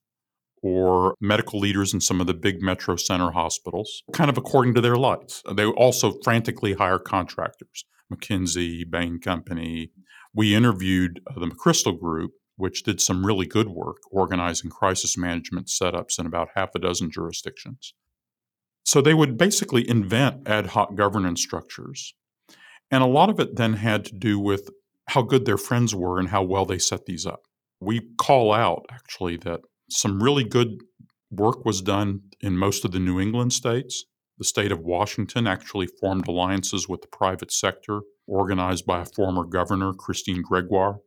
or 0.62 1.16
medical 1.20 1.59
leaders 1.59 1.93
in 1.93 2.01
some 2.01 2.20
of 2.20 2.27
the 2.27 2.35
big 2.35 2.62
metro 2.62 2.97
center 2.97 3.33
hospitals, 3.33 4.03
kind 4.12 4.31
of 4.31 4.39
according 4.39 4.75
to 4.75 4.81
their 4.81 4.97
lights. 4.97 5.43
They 5.53 5.66
also 5.66 6.18
frantically 6.23 6.75
hire 6.75 6.99
contractors, 6.99 7.85
McKinsey, 8.12 8.89
Bain 8.89 9.18
Company. 9.18 9.91
We 10.33 10.55
interviewed 10.55 11.20
uh, 11.27 11.41
the 11.41 11.47
McChrystal 11.47 11.99
Group, 11.99 12.33
which 12.57 12.82
did 12.82 13.00
some 13.00 13.26
really 13.26 13.46
good 13.46 13.68
work 13.68 13.98
organizing 14.11 14.70
crisis 14.70 15.16
management 15.16 15.66
setups 15.66 16.18
in 16.18 16.26
about 16.26 16.50
half 16.55 16.70
a 16.74 16.78
dozen 16.78 17.11
jurisdictions. 17.11 17.94
So 18.84 19.00
they 19.00 19.14
would 19.14 19.36
basically 19.36 19.88
invent 19.88 20.48
ad 20.48 20.66
hoc 20.66 20.94
governance 20.94 21.40
structures. 21.40 22.14
And 22.90 23.03
a 23.03 23.07
lot 23.07 23.30
of 23.30 23.40
it 23.40 23.57
then 23.57 23.74
had 23.74 24.05
to 24.07 24.14
do 24.14 24.38
with 24.38 24.70
how 25.09 25.22
good 25.22 25.44
their 25.44 25.59
friends 25.59 25.94
were 25.94 26.18
and 26.18 26.28
how 26.28 26.42
well 26.42 26.64
they 26.64 26.78
set 26.78 27.07
these 27.07 27.26
up. 27.26 27.42
We 27.80 28.00
call 28.18 28.53
out 28.53 28.84
actually 28.90 29.36
that 29.38 29.61
some 29.90 30.22
really 30.22 30.44
good 30.44 30.82
work 31.30 31.64
was 31.64 31.80
done 31.80 32.20
in 32.40 32.57
most 32.57 32.84
of 32.84 32.92
the 32.92 33.00
New 33.00 33.18
England 33.18 33.53
states. 33.53 34.05
The 34.38 34.44
state 34.44 34.72
of 34.72 34.80
Washington 34.80 35.46
actually 35.46 35.88
formed 36.00 36.28
alliances 36.28 36.88
with 36.88 37.03
the 37.03 37.09
private 37.09 37.53
sector, 37.53 38.00
organized 38.26 38.86
by 38.86 39.03
a 39.03 39.07
former 39.07 39.44
governor, 39.44 39.92
Christine 39.92 40.42
Gregoire, 40.42 40.98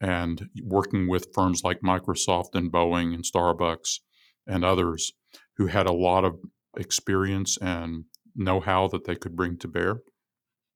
and 0.00 0.48
working 0.62 1.08
with 1.08 1.32
firms 1.34 1.62
like 1.64 1.80
Microsoft 1.80 2.54
and 2.54 2.72
Boeing 2.72 3.14
and 3.14 3.24
Starbucks 3.24 4.00
and 4.46 4.64
others 4.64 5.12
who 5.56 5.66
had 5.66 5.86
a 5.86 5.92
lot 5.92 6.24
of 6.24 6.38
experience 6.76 7.56
and 7.60 8.04
know 8.34 8.60
how 8.60 8.88
that 8.88 9.04
they 9.04 9.16
could 9.16 9.34
bring 9.34 9.56
to 9.58 9.68
bear. 9.68 10.00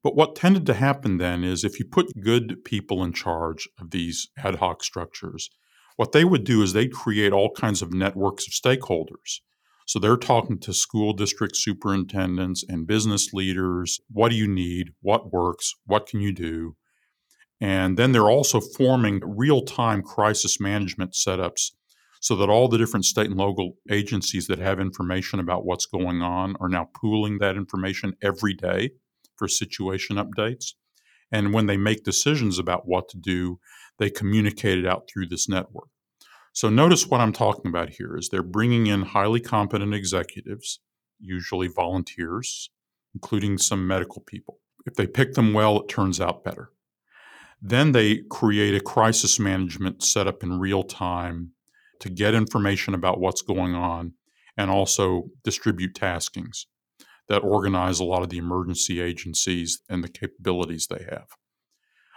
But 0.03 0.17
what 0.17 0.35
tended 0.35 0.65
to 0.67 0.75
happen 0.75 1.19
then 1.19 1.45
is 1.45 1.63
if 1.63 1.79
you 1.79 1.85
put 1.85 2.21
good 2.23 2.65
people 2.65 3.05
in 3.05 3.13
charge 3.13 3.69
of 3.79 3.91
these 3.91 4.29
ad 4.39 4.57
hoc 4.57 4.83
structures, 4.83 5.51
what 5.97 6.13
they 6.13 6.25
would 6.25 6.45
do 6.45 6.63
is 6.63 6.73
they'd 6.73 6.93
create 6.93 7.33
all 7.33 7.51
kinds 7.51 7.83
of 7.83 7.93
networks 7.93 8.47
of 8.47 8.55
stakeholders. 8.55 9.41
So 9.87 9.99
they're 9.99 10.17
talking 10.17 10.59
to 10.61 10.73
school 10.73 11.13
district 11.13 11.57
superintendents 11.57 12.65
and 12.67 12.87
business 12.87 13.33
leaders. 13.35 14.01
What 14.11 14.31
do 14.31 14.37
you 14.37 14.49
need? 14.49 14.93
What 15.03 15.33
works? 15.33 15.75
What 15.85 16.07
can 16.07 16.21
you 16.21 16.33
do? 16.33 16.77
And 17.61 17.97
then 17.97 18.13
they're 18.13 18.31
also 18.31 18.61
forming 18.61 19.21
real 19.25 19.63
time 19.63 20.03
crisis 20.03 20.61
management 20.61 21.13
setups 21.13 21.73
so 22.21 22.37
that 22.37 22.51
all 22.51 22.69
the 22.69 22.79
different 22.79 23.07
state 23.07 23.27
and 23.27 23.37
local 23.37 23.77
agencies 23.91 24.47
that 24.47 24.59
have 24.59 24.79
information 24.79 25.41
about 25.41 25.65
what's 25.65 25.87
going 25.87 26.23
on 26.23 26.55
are 26.61 26.69
now 26.69 26.89
pooling 26.95 27.39
that 27.39 27.57
information 27.57 28.15
every 28.23 28.55
day 28.55 28.91
for 29.37 29.49
situation 29.49 30.17
updates. 30.17 30.73
And 31.33 31.55
when 31.55 31.67
they 31.67 31.77
make 31.77 32.05
decisions 32.05 32.59
about 32.59 32.87
what 32.87 33.09
to 33.11 33.17
do, 33.17 33.59
they 33.99 34.11
communicate 34.11 34.79
it 34.79 34.87
out 34.87 35.09
through 35.09 35.29
this 35.29 35.49
network. 35.49 35.89
So 36.53 36.69
notice 36.69 37.07
what 37.07 37.21
I'm 37.21 37.33
talking 37.33 37.69
about 37.69 37.91
here 37.91 38.17
is 38.17 38.29
they're 38.29 38.43
bringing 38.43 38.87
in 38.87 39.03
highly 39.03 39.41
competent 39.41 39.95
executives, 39.95 40.81
usually 41.21 41.69
volunteers, 41.69 42.71
including 43.15 43.57
some 43.57 43.87
medical 43.87 44.23
people. 44.23 44.59
If 44.85 44.95
they 44.95 45.07
pick 45.07 45.35
them 45.35 45.53
well, 45.53 45.81
it 45.81 45.89
turns 45.89 46.21
out 46.21 46.45
better. 46.45 46.71
Then 47.63 47.93
they 47.93 48.23
create 48.31 48.75
a 48.75 48.81
crisis 48.81 49.39
management 49.39 50.03
setup 50.03 50.43
in 50.43 50.59
real 50.59 50.83
time 50.83 51.53
to 52.01 52.09
get 52.09 52.35
information 52.35 52.95
about 52.95 53.21
what's 53.21 53.43
going 53.43 53.75
on 53.75 54.15
and 54.57 54.71
also 54.71 55.25
distribute 55.45 55.95
taskings 55.95 56.65
that 57.29 57.45
organize 57.45 58.01
a 58.01 58.05
lot 58.05 58.23
of 58.23 58.31
the 58.31 58.39
emergency 58.39 59.01
agencies 59.01 59.83
and 59.89 60.03
the 60.03 60.09
capabilities 60.09 60.87
they 60.89 61.05
have. 61.11 61.27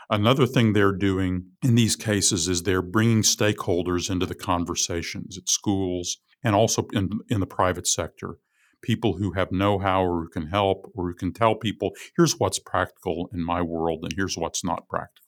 Another 0.09 0.45
thing 0.45 0.73
they're 0.73 0.95
doing 0.95 1.47
in 1.61 1.75
these 1.75 1.95
cases 1.95 2.47
is 2.47 2.63
they're 2.63 2.81
bringing 2.81 3.21
stakeholders 3.21 4.09
into 4.09 4.25
the 4.25 4.35
conversations 4.35 5.37
at 5.37 5.49
schools 5.49 6.17
and 6.43 6.55
also 6.55 6.87
in, 6.93 7.09
in 7.29 7.39
the 7.39 7.45
private 7.45 7.87
sector. 7.87 8.37
People 8.81 9.17
who 9.17 9.31
have 9.33 9.51
know 9.51 9.79
how 9.79 10.03
or 10.03 10.23
who 10.23 10.29
can 10.29 10.47
help 10.47 10.89
or 10.95 11.07
who 11.07 11.15
can 11.15 11.31
tell 11.31 11.55
people, 11.55 11.91
here's 12.17 12.39
what's 12.39 12.59
practical 12.59 13.29
in 13.33 13.41
my 13.41 13.61
world 13.61 13.99
and 14.03 14.13
here's 14.13 14.37
what's 14.37 14.63
not 14.63 14.87
practical 14.89 15.22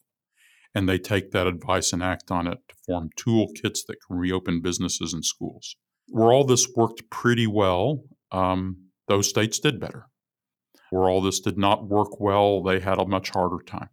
and 0.76 0.90
they 0.90 0.98
take 0.98 1.32
that 1.32 1.48
advice 1.48 1.94
and 1.94 2.04
act 2.04 2.30
on 2.30 2.46
it 2.46 2.60
to 2.68 2.76
form 2.86 3.10
toolkits 3.18 3.80
that 3.88 3.98
can 4.06 4.18
reopen 4.18 4.62
businesses 4.62 5.14
and 5.14 5.24
schools. 5.24 5.78
Where 6.10 6.32
all 6.32 6.44
this 6.44 6.68
worked 6.76 7.10
pretty 7.10 7.48
well, 7.48 8.04
um, 8.32 8.90
those 9.08 9.30
states 9.30 9.58
did 9.58 9.80
better. 9.80 10.08
Where 10.92 11.10
all 11.10 11.22
this 11.22 11.40
did 11.40 11.58
not 11.58 11.88
work 11.88 12.20
well, 12.20 12.62
they 12.62 12.80
had 12.82 13.00
a 13.00 13.08
much 13.08 13.30
harder 13.30 13.64
time. 13.66 13.90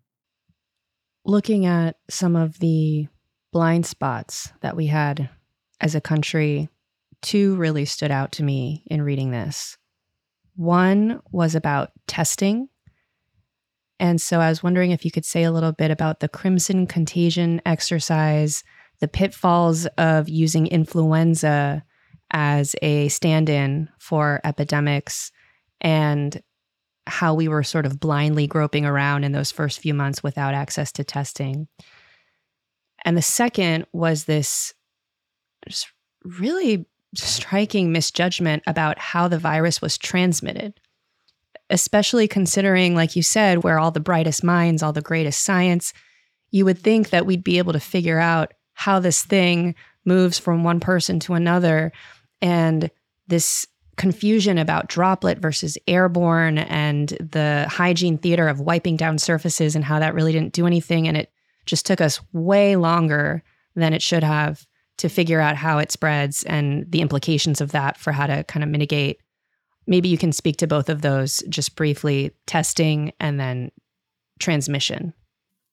Looking 1.24 1.64
at 1.64 1.96
some 2.10 2.34
of 2.34 2.58
the 2.58 3.06
blind 3.52 3.86
spots 3.86 4.52
that 4.60 4.76
we 4.76 4.88
had 4.88 5.30
as 5.80 5.94
a 5.94 6.00
country, 6.00 6.68
two 7.22 7.54
really 7.54 7.84
stood 7.84 8.10
out 8.10 8.32
to 8.32 8.42
me 8.42 8.82
in 8.86 9.02
reading 9.02 9.30
this. 9.30 9.78
One 10.56 11.22
was 11.30 11.54
about 11.54 11.92
testing 12.06 12.68
and 14.02 14.20
so 14.20 14.40
I 14.40 14.48
was 14.48 14.64
wondering 14.64 14.90
if 14.90 15.04
you 15.04 15.12
could 15.12 15.24
say 15.24 15.44
a 15.44 15.52
little 15.52 15.70
bit 15.70 15.92
about 15.92 16.18
the 16.18 16.28
Crimson 16.28 16.88
Contagion 16.88 17.62
exercise, 17.64 18.64
the 18.98 19.06
pitfalls 19.06 19.86
of 19.96 20.28
using 20.28 20.66
influenza 20.66 21.84
as 22.32 22.74
a 22.82 23.06
stand 23.10 23.48
in 23.48 23.88
for 24.00 24.40
epidemics, 24.42 25.30
and 25.80 26.42
how 27.06 27.34
we 27.34 27.46
were 27.46 27.62
sort 27.62 27.86
of 27.86 28.00
blindly 28.00 28.48
groping 28.48 28.84
around 28.84 29.22
in 29.22 29.30
those 29.30 29.52
first 29.52 29.78
few 29.78 29.94
months 29.94 30.20
without 30.20 30.52
access 30.52 30.90
to 30.90 31.04
testing. 31.04 31.68
And 33.04 33.16
the 33.16 33.22
second 33.22 33.86
was 33.92 34.24
this 34.24 34.74
just 35.68 35.86
really 36.24 36.86
striking 37.14 37.92
misjudgment 37.92 38.64
about 38.66 38.98
how 38.98 39.28
the 39.28 39.38
virus 39.38 39.80
was 39.80 39.96
transmitted 39.96 40.80
especially 41.72 42.28
considering, 42.28 42.94
like 42.94 43.16
you 43.16 43.22
said, 43.22 43.64
where 43.64 43.78
all 43.78 43.90
the 43.90 43.98
brightest 43.98 44.44
minds, 44.44 44.82
all 44.82 44.92
the 44.92 45.00
greatest 45.00 45.42
science, 45.42 45.92
you 46.50 46.64
would 46.64 46.78
think 46.78 47.10
that 47.10 47.26
we'd 47.26 47.42
be 47.42 47.58
able 47.58 47.72
to 47.72 47.80
figure 47.80 48.18
out 48.18 48.52
how 48.74 49.00
this 49.00 49.24
thing 49.24 49.74
moves 50.04 50.38
from 50.38 50.62
one 50.62 50.80
person 50.80 51.18
to 51.18 51.34
another. 51.34 51.90
And 52.42 52.90
this 53.26 53.66
confusion 53.96 54.58
about 54.58 54.88
droplet 54.88 55.38
versus 55.38 55.78
airborne 55.86 56.58
and 56.58 57.08
the 57.08 57.66
hygiene 57.68 58.18
theater 58.18 58.48
of 58.48 58.60
wiping 58.60 58.96
down 58.96 59.18
surfaces 59.18 59.74
and 59.74 59.84
how 59.84 59.98
that 59.98 60.14
really 60.14 60.32
didn't 60.32 60.52
do 60.52 60.66
anything. 60.66 61.08
And 61.08 61.16
it 61.16 61.32
just 61.64 61.86
took 61.86 62.00
us 62.00 62.20
way 62.32 62.76
longer 62.76 63.42
than 63.74 63.94
it 63.94 64.02
should 64.02 64.24
have 64.24 64.66
to 64.98 65.08
figure 65.08 65.40
out 65.40 65.56
how 65.56 65.78
it 65.78 65.90
spreads 65.90 66.42
and 66.44 66.90
the 66.90 67.00
implications 67.00 67.60
of 67.60 67.72
that 67.72 67.96
for 67.96 68.12
how 68.12 68.26
to 68.26 68.44
kind 68.44 68.62
of 68.62 68.68
mitigate 68.68 69.21
maybe 69.86 70.08
you 70.08 70.18
can 70.18 70.32
speak 70.32 70.56
to 70.58 70.66
both 70.66 70.88
of 70.88 71.02
those 71.02 71.42
just 71.48 71.76
briefly 71.76 72.32
testing 72.46 73.12
and 73.20 73.38
then 73.38 73.70
transmission. 74.38 75.12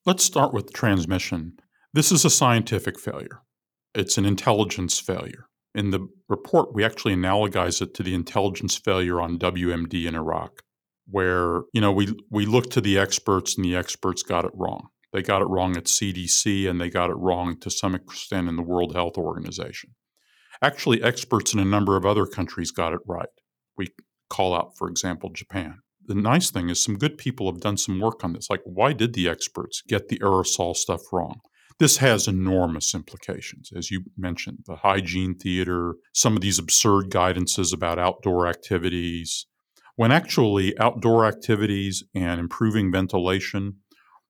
Let's 0.06 0.24
start 0.24 0.54
with 0.54 0.74
transmission. 0.74 1.54
This 1.94 2.12
is 2.12 2.24
a 2.26 2.30
scientific 2.30 3.00
failure, 3.00 3.42
it's 3.94 4.18
an 4.18 4.26
intelligence 4.26 5.00
failure. 5.00 5.46
In 5.76 5.92
the 5.92 6.08
report, 6.28 6.74
we 6.74 6.84
actually 6.84 7.16
analogize 7.16 7.82
it 7.82 7.94
to 7.96 8.04
the 8.04 8.16
intelligence 8.16 8.76
failure 8.76 9.22
on 9.22 9.38
WMD 9.38 10.08
in 10.08 10.16
Iraq, 10.16 10.62
where 11.08 11.62
you 11.74 11.82
know 11.82 11.92
we 11.92 12.16
we 12.30 12.46
looked 12.46 12.72
to 12.72 12.82
the 12.82 12.98
experts 12.98 13.56
and 13.56 13.66
the 13.66 13.76
experts 13.76 14.24
got 14.24 14.46
it 14.46 14.52
wrong. 14.54 14.88
They 15.12 15.24
got 15.24 15.42
it 15.42 15.48
wrong 15.48 15.76
at 15.76 15.86
CDC 15.86 16.70
and 16.70 16.80
they 16.80 16.90
got 16.90 17.10
it 17.10 17.18
wrong 17.18 17.60
to 17.62 17.72
some 17.72 17.96
extent 17.96 18.48
in 18.48 18.56
the 18.56 18.64
World 18.64 18.96
Health 18.96 19.18
Organization. 19.18 19.96
Actually, 20.62 21.02
experts 21.02 21.54
in 21.54 21.60
a 21.60 21.66
number 21.66 21.98
of 21.98 22.06
other 22.06 22.26
countries 22.26 22.72
got 22.72 22.94
it 22.94 23.00
right 23.08 23.30
we 23.80 23.88
call 24.30 24.54
out, 24.54 24.78
for 24.78 24.88
example, 24.88 25.32
Japan. 25.32 25.80
The 26.06 26.14
nice 26.14 26.52
thing 26.52 26.70
is 26.70 26.84
some 26.84 26.98
good 26.98 27.18
people 27.18 27.52
have 27.52 27.62
done 27.62 27.78
some 27.78 28.00
work 28.00 28.24
on 28.24 28.34
this. 28.34 28.50
Like, 28.50 28.62
why 28.64 28.94
did 28.94 29.14
the 29.14 29.28
experts 29.28 29.82
get 29.88 30.10
the 30.10 30.20
aerosol 30.20 30.76
stuff 30.76 31.02
wrong? 31.12 31.40
This 31.80 31.98
has 31.98 32.28
enormous 32.28 32.94
implications, 32.94 33.72
as 33.76 33.90
you 33.90 34.04
mentioned, 34.18 34.60
the 34.66 34.76
hygiene 34.76 35.36
theater, 35.36 35.96
some 36.14 36.36
of 36.36 36.42
these 36.42 36.60
absurd 36.60 37.10
guidances 37.10 37.74
about 37.74 37.98
outdoor 37.98 38.48
activities, 38.48 39.46
when 39.96 40.12
actually 40.12 40.78
outdoor 40.78 41.26
activities 41.26 42.04
and 42.14 42.40
improving 42.40 42.92
ventilation 42.92 43.78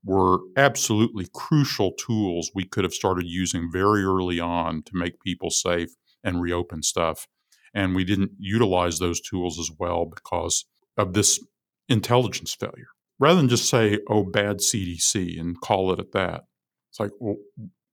were 0.03 0.39
absolutely 0.55 1.27
crucial 1.33 1.91
tools 1.93 2.51
we 2.53 2.65
could 2.65 2.83
have 2.83 2.93
started 2.93 3.25
using 3.25 3.69
very 3.71 4.03
early 4.03 4.39
on 4.39 4.83
to 4.83 4.91
make 4.93 5.21
people 5.21 5.49
safe 5.49 5.89
and 6.23 6.41
reopen 6.41 6.83
stuff 6.83 7.27
and 7.73 7.95
we 7.95 8.03
didn't 8.03 8.31
utilize 8.39 8.99
those 8.99 9.21
tools 9.21 9.59
as 9.59 9.69
well 9.77 10.05
because 10.05 10.65
of 10.97 11.13
this 11.13 11.39
intelligence 11.87 12.53
failure. 12.53 12.89
Rather 13.19 13.39
than 13.39 13.49
just 13.49 13.69
say, 13.69 13.99
oh, 14.09 14.23
bad 14.23 14.57
CDC 14.57 15.39
and 15.39 15.59
call 15.59 15.91
it 15.91 15.99
at 15.99 16.11
that, 16.13 16.43
it's 16.89 16.99
like, 16.99 17.11
well, 17.19 17.37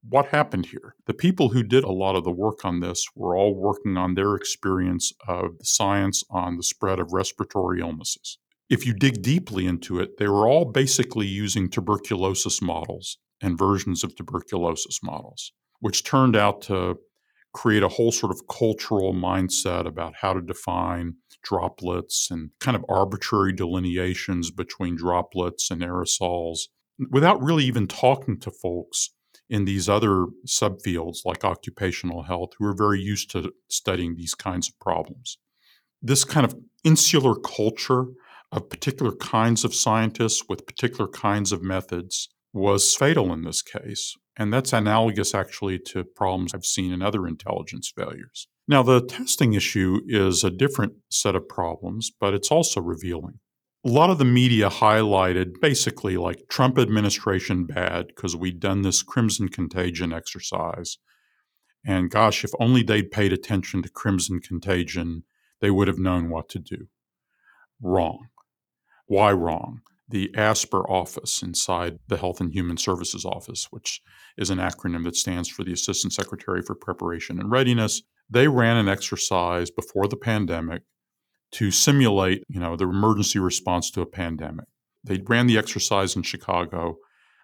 what 0.09 0.27
happened 0.27 0.67
here? 0.67 0.95
The 1.05 1.13
people 1.13 1.49
who 1.49 1.63
did 1.63 1.83
a 1.83 1.91
lot 1.91 2.15
of 2.15 2.23
the 2.23 2.31
work 2.31 2.63
on 2.63 2.79
this 2.79 3.05
were 3.15 3.35
all 3.35 3.53
working 3.53 3.97
on 3.97 4.13
their 4.13 4.35
experience 4.35 5.11
of 5.27 5.57
the 5.57 5.65
science 5.65 6.23
on 6.29 6.55
the 6.55 6.63
spread 6.63 6.99
of 6.99 7.11
respiratory 7.11 7.81
illnesses. 7.81 8.37
If 8.69 8.85
you 8.85 8.93
dig 8.93 9.21
deeply 9.21 9.65
into 9.65 9.99
it, 9.99 10.17
they 10.17 10.27
were 10.27 10.47
all 10.47 10.65
basically 10.65 11.27
using 11.27 11.69
tuberculosis 11.69 12.61
models 12.61 13.17
and 13.41 13.57
versions 13.57 14.03
of 14.03 14.15
tuberculosis 14.15 14.99
models, 15.03 15.51
which 15.79 16.03
turned 16.03 16.35
out 16.35 16.61
to 16.63 16.97
create 17.57 17.81
a 17.81 17.87
whole 17.87 18.11
sort 18.11 18.31
of 18.31 18.47
cultural 18.47 19.15
mindset 19.15 19.87
about 19.87 20.13
how 20.21 20.31
to 20.31 20.41
define 20.41 21.15
droplets 21.43 22.27
and 22.29 22.51
kind 22.59 22.77
of 22.77 22.85
arbitrary 22.87 23.51
delineations 23.51 24.51
between 24.51 24.95
droplets 24.95 25.71
and 25.71 25.81
aerosols 25.81 26.67
without 27.09 27.41
really 27.41 27.63
even 27.63 27.87
talking 27.87 28.39
to 28.39 28.51
folks 28.51 29.09
in 29.49 29.65
these 29.65 29.89
other 29.89 30.27
subfields 30.45 31.25
like 31.25 31.43
occupational 31.43 32.21
health 32.23 32.51
who 32.59 32.65
are 32.65 32.75
very 32.77 33.01
used 33.01 33.31
to 33.31 33.51
studying 33.69 34.15
these 34.15 34.35
kinds 34.35 34.69
of 34.69 34.79
problems. 34.79 35.39
This 35.99 36.23
kind 36.23 36.45
of 36.45 36.55
insular 36.83 37.33
culture 37.33 38.05
of 38.51 38.69
particular 38.69 39.13
kinds 39.13 39.65
of 39.65 39.73
scientists 39.73 40.43
with 40.47 40.67
particular 40.67 41.07
kinds 41.07 41.51
of 41.51 41.63
methods 41.63 42.29
was 42.53 42.95
fatal 42.95 43.33
in 43.33 43.41
this 43.41 43.63
case. 43.63 44.15
And 44.37 44.53
that's 44.53 44.71
analogous 44.71 45.33
actually 45.33 45.79
to 45.79 46.03
problems 46.03 46.53
I've 46.53 46.65
seen 46.65 46.93
in 46.93 47.01
other 47.01 47.27
intelligence 47.27 47.91
failures. 47.95 48.47
Now, 48.67 48.83
the 48.83 49.01
testing 49.01 49.53
issue 49.53 50.01
is 50.07 50.43
a 50.43 50.51
different 50.51 50.93
set 51.09 51.35
of 51.35 51.49
problems, 51.49 52.11
but 52.19 52.33
it's 52.33 52.51
also 52.51 52.79
revealing. 52.79 53.39
A 53.85 53.89
lot 53.89 54.09
of 54.09 54.17
the 54.17 54.25
media 54.25 54.69
highlighted 54.69 55.59
basically 55.61 56.17
like 56.17 56.49
Trump 56.49 56.77
administration 56.77 57.65
bad 57.65 58.07
because 58.07 58.35
we'd 58.35 58.59
done 58.59 58.81
this 58.81 59.01
crimson 59.01 59.47
contagion 59.47 60.13
exercise. 60.13 60.97
And 61.85 62.11
gosh, 62.11 62.43
if 62.43 62.51
only 62.59 62.83
they'd 62.83 63.09
paid 63.09 63.31
attention 63.31 63.81
to 63.83 63.89
crimson 63.89 64.39
contagion, 64.39 65.23
they 65.61 65.71
would 65.71 65.87
have 65.87 65.99
known 65.99 66.29
what 66.29 66.49
to 66.49 66.59
do. 66.59 66.87
Wrong. 67.81 68.27
Why 69.05 69.31
wrong? 69.31 69.81
The 70.09 70.29
ASPR 70.35 70.89
office 70.89 71.41
inside 71.41 71.99
the 72.07 72.17
Health 72.17 72.39
and 72.39 72.53
Human 72.53 72.77
Services 72.77 73.25
Office, 73.25 73.67
which 73.71 74.01
is 74.37 74.49
an 74.49 74.59
acronym 74.59 75.03
that 75.03 75.15
stands 75.15 75.49
for 75.49 75.63
the 75.63 75.73
Assistant 75.73 76.13
Secretary 76.13 76.61
for 76.61 76.75
Preparation 76.75 77.39
and 77.39 77.51
Readiness. 77.51 78.01
They 78.29 78.47
ran 78.47 78.77
an 78.77 78.87
exercise 78.87 79.69
before 79.69 80.07
the 80.07 80.17
pandemic 80.17 80.83
to 81.53 81.71
simulate, 81.71 82.43
you 82.47 82.59
know, 82.59 82.75
the 82.75 82.85
emergency 82.85 83.39
response 83.39 83.91
to 83.91 84.01
a 84.01 84.05
pandemic. 84.05 84.65
They 85.03 85.21
ran 85.25 85.47
the 85.47 85.57
exercise 85.57 86.15
in 86.15 86.23
Chicago, 86.23 86.97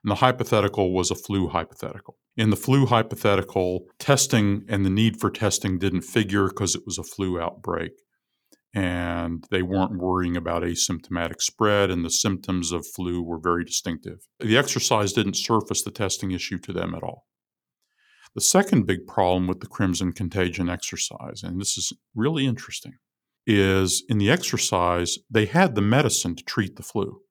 and 0.04 0.12
the 0.12 0.16
hypothetical 0.16 0.94
was 0.94 1.12
a 1.12 1.16
flu 1.16 1.48
hypothetical. 1.48 2.18
In 2.36 2.50
the 2.50 2.58
flu 2.58 2.86
hypothetical, 2.86 3.86
testing 4.00 4.66
and 4.68 4.86
the 4.86 4.90
need 4.90 5.20
for 5.20 5.30
testing 5.30 5.78
didn't 5.78 6.02
figure 6.02 6.48
because 6.48 6.76
it 6.76 6.84
was 6.86 6.98
a 6.98 7.04
flu 7.04 7.40
outbreak. 7.40 7.92
And 8.74 9.46
they 9.52 9.62
weren't 9.62 10.00
worrying 10.00 10.36
about 10.36 10.64
asymptomatic 10.64 11.42
spread, 11.42 11.92
and 11.92 12.04
the 12.04 12.10
symptoms 12.10 12.72
of 12.72 12.88
flu 12.88 13.22
were 13.22 13.38
very 13.38 13.64
distinctive. 13.64 14.28
The 14.40 14.58
exercise 14.58 15.14
didn't 15.14 15.36
surface 15.36 15.84
the 15.84 15.92
testing 15.92 16.32
issue 16.32 16.58
to 16.60 16.74
them 16.74 16.96
at 16.96 17.04
all. 17.04 17.28
The 18.34 18.42
second 18.42 18.88
big 18.88 19.06
problem 19.06 19.46
with 19.46 19.60
the 19.60 19.68
Crimson 19.68 20.12
Contagion 20.12 20.70
exercise, 20.70 21.44
and 21.44 21.62
this 21.62 21.78
is 21.78 21.94
really 22.16 22.48
interesting, 22.48 22.94
is 23.46 24.04
in 24.10 24.18
the 24.18 24.32
exercise, 24.32 25.20
they 25.30 25.46
had 25.46 25.76
the 25.76 25.82
medicine 25.82 26.36
to 26.36 26.44
treat 26.44 26.76
the 26.76 26.84
flu. 26.84 27.22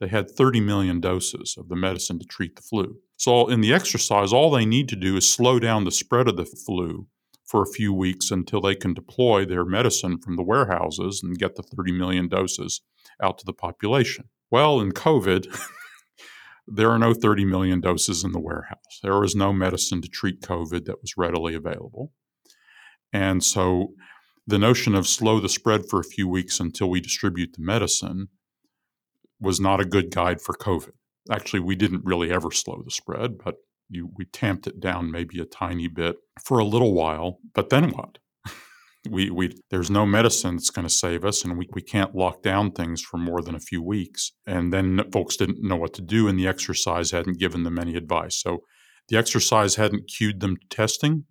They 0.00 0.08
had 0.08 0.30
30 0.30 0.60
million 0.60 1.00
doses 1.00 1.54
of 1.58 1.68
the 1.68 1.76
medicine 1.76 2.18
to 2.18 2.26
treat 2.26 2.56
the 2.56 2.62
flu. 2.62 2.96
So, 3.16 3.48
in 3.48 3.60
the 3.60 3.72
exercise, 3.72 4.32
all 4.32 4.50
they 4.50 4.66
need 4.66 4.88
to 4.90 4.96
do 4.96 5.16
is 5.16 5.30
slow 5.30 5.58
down 5.58 5.84
the 5.84 5.90
spread 5.90 6.28
of 6.28 6.36
the 6.36 6.46
flu 6.46 7.06
for 7.50 7.62
a 7.62 7.72
few 7.72 7.92
weeks 7.92 8.30
until 8.30 8.60
they 8.60 8.76
can 8.76 8.94
deploy 8.94 9.44
their 9.44 9.64
medicine 9.64 10.18
from 10.18 10.36
the 10.36 10.42
warehouses 10.42 11.20
and 11.20 11.36
get 11.36 11.56
the 11.56 11.64
30 11.64 11.90
million 11.90 12.28
doses 12.28 12.80
out 13.20 13.38
to 13.38 13.44
the 13.44 13.52
population. 13.52 14.28
Well, 14.52 14.80
in 14.80 14.92
COVID, 14.92 15.52
there 16.68 16.90
are 16.90 16.98
no 16.98 17.12
30 17.12 17.44
million 17.44 17.80
doses 17.80 18.22
in 18.22 18.30
the 18.30 18.38
warehouse. 18.38 19.00
There 19.02 19.18
was 19.18 19.34
no 19.34 19.52
medicine 19.52 20.00
to 20.00 20.08
treat 20.08 20.42
COVID 20.42 20.84
that 20.84 21.02
was 21.02 21.16
readily 21.16 21.54
available. 21.54 22.12
And 23.12 23.42
so 23.42 23.94
the 24.46 24.58
notion 24.58 24.94
of 24.94 25.08
slow 25.08 25.40
the 25.40 25.48
spread 25.48 25.82
for 25.90 25.98
a 25.98 26.04
few 26.04 26.28
weeks 26.28 26.60
until 26.60 26.88
we 26.88 27.00
distribute 27.00 27.54
the 27.54 27.64
medicine 27.64 28.28
was 29.40 29.58
not 29.58 29.80
a 29.80 29.84
good 29.84 30.14
guide 30.14 30.40
for 30.40 30.54
COVID. 30.54 30.92
Actually, 31.28 31.60
we 31.60 31.74
didn't 31.74 32.04
really 32.04 32.30
ever 32.30 32.52
slow 32.52 32.80
the 32.84 32.92
spread, 32.92 33.38
but 33.44 33.56
you, 33.90 34.10
we 34.16 34.24
tamped 34.26 34.66
it 34.66 34.80
down 34.80 35.10
maybe 35.10 35.40
a 35.40 35.44
tiny 35.44 35.88
bit 35.88 36.16
for 36.42 36.58
a 36.58 36.64
little 36.64 36.94
while. 36.94 37.38
But 37.54 37.70
then 37.70 37.90
what? 37.90 38.18
we, 39.10 39.30
we 39.30 39.54
there's 39.70 39.90
no 39.90 40.06
medicine 40.06 40.56
that's 40.56 40.70
going 40.70 40.86
to 40.86 40.92
save 40.92 41.24
us 41.24 41.44
and 41.44 41.58
we, 41.58 41.68
we 41.72 41.82
can't 41.82 42.14
lock 42.14 42.42
down 42.42 42.70
things 42.70 43.02
for 43.02 43.16
more 43.16 43.42
than 43.42 43.54
a 43.54 43.60
few 43.60 43.82
weeks 43.82 44.32
and 44.46 44.72
then 44.72 45.02
folks 45.10 45.36
didn't 45.36 45.62
know 45.62 45.76
what 45.76 45.94
to 45.94 46.02
do 46.02 46.28
and 46.28 46.38
the 46.38 46.46
exercise 46.46 47.10
hadn't 47.10 47.38
given 47.38 47.62
them 47.62 47.78
any 47.78 47.96
advice 47.96 48.36
so 48.36 48.58
the 49.08 49.16
exercise 49.16 49.76
hadn't 49.76 50.06
cued 50.06 50.40
them 50.40 50.56
to 50.56 50.66
testing 50.68 51.24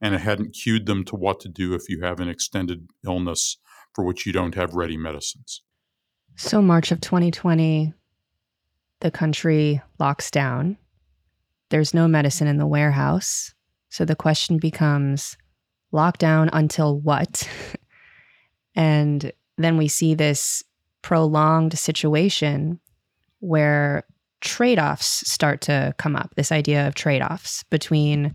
and 0.00 0.14
it 0.14 0.22
hadn't 0.22 0.52
cued 0.54 0.86
them 0.86 1.04
to 1.04 1.14
what 1.14 1.40
to 1.40 1.48
do 1.48 1.74
if 1.74 1.88
you 1.88 2.00
have 2.02 2.20
an 2.20 2.28
extended 2.28 2.88
illness 3.04 3.58
for 3.94 4.02
which 4.04 4.24
you 4.24 4.32
don't 4.32 4.54
have 4.54 4.74
ready 4.74 4.96
medicines 4.96 5.62
so 6.36 6.62
march 6.62 6.90
of 6.90 7.02
2020 7.02 7.92
the 9.00 9.10
country 9.10 9.82
locks 9.98 10.30
down 10.30 10.78
there's 11.70 11.94
no 11.94 12.06
medicine 12.06 12.46
in 12.46 12.58
the 12.58 12.66
warehouse 12.66 13.54
so 13.90 14.04
the 14.04 14.16
question 14.16 14.58
becomes 14.58 15.36
lockdown 15.92 16.48
until 16.52 16.98
what? 16.98 17.48
and 18.74 19.32
then 19.58 19.76
we 19.76 19.88
see 19.88 20.14
this 20.14 20.62
prolonged 21.02 21.78
situation 21.78 22.80
where 23.40 24.04
trade 24.40 24.78
offs 24.78 25.28
start 25.30 25.60
to 25.60 25.94
come 25.98 26.16
up 26.16 26.32
this 26.36 26.52
idea 26.52 26.86
of 26.86 26.94
trade 26.94 27.20
offs 27.20 27.62
between 27.64 28.34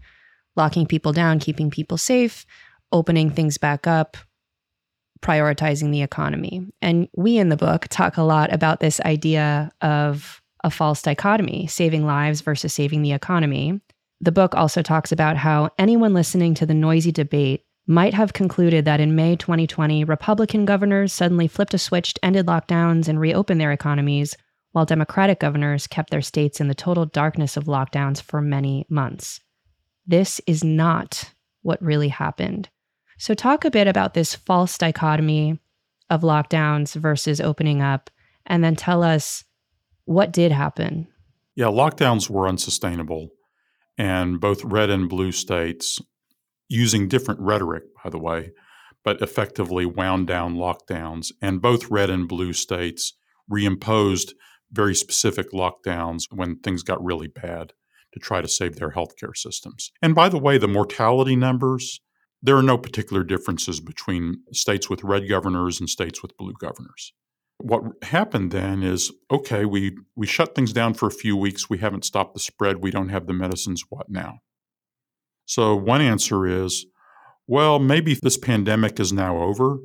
locking 0.56 0.86
people 0.86 1.14
down, 1.14 1.40
keeping 1.40 1.72
people 1.72 1.98
safe, 1.98 2.46
opening 2.92 3.30
things 3.30 3.58
back 3.58 3.88
up, 3.88 4.18
prioritizing 5.22 5.92
the 5.92 6.02
economy. 6.02 6.68
And 6.82 7.08
we 7.16 7.38
in 7.38 7.50
the 7.50 7.58
book 7.58 7.88
talk 7.90 8.18
a 8.18 8.24
lot 8.24 8.54
about 8.54 8.80
this 8.82 9.00
idea 9.02 9.72
of 9.82 10.42
a 10.66 10.72
false 10.72 11.04
dichotomy 11.04 11.68
saving 11.68 12.06
lives 12.06 12.42
versus 12.42 12.74
saving 12.74 13.04
the 13.04 13.14
economy. 13.14 13.80
The 14.20 14.32
book 14.32 14.56
also 14.56 14.82
talks 14.82 15.12
about 15.12 15.38
how 15.38 15.70
anyone 15.78 16.14
listening 16.14 16.56
to 16.56 16.66
the 16.66 16.74
noisy 16.74 17.12
debate 17.12 17.64
might 17.86 18.16
have 18.16 18.34
concluded 18.34 18.84
that 18.86 19.00
in 19.00 19.16
May 19.16 19.36
2020, 19.36 20.04
Republican 20.06 20.66
governors 20.66 21.14
suddenly 21.14 21.48
flipped 21.48 21.76
a 21.76 21.78
switch, 21.78 22.16
ended 22.24 22.48
lockdowns, 22.48 23.08
and 23.08 23.20
reopened 23.20 23.62
their 23.62 23.72
economies, 23.72 24.36
while 24.72 24.86
Democratic 24.86 25.40
governors 25.40 25.86
kept 25.86 26.10
their 26.10 26.24
states 26.24 26.60
in 26.60 26.68
the 26.68 26.74
total 26.74 27.06
darkness 27.06 27.56
of 27.56 27.66
lockdowns 27.66 28.20
for 28.20 28.42
many 28.42 28.88
months. 28.90 29.42
This 30.08 30.42
is 30.48 30.64
not 30.64 31.32
what 31.62 31.82
really 31.82 32.10
happened. 32.10 32.70
So, 33.20 33.36
talk 33.36 33.66
a 33.66 33.72
bit 33.72 33.88
about 33.88 34.16
this 34.16 34.34
false 34.34 34.80
dichotomy 34.80 35.60
of 36.10 36.22
lockdowns 36.22 36.96
versus 36.96 37.40
opening 37.40 37.84
up, 37.84 38.10
and 38.48 38.64
then 38.64 38.76
tell 38.76 39.04
us 39.04 39.44
what 40.06 40.32
did 40.32 40.52
happen. 40.52 41.08
Yeah, 41.56 41.66
lockdowns 41.66 42.30
were 42.30 42.48
unsustainable 42.48 43.30
and 43.98 44.40
both 44.40 44.64
red 44.64 44.90
and 44.90 45.10
blue 45.10 45.32
states, 45.32 46.00
using 46.68 47.08
different 47.08 47.40
rhetoric, 47.40 47.84
by 48.04 48.10
the 48.10 48.20
way, 48.20 48.52
but 49.04 49.22
effectively 49.22 49.86
wound 49.86 50.28
down 50.28 50.56
lockdowns. 50.56 51.32
And 51.42 51.62
both 51.62 51.90
red 51.90 52.10
and 52.10 52.28
blue 52.28 52.54
states 52.54 53.14
reimposed 53.52 54.34
very 54.72 54.96
specific 54.96 55.52
lockdowns 55.52 56.24
when 56.32 56.58
things 56.58 56.84
got 56.84 57.04
really 57.04 57.28
bad 57.28 57.74
to 58.14 58.20
try 58.20 58.42
to 58.42 58.48
save 58.48 58.76
their 58.76 58.92
healthcare 58.92 59.36
systems. 59.36 59.92
And 60.02 60.16
by 60.16 60.30
the 60.30 60.40
way, 60.40 60.58
the 60.58 60.68
mortality 60.68 61.36
numbers, 61.36 62.02
there 62.42 62.58
are 62.58 62.64
no 62.64 62.78
particular 62.78 63.24
differences 63.24 63.80
between 63.80 64.44
states 64.52 64.90
with 64.90 65.04
red 65.04 65.30
governors 65.30 65.80
and 65.80 65.90
states 65.90 66.22
with 66.22 66.36
blue 66.38 66.54
governors 66.60 67.14
what 67.60 67.84
happened 68.04 68.52
then 68.52 68.84
is 68.84 69.12
okay 69.32 69.66
we 69.66 69.98
we 70.16 70.28
shut 70.28 70.56
things 70.56 70.74
down 70.74 70.94
for 70.94 71.08
a 71.08 71.12
few 71.12 71.38
weeks 71.38 71.70
we 71.70 71.78
haven't 71.78 72.06
stopped 72.06 72.34
the 72.34 72.40
spread 72.40 72.82
we 72.82 72.92
don't 72.92 73.10
have 73.10 73.28
the 73.28 73.34
medicines 73.34 73.84
what 73.90 74.10
now? 74.10 74.40
So 75.46 75.76
one 75.76 76.02
answer 76.02 76.46
is 76.46 76.86
well 77.48 77.80
maybe 77.80 78.16
this 78.16 78.38
pandemic 78.38 79.00
is 79.00 79.14
now 79.14 79.42
over 79.42 79.78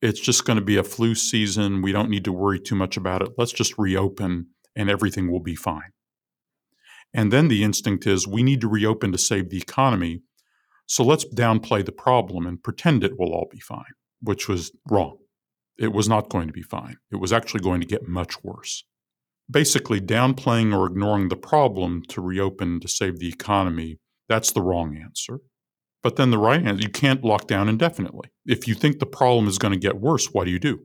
it's 0.00 0.20
just 0.20 0.44
going 0.44 0.58
to 0.58 0.64
be 0.64 0.76
a 0.76 0.82
flu 0.82 1.14
season 1.14 1.82
we 1.82 1.92
don't 1.92 2.10
need 2.10 2.24
to 2.24 2.32
worry 2.32 2.58
too 2.58 2.74
much 2.74 2.96
about 2.96 3.22
it 3.22 3.32
let's 3.36 3.52
just 3.52 3.76
reopen 3.78 4.46
and 4.74 4.88
everything 4.88 5.30
will 5.30 5.42
be 5.42 5.54
fine. 5.54 5.92
And 7.12 7.30
then 7.30 7.48
the 7.48 7.62
instinct 7.62 8.06
is 8.06 8.26
we 8.26 8.42
need 8.42 8.62
to 8.62 8.68
reopen 8.68 9.12
to 9.12 9.18
save 9.18 9.50
the 9.50 9.58
economy 9.58 10.22
so 10.86 11.04
let's 11.04 11.24
downplay 11.24 11.84
the 11.84 11.92
problem 11.92 12.46
and 12.46 12.62
pretend 12.62 13.04
it 13.04 13.18
will 13.18 13.32
all 13.32 13.48
be 13.50 13.60
fine 13.60 13.94
which 14.20 14.48
was 14.48 14.72
wrong 14.88 15.18
it 15.78 15.92
was 15.92 16.08
not 16.08 16.28
going 16.28 16.46
to 16.46 16.52
be 16.52 16.62
fine. 16.62 16.96
It 17.10 17.16
was 17.16 17.32
actually 17.32 17.60
going 17.60 17.80
to 17.80 17.86
get 17.86 18.08
much 18.08 18.42
worse. 18.44 18.84
Basically, 19.50 20.00
downplaying 20.00 20.76
or 20.76 20.86
ignoring 20.86 21.28
the 21.28 21.36
problem 21.36 22.02
to 22.08 22.20
reopen 22.20 22.80
to 22.80 22.88
save 22.88 23.18
the 23.18 23.28
economy, 23.28 23.98
that's 24.28 24.52
the 24.52 24.62
wrong 24.62 24.96
answer. 24.96 25.40
But 26.02 26.16
then 26.16 26.30
the 26.30 26.38
right 26.38 26.64
answer, 26.64 26.82
you 26.82 26.88
can't 26.88 27.24
lock 27.24 27.46
down 27.46 27.68
indefinitely. 27.68 28.30
If 28.46 28.66
you 28.66 28.74
think 28.74 28.98
the 28.98 29.06
problem 29.06 29.46
is 29.46 29.58
going 29.58 29.72
to 29.72 29.78
get 29.78 30.00
worse, 30.00 30.26
what 30.26 30.44
do 30.44 30.50
you 30.50 30.58
do? 30.58 30.80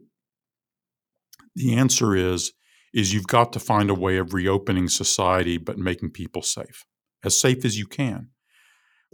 The 1.56 1.76
answer 1.76 2.16
is 2.16 2.54
is 2.94 3.14
you've 3.14 3.28
got 3.28 3.52
to 3.54 3.60
find 3.60 3.90
a 3.90 3.96
way 3.96 4.18
of 4.18 4.34
reopening 4.34 4.88
society 4.88 5.58
but 5.58 5.78
making 5.78 6.12
people 6.12 6.42
safe. 6.42 6.86
As 7.24 7.40
safe 7.40 7.66
as 7.66 7.78
you 7.78 7.86
can. 7.86 8.30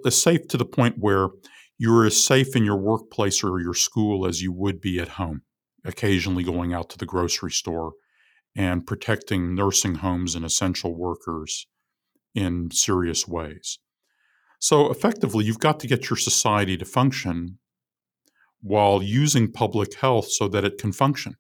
As 0.06 0.22
safe 0.22 0.48
to 0.50 0.58
the 0.58 0.66
point 0.66 0.96
where 1.00 1.30
you're 1.78 2.06
as 2.06 2.24
safe 2.24 2.56
in 2.56 2.64
your 2.64 2.78
workplace 2.78 3.44
or 3.44 3.60
your 3.60 3.74
school 3.74 4.26
as 4.28 4.42
you 4.42 4.54
would 4.54 4.80
be 4.80 5.00
at 5.00 5.10
home 5.10 5.42
occasionally 5.86 6.44
going 6.44 6.74
out 6.74 6.90
to 6.90 6.98
the 6.98 7.06
grocery 7.06 7.52
store 7.52 7.94
and 8.56 8.86
protecting 8.86 9.56
nursing 9.56 9.96
homes 9.96 10.36
and 10.36 10.46
essential 10.46 10.96
workers 10.96 11.68
in 12.36 12.72
serious 12.72 13.28
ways. 13.28 13.80
So, 14.60 14.90
effectively, 14.90 15.46
you've 15.46 15.60
got 15.60 15.80
to 15.82 15.88
get 15.88 16.10
your 16.10 16.18
society 16.18 16.78
to 16.78 16.86
function 16.86 17.60
while 18.62 19.04
using 19.04 19.52
public 19.52 19.96
health 19.96 20.32
so 20.32 20.48
that 20.48 20.64
it 20.64 20.78
can 20.78 20.94
function. 20.94 21.36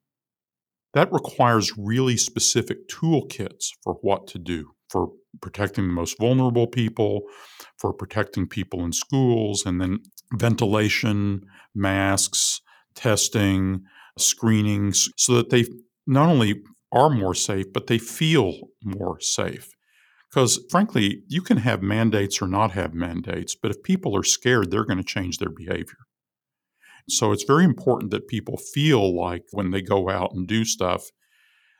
That 0.93 1.11
requires 1.11 1.77
really 1.77 2.17
specific 2.17 2.89
toolkits 2.89 3.69
for 3.81 3.93
what 4.01 4.27
to 4.27 4.39
do 4.39 4.71
for 4.89 5.09
protecting 5.41 5.87
the 5.87 5.93
most 5.93 6.19
vulnerable 6.19 6.67
people, 6.67 7.21
for 7.79 7.93
protecting 7.93 8.47
people 8.47 8.85
in 8.85 8.93
schools, 8.93 9.65
and 9.65 9.81
then 9.81 9.99
ventilation, 10.33 11.41
masks, 11.73 12.61
testing, 12.93 13.83
screenings 14.17 15.09
so 15.17 15.35
that 15.35 15.49
they 15.49 15.65
not 16.05 16.29
only 16.29 16.61
are 16.91 17.09
more 17.09 17.33
safe, 17.33 17.65
but 17.73 17.87
they 17.87 17.97
feel 17.97 18.53
more 18.83 19.19
safe. 19.19 19.69
Because 20.29 20.59
frankly, 20.69 21.23
you 21.27 21.41
can 21.41 21.57
have 21.57 21.81
mandates 21.81 22.41
or 22.41 22.47
not 22.47 22.71
have 22.71 22.93
mandates, 22.93 23.55
but 23.55 23.71
if 23.71 23.83
people 23.83 24.15
are 24.15 24.23
scared, 24.23 24.71
they're 24.71 24.85
going 24.85 24.97
to 24.97 25.03
change 25.03 25.37
their 25.37 25.49
behavior. 25.49 26.07
So 27.09 27.31
it's 27.31 27.43
very 27.43 27.65
important 27.65 28.11
that 28.11 28.27
people 28.27 28.57
feel 28.57 29.15
like 29.15 29.43
when 29.51 29.71
they 29.71 29.81
go 29.81 30.09
out 30.09 30.31
and 30.33 30.47
do 30.47 30.63
stuff, 30.65 31.09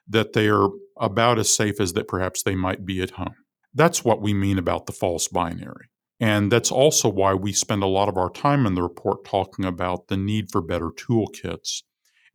that 0.08 0.34
they 0.34 0.50
are 0.50 0.68
about 1.00 1.40
as 1.40 1.56
safe 1.56 1.80
as 1.80 1.94
that 1.94 2.08
perhaps 2.08 2.44
they 2.44 2.56
might 2.56 2.86
be 2.86 3.02
at 3.02 3.12
home. 3.12 3.36
That's 3.74 4.04
what 4.04 4.22
we 4.22 4.34
mean 4.34 4.58
about 4.58 4.86
the 4.86 4.92
false 4.92 5.28
binary. 5.28 5.88
And 6.20 6.52
that's 6.52 6.72
also 6.72 7.10
why 7.10 7.34
we 7.34 7.54
spend 7.54 7.84
a 7.84 7.88
lot 7.88 8.10
of 8.10 8.18
our 8.18 8.30
time 8.30 8.66
in 8.66 8.76
the 8.76 8.84
report 8.84 9.26
talking 9.26 9.66
about 9.66 10.08
the 10.08 10.18
need 10.18 10.52
for 10.52 10.62
better 10.62 10.90
toolkits 10.90 11.82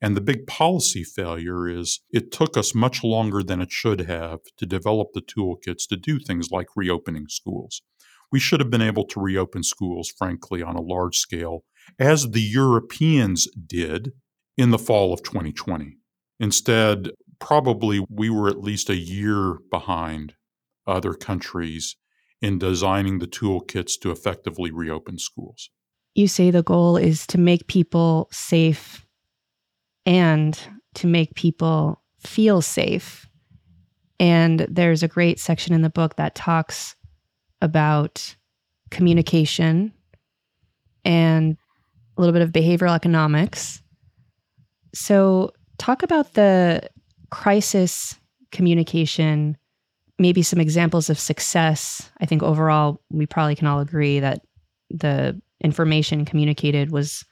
and 0.01 0.17
the 0.17 0.21
big 0.21 0.47
policy 0.47 1.03
failure 1.03 1.69
is 1.69 2.01
it 2.11 2.31
took 2.31 2.57
us 2.57 2.75
much 2.75 3.03
longer 3.03 3.43
than 3.43 3.61
it 3.61 3.73
should 3.73 4.01
have 4.03 4.41
to 4.57 4.67
develop 4.67 5.09
the 5.13 5.23
toolkits 5.23 5.89
to 5.89 5.97
do 5.97 6.19
things 6.19 6.51
like 6.51 6.69
reopening 6.77 7.27
schools. 7.29 7.83
We 8.31 8.39
should 8.39 8.61
have 8.61 8.71
been 8.71 8.83
able 8.83 9.07
to 9.07 9.21
reopen 9.21 9.63
schools, 9.63 10.13
frankly, 10.17 10.63
on 10.63 10.77
a 10.77 10.83
large 10.83 11.17
scale, 11.17 11.65
as 11.99 12.31
the 12.31 12.43
Europeans 12.43 13.49
did 13.67 14.13
in 14.57 14.71
the 14.71 14.79
fall 14.79 15.13
of 15.13 15.23
2020. 15.23 15.97
Instead, 16.39 17.11
probably 17.41 18.05
we 18.09 18.31
were 18.31 18.49
at 18.49 18.61
least 18.61 18.91
a 18.91 18.97
year 18.97 19.59
behind 19.71 20.35
other 20.87 21.15
countries 21.15 21.97
in 22.41 22.59
designing 22.59 23.19
the 23.19 23.27
toolkits 23.27 23.99
to 24.01 24.11
effectively 24.11 24.71
reopen 24.71 25.19
schools. 25.19 25.71
You 26.15 26.29
say 26.29 26.51
the 26.51 26.63
goal 26.63 26.97
is 26.97 27.27
to 27.29 27.39
make 27.39 27.67
people 27.67 28.29
safe 28.31 29.07
and 30.07 30.59
to 30.95 31.07
make 31.07 31.35
people 31.35 32.03
feel 32.21 32.61
safe. 32.61 33.29
And 34.21 34.61
there's 34.69 35.03
a 35.03 35.09
great 35.09 35.39
section 35.39 35.75
in 35.75 35.83
the 35.83 35.91
book 35.91 36.17
that 36.17 36.35
talks 36.35 36.97
about 37.61 38.35
communication 38.91 39.93
and 41.05 41.57
a 42.17 42.21
little 42.21 42.33
bit 42.33 42.43
of 42.43 42.51
behavioral 42.51 42.95
economics. 42.95 43.83
So, 44.95 45.53
talk 45.79 46.03
about 46.03 46.35
the 46.35 46.89
crisis 47.31 48.17
communication, 48.51 49.57
maybe 50.19 50.43
some 50.43 50.61
examples 50.61 51.11
of 51.11 51.19
success. 51.19 52.11
I 52.21 52.27
think 52.27 52.43
overall, 52.43 53.01
we 53.11 53.27
probably 53.27 53.55
can 53.55 53.69
all 53.69 53.81
agree 53.81 54.21
that 54.21 54.41
the 54.91 55.41
information 55.63 56.25
communicated 56.25 56.91
was 56.91 57.25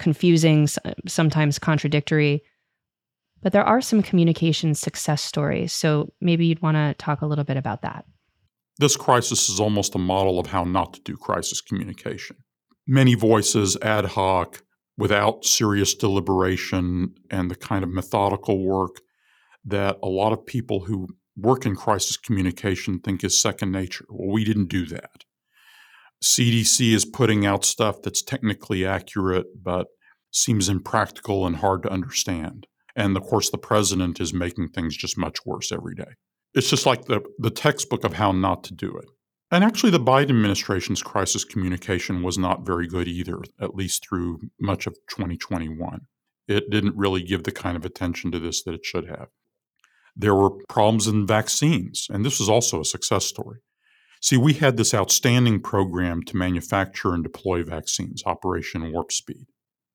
confusing, 0.00 0.66
sometimes 1.06 1.60
contradictory. 1.60 2.42
But 3.42 3.52
there 3.52 3.64
are 3.64 3.80
some 3.80 4.02
communication 4.02 4.74
success 4.74 5.22
stories. 5.22 5.72
So 5.72 6.12
maybe 6.20 6.46
you'd 6.46 6.60
want 6.60 6.76
to 6.76 6.94
talk 6.98 7.22
a 7.22 7.26
little 7.26 7.44
bit 7.44 7.56
about 7.56 7.82
that. 7.82 8.04
This 8.78 8.96
crisis 8.96 9.48
is 9.48 9.60
almost 9.60 9.94
a 9.94 9.98
model 9.98 10.40
of 10.40 10.48
how 10.48 10.64
not 10.64 10.94
to 10.94 11.00
do 11.02 11.16
crisis 11.16 11.60
communication. 11.60 12.36
Many 12.86 13.14
voices, 13.14 13.76
ad 13.82 14.06
hoc, 14.06 14.62
without 14.96 15.44
serious 15.44 15.94
deliberation 15.94 17.14
and 17.30 17.50
the 17.50 17.54
kind 17.54 17.84
of 17.84 17.90
methodical 17.90 18.62
work 18.62 19.00
that 19.64 19.98
a 20.02 20.08
lot 20.08 20.32
of 20.32 20.44
people 20.44 20.80
who 20.80 21.08
work 21.36 21.64
in 21.64 21.74
crisis 21.76 22.16
communication 22.16 22.98
think 23.00 23.24
is 23.24 23.40
second 23.40 23.72
nature. 23.72 24.04
Well, 24.10 24.32
we 24.32 24.44
didn't 24.44 24.68
do 24.68 24.86
that. 24.86 25.24
CDC 26.22 26.92
is 26.92 27.04
putting 27.04 27.46
out 27.46 27.64
stuff 27.64 28.02
that's 28.02 28.22
technically 28.22 28.84
accurate, 28.84 29.46
but 29.62 29.86
seems 30.32 30.68
impractical 30.68 31.46
and 31.46 31.56
hard 31.56 31.82
to 31.82 31.90
understand. 31.90 32.66
And 32.94 33.16
of 33.16 33.22
course, 33.22 33.50
the 33.50 33.58
president 33.58 34.20
is 34.20 34.34
making 34.34 34.68
things 34.68 34.96
just 34.96 35.16
much 35.16 35.38
worse 35.46 35.72
every 35.72 35.94
day. 35.94 36.12
It's 36.54 36.68
just 36.68 36.86
like 36.86 37.06
the, 37.06 37.20
the 37.38 37.50
textbook 37.50 38.04
of 38.04 38.14
how 38.14 38.32
not 38.32 38.64
to 38.64 38.74
do 38.74 38.96
it. 38.96 39.06
And 39.52 39.64
actually, 39.64 39.90
the 39.90 39.98
Biden 39.98 40.30
administration's 40.30 41.02
crisis 41.02 41.44
communication 41.44 42.22
was 42.22 42.38
not 42.38 42.66
very 42.66 42.86
good 42.86 43.08
either, 43.08 43.40
at 43.60 43.74
least 43.74 44.06
through 44.06 44.38
much 44.60 44.86
of 44.86 44.94
2021. 45.10 46.02
It 46.46 46.70
didn't 46.70 46.96
really 46.96 47.22
give 47.22 47.44
the 47.44 47.52
kind 47.52 47.76
of 47.76 47.84
attention 47.84 48.30
to 48.32 48.38
this 48.38 48.62
that 48.62 48.74
it 48.74 48.84
should 48.84 49.08
have. 49.08 49.28
There 50.14 50.34
were 50.34 50.50
problems 50.68 51.06
in 51.06 51.26
vaccines, 51.26 52.06
and 52.10 52.24
this 52.24 52.38
was 52.38 52.48
also 52.48 52.80
a 52.80 52.84
success 52.84 53.24
story. 53.24 53.60
See, 54.20 54.36
we 54.36 54.52
had 54.52 54.76
this 54.76 54.92
outstanding 54.92 55.60
program 55.60 56.22
to 56.24 56.36
manufacture 56.36 57.14
and 57.14 57.24
deploy 57.24 57.64
vaccines, 57.64 58.22
Operation 58.26 58.92
Warp 58.92 59.12
Speed. 59.12 59.46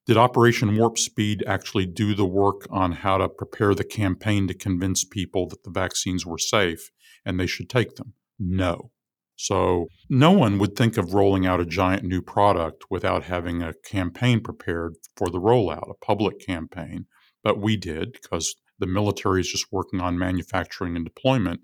Did 0.08 0.18
Operation 0.18 0.76
Warp 0.78 0.98
Speed 0.98 1.44
actually 1.46 1.86
do 1.86 2.16
the 2.16 2.26
work 2.26 2.68
on 2.72 2.92
how 2.92 3.18
to 3.18 3.30
prepare 3.30 3.76
the 3.76 3.84
campaign 3.84 4.48
to 4.48 4.54
convince 4.54 5.04
people 5.04 5.48
that 5.50 5.64
the 5.64 5.72
vaccines 5.72 6.26
were 6.26 6.40
safe 6.40 6.90
and 7.24 7.40
they 7.40 7.48
should 7.48 7.70
take 7.70 7.96
them? 7.96 8.14
No. 8.40 8.92
So, 9.36 9.88
no 10.10 10.32
one 10.32 10.60
would 10.60 10.76
think 10.76 10.98
of 10.98 11.14
rolling 11.14 11.46
out 11.46 11.60
a 11.60 11.66
giant 11.66 12.04
new 12.04 12.22
product 12.22 12.86
without 12.90 13.24
having 13.24 13.62
a 13.62 13.74
campaign 13.84 14.42
prepared 14.42 14.96
for 15.16 15.30
the 15.30 15.42
rollout, 15.42 15.90
a 15.90 16.06
public 16.06 16.40
campaign. 16.40 17.06
But 17.44 17.60
we 17.60 17.78
did 17.78 18.14
because 18.14 18.56
the 18.80 18.88
military 18.88 19.42
is 19.42 19.52
just 19.52 19.72
working 19.72 20.02
on 20.02 20.18
manufacturing 20.18 20.96
and 20.96 21.06
deployment. 21.06 21.62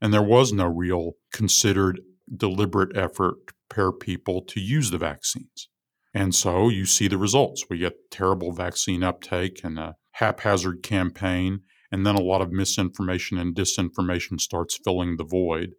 And 0.00 0.12
there 0.12 0.22
was 0.22 0.52
no 0.52 0.66
real 0.66 1.12
considered, 1.32 2.00
deliberate 2.34 2.96
effort 2.96 3.46
to 3.48 3.54
prepare 3.68 3.92
people 3.92 4.42
to 4.42 4.60
use 4.60 4.90
the 4.90 4.98
vaccines. 4.98 5.68
And 6.12 6.34
so 6.34 6.68
you 6.68 6.86
see 6.86 7.08
the 7.08 7.18
results. 7.18 7.64
We 7.68 7.78
get 7.78 8.10
terrible 8.10 8.52
vaccine 8.52 9.02
uptake 9.02 9.60
and 9.64 9.78
a 9.78 9.96
haphazard 10.12 10.82
campaign, 10.82 11.60
and 11.90 12.06
then 12.06 12.14
a 12.14 12.22
lot 12.22 12.40
of 12.40 12.52
misinformation 12.52 13.36
and 13.36 13.54
disinformation 13.54 14.40
starts 14.40 14.78
filling 14.84 15.16
the 15.16 15.24
void 15.24 15.70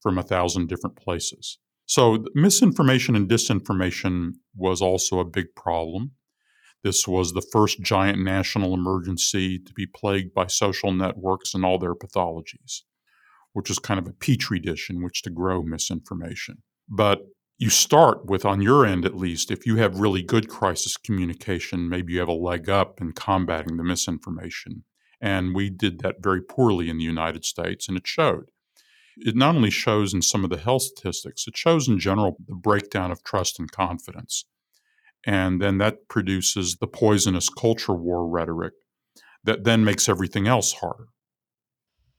from 0.00 0.18
a 0.18 0.22
thousand 0.22 0.68
different 0.68 0.96
places. 0.96 1.58
So, 1.86 2.24
misinformation 2.34 3.14
and 3.14 3.28
disinformation 3.28 4.32
was 4.56 4.82
also 4.82 5.20
a 5.20 5.24
big 5.24 5.54
problem. 5.54 6.12
This 6.82 7.06
was 7.06 7.32
the 7.32 7.46
first 7.52 7.80
giant 7.80 8.22
national 8.22 8.74
emergency 8.74 9.58
to 9.58 9.72
be 9.72 9.86
plagued 9.86 10.34
by 10.34 10.48
social 10.48 10.92
networks 10.92 11.54
and 11.54 11.64
all 11.64 11.78
their 11.78 11.94
pathologies, 11.94 12.82
which 13.56 13.70
is 13.70 13.78
kind 13.78 13.98
of 13.98 14.06
a 14.06 14.12
petri 14.12 14.60
dish 14.60 14.90
in 14.90 15.02
which 15.02 15.22
to 15.22 15.30
grow 15.30 15.62
misinformation. 15.62 16.58
But 16.90 17.22
you 17.56 17.70
start 17.70 18.26
with, 18.26 18.44
on 18.44 18.60
your 18.60 18.84
end 18.84 19.06
at 19.06 19.16
least, 19.16 19.50
if 19.50 19.64
you 19.64 19.76
have 19.76 19.98
really 19.98 20.22
good 20.22 20.50
crisis 20.50 20.98
communication, 20.98 21.88
maybe 21.88 22.12
you 22.12 22.18
have 22.18 22.28
a 22.28 22.34
leg 22.34 22.68
up 22.68 23.00
in 23.00 23.12
combating 23.12 23.78
the 23.78 23.82
misinformation. 23.82 24.84
And 25.22 25.54
we 25.54 25.70
did 25.70 26.00
that 26.00 26.16
very 26.20 26.42
poorly 26.42 26.90
in 26.90 26.98
the 26.98 27.04
United 27.04 27.46
States, 27.46 27.88
and 27.88 27.96
it 27.96 28.06
showed. 28.06 28.50
It 29.16 29.34
not 29.34 29.56
only 29.56 29.70
shows 29.70 30.12
in 30.12 30.20
some 30.20 30.44
of 30.44 30.50
the 30.50 30.58
health 30.58 30.82
statistics, 30.82 31.46
it 31.46 31.56
shows 31.56 31.88
in 31.88 31.98
general 31.98 32.36
the 32.46 32.54
breakdown 32.54 33.10
of 33.10 33.24
trust 33.24 33.58
and 33.58 33.72
confidence. 33.72 34.44
And 35.24 35.62
then 35.62 35.78
that 35.78 36.10
produces 36.10 36.76
the 36.76 36.86
poisonous 36.86 37.48
culture 37.48 37.94
war 37.94 38.28
rhetoric 38.28 38.74
that 39.44 39.64
then 39.64 39.82
makes 39.82 40.10
everything 40.10 40.46
else 40.46 40.74
harder. 40.74 41.06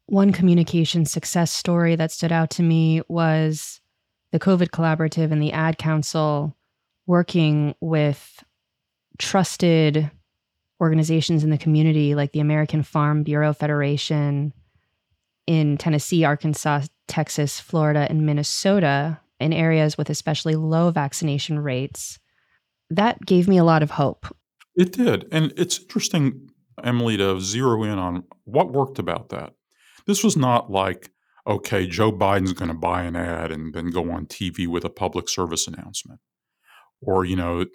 One 0.08 0.32
communication 0.32 1.06
success 1.06 1.52
story 1.52 1.96
that 1.96 2.12
stood 2.12 2.32
out 2.32 2.50
to 2.52 2.64
me 2.64 3.02
was 3.08 3.82
the 4.32 4.40
COVID 4.40 4.70
Collaborative 4.70 5.32
and 5.32 5.42
the 5.42 5.52
Ad 5.52 5.78
Council 5.78 6.56
working 7.06 7.76
with 7.82 8.44
trusted 9.18 10.10
organizations 10.80 11.44
in 11.44 11.50
the 11.50 11.58
community 11.58 12.16
like 12.16 12.32
the 12.32 12.40
American 12.40 12.84
Farm 12.84 13.24
Bureau 13.24 13.54
Federation 13.54 14.54
in 15.46 15.78
Tennessee, 15.78 16.24
Arkansas, 16.24 16.84
Texas, 17.08 17.60
Florida, 17.60 18.06
and 18.10 18.26
Minnesota 18.26 19.20
in 19.40 19.54
areas 19.54 19.98
with 19.98 20.10
especially 20.10 20.56
low 20.56 20.92
vaccination 20.92 21.60
rates. 21.60 22.20
That 22.90 23.26
gave 23.26 23.48
me 23.48 23.58
a 23.58 23.64
lot 23.64 23.84
of 23.84 23.92
hope. 23.92 24.28
It 24.76 24.92
did. 24.92 25.28
And 25.32 25.54
it's 25.58 25.80
interesting, 25.80 26.50
Emily, 26.84 27.18
to 27.18 27.40
zero 27.40 27.84
in 27.84 27.98
on 27.98 28.24
what 28.44 28.72
worked 28.72 29.00
about 29.00 29.30
that. 29.30 29.54
This 30.08 30.24
was 30.24 30.38
not 30.38 30.72
like 30.72 31.12
okay, 31.48 31.88
Joe 31.88 32.12
Biden's 32.12 32.54
going 32.54 32.70
to 32.70 32.78
buy 32.78 33.04
an 33.04 33.16
ad 33.16 33.52
and 33.52 33.74
then 33.74 33.90
go 33.90 34.12
on 34.12 34.26
TV 34.26 34.68
with 34.68 34.84
a 34.84 34.90
public 34.90 35.30
service 35.30 35.66
announcement. 35.68 36.20
Or, 37.02 37.24
you 37.24 37.36
know, 37.36 37.66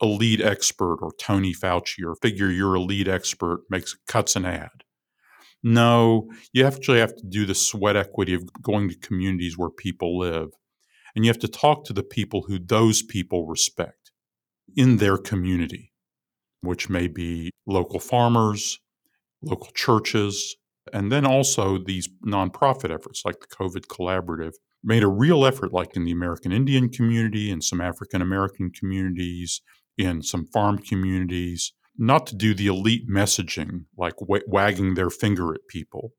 a 0.00 0.06
lead 0.06 0.40
expert 0.40 0.98
or 1.00 1.12
Tony 1.18 1.54
Fauci 1.54 2.04
or 2.04 2.16
figure 2.16 2.50
you're 2.50 2.74
a 2.74 2.80
lead 2.80 3.08
expert 3.08 3.62
makes 3.70 3.96
cuts 4.08 4.34
an 4.34 4.44
ad. 4.44 4.70
No, 5.62 6.28
you 6.52 6.66
actually 6.66 6.98
have 6.98 7.14
to 7.14 7.26
do 7.28 7.46
the 7.46 7.54
sweat 7.54 7.94
equity 7.94 8.34
of 8.34 8.42
going 8.60 8.88
to 8.88 8.96
communities 8.96 9.56
where 9.56 9.70
people 9.70 10.18
live. 10.18 10.48
And 11.14 11.24
you 11.24 11.28
have 11.28 11.38
to 11.40 11.48
talk 11.48 11.84
to 11.84 11.92
the 11.92 12.02
people 12.02 12.46
who 12.48 12.58
those 12.58 13.02
people 13.02 13.46
respect 13.46 14.10
in 14.74 14.96
their 14.96 15.18
community, 15.18 15.92
which 16.62 16.88
may 16.88 17.06
be 17.06 17.52
local 17.66 18.00
farmers, 18.00 18.80
local 19.42 19.70
churches, 19.74 20.56
and 20.92 21.10
then 21.10 21.26
also 21.26 21.78
these 21.78 22.08
nonprofit 22.26 22.92
efforts 22.92 23.22
like 23.24 23.40
the 23.40 23.54
COVID 23.54 23.86
Collaborative 23.86 24.52
made 24.84 25.02
a 25.02 25.08
real 25.08 25.44
effort, 25.44 25.72
like 25.72 25.96
in 25.96 26.04
the 26.04 26.12
American 26.12 26.52
Indian 26.52 26.88
community 26.88 27.50
and 27.50 27.62
some 27.62 27.80
African 27.80 28.20
American 28.20 28.70
communities, 28.70 29.62
in 29.96 30.22
some 30.22 30.46
farm 30.46 30.78
communities, 30.78 31.72
not 31.96 32.26
to 32.26 32.36
do 32.36 32.54
the 32.54 32.66
elite 32.66 33.08
messaging, 33.08 33.84
like 33.96 34.16
w- 34.16 34.44
wagging 34.46 34.94
their 34.94 35.10
finger 35.10 35.54
at 35.54 35.60
people, 35.68 36.12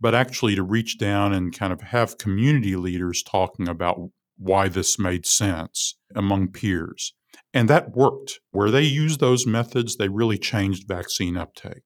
but 0.00 0.14
actually 0.14 0.54
to 0.54 0.62
reach 0.62 0.98
down 0.98 1.32
and 1.32 1.56
kind 1.56 1.72
of 1.72 1.80
have 1.80 2.18
community 2.18 2.76
leaders 2.76 3.22
talking 3.22 3.68
about 3.68 3.98
why 4.38 4.68
this 4.68 4.98
made 4.98 5.26
sense 5.26 5.96
among 6.14 6.48
peers. 6.48 7.14
And 7.54 7.68
that 7.68 7.94
worked. 7.94 8.40
Where 8.50 8.70
they 8.70 8.82
used 8.82 9.20
those 9.20 9.46
methods, 9.46 9.96
they 9.96 10.08
really 10.08 10.38
changed 10.38 10.88
vaccine 10.88 11.36
uptake 11.36 11.82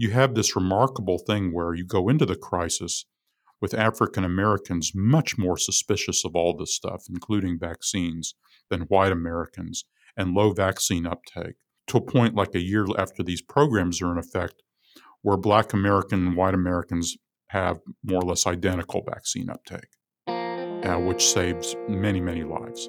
you 0.00 0.12
have 0.12 0.34
this 0.34 0.56
remarkable 0.56 1.18
thing 1.18 1.52
where 1.52 1.74
you 1.74 1.84
go 1.84 2.08
into 2.08 2.24
the 2.24 2.34
crisis 2.34 3.04
with 3.60 3.74
African 3.74 4.24
Americans 4.24 4.92
much 4.94 5.36
more 5.36 5.58
suspicious 5.58 6.24
of 6.24 6.34
all 6.34 6.56
this 6.56 6.74
stuff, 6.74 7.04
including 7.10 7.58
vaccines, 7.58 8.34
than 8.70 8.88
white 8.88 9.12
Americans, 9.12 9.84
and 10.16 10.32
low 10.32 10.52
vaccine 10.52 11.06
uptake, 11.06 11.56
to 11.86 11.98
a 11.98 12.00
point 12.00 12.34
like 12.34 12.54
a 12.54 12.62
year 12.62 12.86
after 12.96 13.22
these 13.22 13.42
programs 13.42 14.00
are 14.00 14.10
in 14.10 14.16
effect, 14.16 14.62
where 15.20 15.36
black 15.36 15.74
American 15.74 16.28
and 16.28 16.34
white 16.34 16.54
Americans 16.54 17.18
have 17.48 17.80
more 18.02 18.22
or 18.22 18.26
less 18.30 18.46
identical 18.46 19.04
vaccine 19.06 19.50
uptake. 19.50 19.90
uh, 20.26 20.98
which 20.98 21.30
saves 21.30 21.76
many, 21.90 22.22
many 22.22 22.42
lives. 22.42 22.88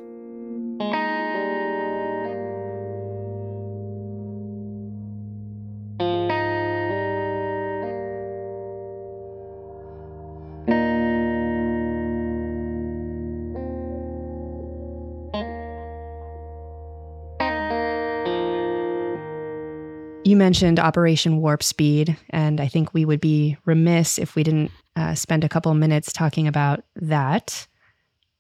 Mentioned 20.52 20.82
Operation 20.82 21.38
Warp 21.38 21.64
Speed, 21.64 22.18
and 22.32 22.60
I 22.60 22.68
think 22.68 22.94
we 22.94 23.06
would 23.06 23.22
be 23.22 23.56
remiss 23.64 24.20
if 24.20 24.36
we 24.36 24.44
didn't 24.44 24.70
uh, 24.98 25.16
spend 25.16 25.46
a 25.46 25.50
couple 25.50 25.74
minutes 25.76 26.12
talking 26.12 26.46
about 26.46 26.84
that. 26.98 27.66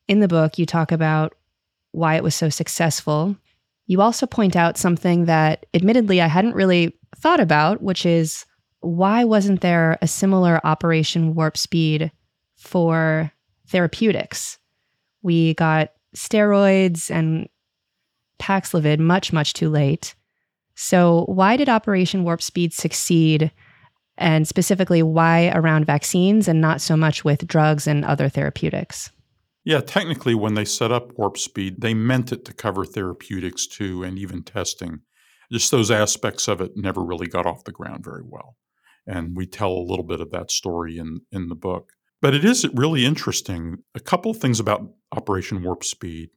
In 0.09 0.19
the 0.19 0.27
book, 0.27 0.57
you 0.57 0.65
talk 0.65 0.91
about 0.91 1.33
why 1.93 2.15
it 2.15 2.23
was 2.23 2.35
so 2.35 2.49
successful. 2.49 3.37
You 3.87 4.01
also 4.01 4.25
point 4.25 4.57
out 4.57 4.77
something 4.77 5.23
that, 5.23 5.65
admittedly, 5.73 6.19
I 6.19 6.27
hadn't 6.27 6.53
really 6.53 6.93
thought 7.15 7.39
about, 7.39 7.81
which 7.81 8.05
is 8.05 8.45
why 8.81 9.23
wasn't 9.23 9.61
there 9.61 9.97
a 10.01 10.07
similar 10.07 10.59
Operation 10.65 11.33
Warp 11.33 11.55
Speed 11.55 12.11
for 12.57 13.31
therapeutics? 13.67 14.59
We 15.21 15.53
got 15.53 15.93
steroids 16.13 17.09
and 17.09 17.47
Paxlovid 18.37 18.99
much, 18.99 19.31
much 19.31 19.53
too 19.53 19.69
late. 19.69 20.13
So, 20.83 21.25
why 21.27 21.57
did 21.57 21.69
Operation 21.69 22.23
Warp 22.23 22.41
Speed 22.41 22.73
succeed? 22.73 23.51
And 24.17 24.47
specifically, 24.47 25.03
why 25.03 25.51
around 25.53 25.85
vaccines 25.85 26.47
and 26.47 26.59
not 26.59 26.81
so 26.81 26.97
much 26.97 27.23
with 27.23 27.45
drugs 27.45 27.85
and 27.85 28.03
other 28.03 28.29
therapeutics? 28.29 29.11
Yeah, 29.63 29.81
technically, 29.81 30.33
when 30.33 30.55
they 30.55 30.65
set 30.65 30.91
up 30.91 31.15
Warp 31.19 31.37
Speed, 31.37 31.81
they 31.81 31.93
meant 31.93 32.31
it 32.31 32.45
to 32.45 32.53
cover 32.53 32.83
therapeutics 32.83 33.67
too 33.67 34.01
and 34.01 34.17
even 34.17 34.41
testing. 34.41 35.01
Just 35.51 35.69
those 35.69 35.91
aspects 35.91 36.47
of 36.47 36.61
it 36.61 36.71
never 36.75 37.03
really 37.03 37.27
got 37.27 37.45
off 37.45 37.63
the 37.63 37.71
ground 37.71 38.03
very 38.03 38.23
well. 38.25 38.57
And 39.05 39.37
we 39.37 39.45
tell 39.45 39.73
a 39.73 39.87
little 39.87 40.05
bit 40.05 40.19
of 40.19 40.31
that 40.31 40.49
story 40.49 40.97
in, 40.97 41.21
in 41.31 41.47
the 41.47 41.55
book. 41.55 41.91
But 42.23 42.33
it 42.33 42.43
is 42.43 42.67
really 42.73 43.05
interesting. 43.05 43.83
A 43.93 43.99
couple 43.99 44.31
of 44.31 44.37
things 44.37 44.59
about 44.59 44.89
Operation 45.11 45.61
Warp 45.61 45.83
Speed. 45.83 46.31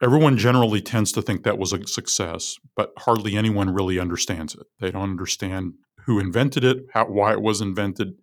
Everyone 0.00 0.38
generally 0.38 0.80
tends 0.80 1.10
to 1.12 1.22
think 1.22 1.42
that 1.42 1.58
was 1.58 1.72
a 1.72 1.86
success, 1.86 2.56
but 2.76 2.92
hardly 2.98 3.36
anyone 3.36 3.74
really 3.74 3.98
understands 3.98 4.54
it. 4.54 4.66
They 4.80 4.92
don't 4.92 5.10
understand 5.10 5.74
who 6.06 6.20
invented 6.20 6.64
it, 6.64 6.86
how, 6.94 7.06
why 7.06 7.32
it 7.32 7.42
was 7.42 7.60
invented, 7.60 8.14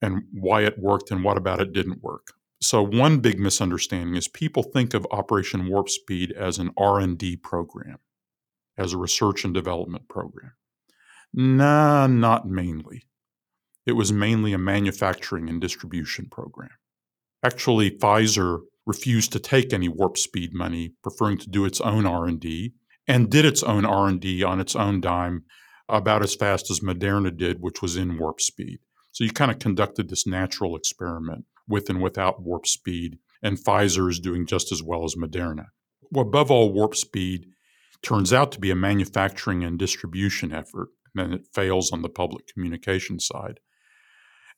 and 0.00 0.24
why 0.32 0.62
it 0.62 0.78
worked, 0.78 1.10
and 1.12 1.22
what 1.22 1.36
about 1.36 1.60
it 1.60 1.72
didn't 1.72 2.02
work. 2.02 2.32
So 2.60 2.82
one 2.82 3.18
big 3.18 3.38
misunderstanding 3.38 4.16
is 4.16 4.28
people 4.28 4.62
think 4.62 4.94
of 4.94 5.06
Operation 5.10 5.68
Warp 5.68 5.88
Speed 5.88 6.32
as 6.32 6.58
an 6.58 6.70
R&D 6.76 7.36
program, 7.36 7.98
as 8.76 8.92
a 8.92 8.98
research 8.98 9.44
and 9.44 9.54
development 9.54 10.08
program. 10.08 10.52
Nah, 11.32 12.06
not 12.08 12.48
mainly. 12.48 13.04
It 13.86 13.92
was 13.92 14.12
mainly 14.12 14.52
a 14.52 14.58
manufacturing 14.58 15.48
and 15.48 15.60
distribution 15.60 16.28
program. 16.30 16.70
Actually, 17.42 17.90
Pfizer 17.90 18.60
refused 18.86 19.32
to 19.32 19.38
take 19.38 19.72
any 19.72 19.88
warp 19.88 20.18
speed 20.18 20.52
money, 20.52 20.94
preferring 21.02 21.38
to 21.38 21.48
do 21.48 21.64
its 21.64 21.80
own 21.80 22.06
R&D, 22.06 22.72
and 23.06 23.30
did 23.30 23.44
its 23.44 23.62
own 23.62 23.84
R&D 23.84 24.42
on 24.42 24.60
its 24.60 24.76
own 24.76 25.00
dime 25.00 25.44
about 25.88 26.22
as 26.22 26.34
fast 26.34 26.70
as 26.70 26.80
Moderna 26.80 27.36
did, 27.36 27.60
which 27.60 27.82
was 27.82 27.96
in 27.96 28.18
warp 28.18 28.40
speed. 28.40 28.80
So 29.12 29.24
you 29.24 29.30
kind 29.30 29.50
of 29.50 29.58
conducted 29.58 30.08
this 30.08 30.26
natural 30.26 30.74
experiment 30.74 31.44
with 31.68 31.90
and 31.90 32.00
without 32.00 32.42
warp 32.42 32.66
speed, 32.66 33.18
and 33.42 33.58
Pfizer 33.58 34.08
is 34.10 34.20
doing 34.20 34.46
just 34.46 34.72
as 34.72 34.82
well 34.82 35.04
as 35.04 35.14
Moderna. 35.14 35.66
Well, 36.10 36.26
above 36.26 36.50
all, 36.50 36.72
warp 36.72 36.96
speed 36.96 37.46
turns 38.02 38.32
out 38.32 38.52
to 38.52 38.60
be 38.60 38.70
a 38.70 38.76
manufacturing 38.76 39.62
and 39.64 39.78
distribution 39.78 40.52
effort, 40.52 40.88
and 41.14 41.34
it 41.34 41.46
fails 41.52 41.92
on 41.92 42.02
the 42.02 42.08
public 42.08 42.46
communication 42.46 43.18
side. 43.20 43.60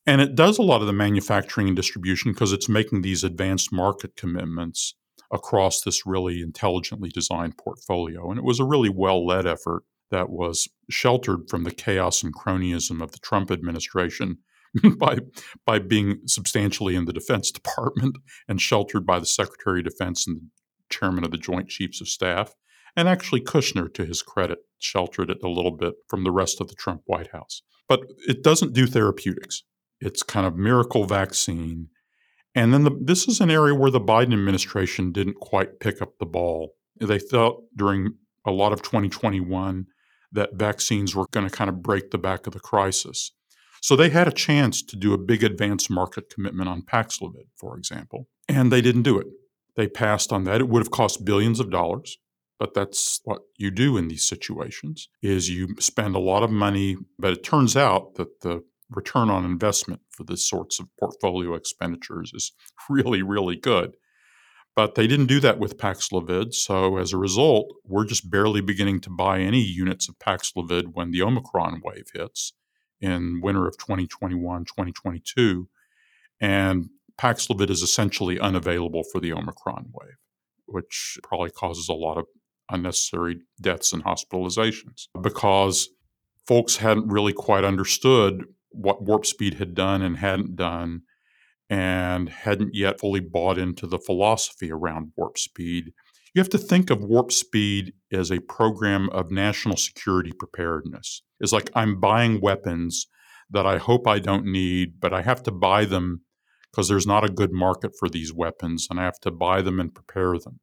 And 0.06 0.20
it 0.20 0.34
does 0.34 0.58
a 0.58 0.62
lot 0.62 0.80
of 0.82 0.86
the 0.86 0.92
manufacturing 0.92 1.68
and 1.68 1.76
distribution 1.76 2.32
because 2.32 2.52
it's 2.52 2.68
making 2.68 3.02
these 3.02 3.24
advanced 3.24 3.72
market 3.72 4.16
commitments 4.16 4.94
across 5.32 5.80
this 5.80 6.06
really 6.06 6.42
intelligently 6.42 7.08
designed 7.08 7.56
portfolio. 7.56 8.30
And 8.30 8.38
it 8.38 8.44
was 8.44 8.60
a 8.60 8.64
really 8.64 8.90
well 8.90 9.26
led 9.26 9.46
effort 9.46 9.84
that 10.10 10.30
was 10.30 10.68
sheltered 10.90 11.48
from 11.48 11.64
the 11.64 11.72
chaos 11.72 12.22
and 12.22 12.34
cronyism 12.34 13.02
of 13.02 13.12
the 13.12 13.18
Trump 13.18 13.50
administration 13.50 14.38
by, 14.98 15.18
by 15.64 15.78
being 15.78 16.20
substantially 16.26 16.94
in 16.94 17.06
the 17.06 17.12
Defense 17.12 17.50
Department 17.52 18.18
and 18.46 18.60
sheltered 18.60 19.06
by 19.06 19.18
the 19.18 19.26
Secretary 19.26 19.80
of 19.80 19.86
Defense 19.86 20.26
and 20.26 20.36
the 20.36 20.46
chairman 20.90 21.24
of 21.24 21.30
the 21.30 21.38
Joint 21.38 21.68
Chiefs 21.68 22.00
of 22.00 22.08
Staff. 22.08 22.54
And 22.96 23.08
actually, 23.08 23.40
Kushner, 23.40 23.92
to 23.94 24.04
his 24.04 24.22
credit, 24.22 24.58
sheltered 24.78 25.30
it 25.30 25.38
a 25.42 25.48
little 25.48 25.72
bit 25.72 25.94
from 26.08 26.22
the 26.22 26.30
rest 26.30 26.60
of 26.60 26.68
the 26.68 26.76
Trump 26.76 27.02
White 27.06 27.32
House. 27.32 27.62
But 27.88 28.02
it 28.28 28.42
doesn't 28.42 28.72
do 28.72 28.86
therapeutics. 28.86 29.64
It's 30.00 30.22
kind 30.22 30.46
of 30.46 30.56
miracle 30.56 31.04
vaccine. 31.04 31.88
And 32.54 32.72
then 32.72 32.84
the, 32.84 32.96
this 33.00 33.26
is 33.26 33.40
an 33.40 33.50
area 33.50 33.74
where 33.74 33.90
the 33.90 34.00
Biden 34.00 34.32
administration 34.32 35.12
didn't 35.12 35.40
quite 35.40 35.80
pick 35.80 36.00
up 36.00 36.18
the 36.18 36.26
ball. 36.26 36.74
They 37.00 37.18
thought 37.18 37.62
during 37.76 38.14
a 38.46 38.52
lot 38.52 38.72
of 38.72 38.82
2021 38.82 39.86
that 40.32 40.54
vaccines 40.54 41.14
were 41.14 41.26
going 41.32 41.48
to 41.48 41.54
kind 41.54 41.70
of 41.70 41.82
break 41.82 42.10
the 42.10 42.18
back 42.18 42.46
of 42.46 42.52
the 42.52 42.60
crisis. 42.60 43.32
So 43.80 43.96
they 43.96 44.10
had 44.10 44.28
a 44.28 44.32
chance 44.32 44.82
to 44.82 44.96
do 44.96 45.12
a 45.12 45.18
big 45.18 45.44
advance 45.44 45.90
market 45.90 46.30
commitment 46.32 46.68
on 46.68 46.82
Paxlovid, 46.82 47.48
for 47.56 47.76
example, 47.76 48.28
and 48.48 48.72
they 48.72 48.80
didn't 48.80 49.02
do 49.02 49.18
it. 49.18 49.26
They 49.76 49.88
passed 49.88 50.32
on 50.32 50.44
that. 50.44 50.60
It 50.60 50.68
would 50.68 50.80
have 50.80 50.90
cost 50.90 51.24
billions 51.24 51.60
of 51.60 51.70
dollars, 51.70 52.16
but 52.58 52.74
that's 52.74 53.20
what 53.24 53.42
you 53.56 53.70
do 53.70 53.96
in 53.96 54.08
these 54.08 54.26
situations 54.26 55.08
is 55.22 55.50
you 55.50 55.74
spend 55.80 56.14
a 56.14 56.20
lot 56.20 56.42
of 56.42 56.50
money, 56.50 56.96
but 57.18 57.32
it 57.32 57.44
turns 57.44 57.76
out 57.76 58.14
that 58.14 58.40
the 58.40 58.64
return 58.90 59.30
on 59.30 59.44
investment 59.44 60.02
for 60.10 60.24
this 60.24 60.48
sorts 60.48 60.78
of 60.78 60.88
portfolio 60.98 61.54
expenditures 61.54 62.32
is 62.34 62.52
really, 62.88 63.22
really 63.22 63.56
good. 63.56 63.96
But 64.76 64.96
they 64.96 65.06
didn't 65.06 65.26
do 65.26 65.38
that 65.40 65.60
with 65.60 65.78
Paxlovid. 65.78 66.52
So 66.52 66.96
as 66.96 67.12
a 67.12 67.16
result, 67.16 67.72
we're 67.84 68.04
just 68.04 68.28
barely 68.28 68.60
beginning 68.60 69.00
to 69.02 69.10
buy 69.10 69.40
any 69.40 69.60
units 69.60 70.08
of 70.08 70.18
Paxlovid 70.18 70.94
when 70.94 71.12
the 71.12 71.22
Omicron 71.22 71.80
wave 71.84 72.06
hits 72.12 72.54
in 73.00 73.40
winter 73.40 73.68
of 73.68 73.78
2021, 73.78 74.64
2022. 74.64 75.68
And 76.40 76.88
Paxlovid 77.16 77.70
is 77.70 77.82
essentially 77.82 78.40
unavailable 78.40 79.04
for 79.12 79.20
the 79.20 79.32
Omicron 79.32 79.92
wave, 79.92 80.16
which 80.66 81.18
probably 81.22 81.50
causes 81.50 81.88
a 81.88 81.94
lot 81.94 82.18
of 82.18 82.26
unnecessary 82.70 83.40
deaths 83.60 83.92
and 83.92 84.04
hospitalizations 84.04 85.06
because 85.20 85.88
folks 86.46 86.76
hadn't 86.76 87.08
really 87.08 87.32
quite 87.32 87.64
understood 87.64 88.44
what 88.74 89.02
Warp 89.02 89.26
Speed 89.26 89.54
had 89.54 89.74
done 89.74 90.02
and 90.02 90.18
hadn't 90.18 90.56
done, 90.56 91.02
and 91.70 92.28
hadn't 92.28 92.74
yet 92.74 93.00
fully 93.00 93.20
bought 93.20 93.58
into 93.58 93.86
the 93.86 93.98
philosophy 93.98 94.70
around 94.70 95.12
Warp 95.16 95.38
Speed. 95.38 95.92
You 96.34 96.40
have 96.40 96.50
to 96.50 96.58
think 96.58 96.90
of 96.90 97.02
Warp 97.02 97.32
Speed 97.32 97.94
as 98.12 98.30
a 98.30 98.40
program 98.40 99.08
of 99.10 99.30
national 99.30 99.76
security 99.76 100.32
preparedness. 100.36 101.22
It's 101.40 101.52
like 101.52 101.70
I'm 101.74 102.00
buying 102.00 102.40
weapons 102.40 103.06
that 103.50 103.66
I 103.66 103.78
hope 103.78 104.08
I 104.08 104.18
don't 104.18 104.46
need, 104.46 105.00
but 105.00 105.14
I 105.14 105.22
have 105.22 105.42
to 105.44 105.52
buy 105.52 105.84
them 105.84 106.22
because 106.70 106.88
there's 106.88 107.06
not 107.06 107.24
a 107.24 107.32
good 107.32 107.52
market 107.52 107.92
for 107.98 108.08
these 108.08 108.32
weapons, 108.32 108.88
and 108.90 108.98
I 108.98 109.04
have 109.04 109.20
to 109.20 109.30
buy 109.30 109.62
them 109.62 109.78
and 109.78 109.94
prepare 109.94 110.38
them, 110.38 110.58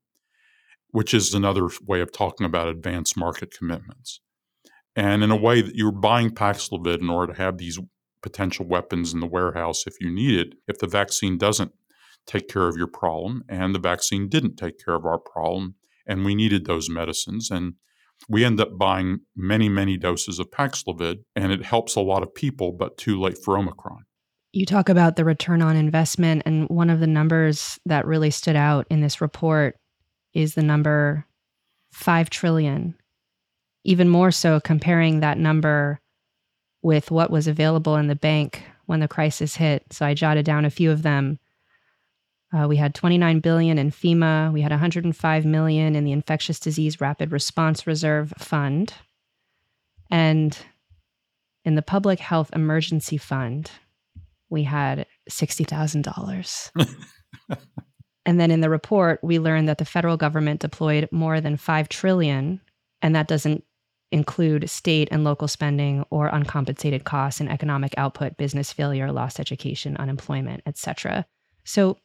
which 0.90 1.14
is 1.14 1.34
another 1.34 1.70
way 1.88 2.02
of 2.02 2.12
talking 2.12 2.46
about 2.46 2.68
advanced 2.68 3.16
market 3.16 3.54
commitments. 3.58 4.20
And 4.94 5.24
in 5.24 5.32
a 5.32 5.38
way 5.38 5.62
that 5.62 5.76
you're 5.76 5.94
buying 5.94 6.32
Paxlovid 6.32 7.00
in 7.00 7.10
order 7.10 7.32
to 7.32 7.42
have 7.42 7.58
these 7.58 7.80
potential 8.22 8.66
weapons 8.66 9.14
in 9.14 9.20
the 9.20 9.28
warehouse 9.28 9.86
if 9.88 10.00
you 10.00 10.10
need 10.10 10.40
it, 10.40 10.54
if 10.68 10.78
the 10.78 10.88
vaccine 10.88 11.38
doesn't 11.38 11.72
take 12.26 12.48
care 12.48 12.68
of 12.68 12.78
your 12.78 12.88
problem. 12.88 13.44
And 13.50 13.74
the 13.74 13.80
vaccine 13.80 14.30
didn't 14.30 14.58
take 14.58 14.84
care 14.84 14.94
of 14.94 15.06
our 15.06 15.20
problem. 15.20 15.76
And 16.08 16.26
we 16.26 16.36
needed 16.36 16.66
those 16.66 16.90
medicines. 16.90 17.50
And 17.50 17.74
we 18.30 18.46
end 18.46 18.60
up 18.60 18.78
buying 18.78 19.22
many, 19.36 19.70
many 19.70 19.98
doses 19.98 20.40
of 20.40 20.52
Paxlovid, 20.52 21.24
and 21.36 21.52
it 21.52 21.66
helps 21.66 21.96
a 21.96 22.02
lot 22.02 22.24
of 22.24 22.34
people, 22.34 22.72
but 22.72 22.98
too 22.98 23.20
late 23.20 23.38
for 23.44 23.58
Omicron. 23.58 24.06
You 24.54 24.66
talk 24.66 24.90
about 24.90 25.16
the 25.16 25.26
return 25.26 25.62
on 25.62 25.76
investment, 25.76 26.44
and 26.46 26.68
one 26.70 26.90
of 26.90 27.00
the 27.00 27.08
numbers 27.08 27.80
that 27.86 28.06
really 28.06 28.32
stood 28.32 28.56
out 28.56 28.86
in 28.90 29.02
this 29.02 29.22
report 29.22 29.78
is 30.34 30.56
the 30.56 30.62
number 30.62 31.26
5 31.94 32.30
trillion. 32.30 32.96
Even 33.84 34.10
more 34.10 34.32
so, 34.32 34.60
comparing 34.60 35.22
that 35.22 35.38
number 35.38 36.01
with 36.82 37.12
what 37.12 37.32
was 37.32 37.48
available 37.48 37.96
in 37.96 38.08
the 38.08 38.16
bank 38.16 38.64
when 38.86 39.00
the 39.00 39.08
crisis 39.08 39.56
hit. 39.56 39.86
So 39.92 40.06
I 40.06 40.14
jotted 40.14 40.46
down 40.46 40.66
a 40.66 40.70
few 40.70 40.92
of 40.92 41.04
them. 41.04 41.40
Uh, 42.54 42.68
we 42.68 42.76
had 42.76 42.94
29 42.94 43.40
billion 43.40 43.78
in 43.78 43.92
FEMA. 43.92 44.52
We 44.52 44.62
had 44.62 44.72
105 44.72 45.46
million 45.46 45.96
in 45.96 46.04
the 46.04 46.12
Infectious 46.12 46.60
Disease 46.60 47.00
Rapid 47.00 47.32
Response 47.32 47.88
Reserve 47.88 48.34
Fund, 48.38 48.94
and 50.10 50.58
in 51.64 51.76
the 51.76 51.82
Public 51.82 52.20
Health 52.20 52.50
Emergency 52.54 53.18
Fund, 53.18 53.72
we 54.50 54.64
had 54.64 55.06
sixty 55.30 55.64
thousand 55.64 56.04
dollars. 56.04 56.72
and 58.26 58.40
then 58.40 58.52
in 58.52 58.62
the 58.62 58.70
report, 58.70 59.20
we 59.24 59.40
learned 59.40 59.70
that 59.70 59.78
the 59.78 59.86
federal 59.86 60.18
government 60.18 60.60
deployed 60.60 61.08
more 61.12 61.40
than 61.40 61.56
5 61.58 61.88
trillion, 61.90 62.60
and 63.02 63.16
that 63.16 63.28
doesn't 63.28 63.64
include 64.12 64.70
state 64.70 65.08
and 65.12 65.24
local 65.24 65.48
spending 65.48 66.04
or 66.10 66.28
uncompensated 66.28 67.04
costs 67.04 67.40
and 67.40 67.50
economic 67.50 67.94
output, 67.98 68.38
business 68.38 68.72
failure, 68.72 69.12
lost 69.12 69.40
education, 69.40 69.98
unemployment, 69.98 70.62
etc. 70.66 71.26
So 71.64 71.98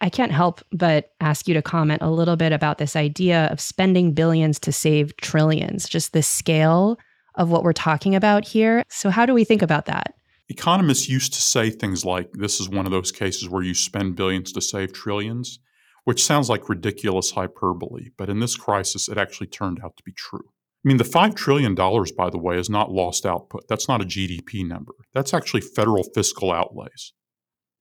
I 0.00 0.10
can't 0.10 0.32
help 0.32 0.60
but 0.72 1.10
ask 1.20 1.48
you 1.48 1.54
to 1.54 1.62
comment 1.62 2.02
a 2.02 2.10
little 2.10 2.36
bit 2.36 2.52
about 2.52 2.78
this 2.78 2.94
idea 2.94 3.46
of 3.46 3.60
spending 3.60 4.12
billions 4.12 4.60
to 4.60 4.72
save 4.72 5.16
trillions, 5.16 5.88
just 5.88 6.12
the 6.12 6.22
scale 6.22 6.98
of 7.34 7.50
what 7.50 7.64
we're 7.64 7.72
talking 7.72 8.14
about 8.14 8.46
here. 8.46 8.84
So, 8.88 9.10
how 9.10 9.26
do 9.26 9.34
we 9.34 9.44
think 9.44 9.62
about 9.62 9.86
that? 9.86 10.14
Economists 10.48 11.08
used 11.08 11.34
to 11.34 11.42
say 11.42 11.68
things 11.70 12.04
like 12.04 12.30
this 12.32 12.60
is 12.60 12.68
one 12.68 12.86
of 12.86 12.92
those 12.92 13.12
cases 13.12 13.48
where 13.48 13.62
you 13.62 13.74
spend 13.74 14.16
billions 14.16 14.52
to 14.52 14.60
save 14.60 14.92
trillions, 14.92 15.58
which 16.04 16.24
sounds 16.24 16.48
like 16.48 16.68
ridiculous 16.68 17.32
hyperbole. 17.32 18.08
But 18.16 18.30
in 18.30 18.40
this 18.40 18.56
crisis, 18.56 19.08
it 19.08 19.18
actually 19.18 19.48
turned 19.48 19.80
out 19.84 19.96
to 19.96 20.02
be 20.04 20.12
true. 20.12 20.48
I 20.84 20.88
mean, 20.88 20.96
the 20.96 21.04
$5 21.04 21.34
trillion, 21.34 21.74
by 21.74 22.30
the 22.30 22.38
way, 22.38 22.56
is 22.56 22.70
not 22.70 22.90
lost 22.90 23.26
output. 23.26 23.64
That's 23.68 23.88
not 23.88 24.00
a 24.00 24.06
GDP 24.06 24.66
number. 24.66 24.92
That's 25.12 25.34
actually 25.34 25.62
federal 25.62 26.04
fiscal 26.14 26.52
outlays 26.52 27.12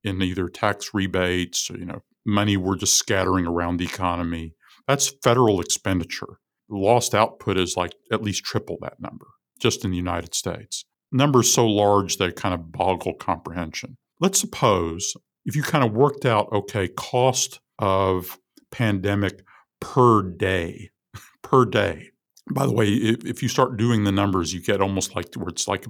in 0.03 0.21
either 0.21 0.49
tax 0.49 0.93
rebates, 0.93 1.69
or, 1.69 1.77
you 1.77 1.85
know, 1.85 2.01
money 2.25 2.57
we're 2.57 2.75
just 2.75 2.97
scattering 2.97 3.45
around 3.45 3.77
the 3.77 3.85
economy. 3.85 4.53
That's 4.87 5.13
federal 5.23 5.61
expenditure. 5.61 6.39
Lost 6.69 7.13
output 7.13 7.57
is 7.57 7.77
like 7.77 7.93
at 8.11 8.23
least 8.23 8.43
triple 8.43 8.77
that 8.81 8.99
number 8.99 9.27
just 9.59 9.85
in 9.85 9.91
the 9.91 9.97
United 9.97 10.33
States. 10.33 10.85
Numbers 11.11 11.53
so 11.53 11.65
large 11.65 12.17
they 12.17 12.31
kind 12.31 12.53
of 12.53 12.71
boggle 12.71 13.13
comprehension. 13.13 13.97
Let's 14.19 14.39
suppose 14.39 15.13
if 15.45 15.55
you 15.55 15.63
kind 15.63 15.83
of 15.83 15.93
worked 15.93 16.25
out, 16.25 16.51
okay, 16.51 16.89
cost 16.89 17.59
of 17.79 18.37
pandemic 18.71 19.43
per 19.79 20.21
day, 20.21 20.89
per 21.43 21.65
day. 21.65 22.09
By 22.53 22.65
the 22.65 22.73
way, 22.73 22.87
if, 22.87 23.25
if 23.25 23.43
you 23.43 23.49
start 23.49 23.77
doing 23.77 24.03
the 24.03 24.11
numbers, 24.11 24.53
you 24.53 24.61
get 24.61 24.81
almost 24.81 25.15
like 25.15 25.33
where 25.35 25.49
it's 25.49 25.67
like 25.67 25.85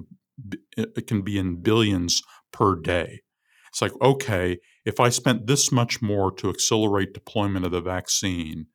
it 0.76 1.06
can 1.06 1.22
be 1.22 1.38
in 1.38 1.62
billions 1.62 2.22
per 2.52 2.76
day. 2.76 3.20
It's 3.68 3.82
like, 3.82 3.92
okay, 4.00 4.58
if 4.84 5.00
I 5.00 5.08
spent 5.08 5.46
this 5.46 5.70
much 5.70 6.00
more 6.00 6.32
to 6.32 6.48
accelerate 6.48 7.12
deployment 7.12 7.66
of 7.66 7.72
the 7.72 7.80
vaccine 7.80 8.66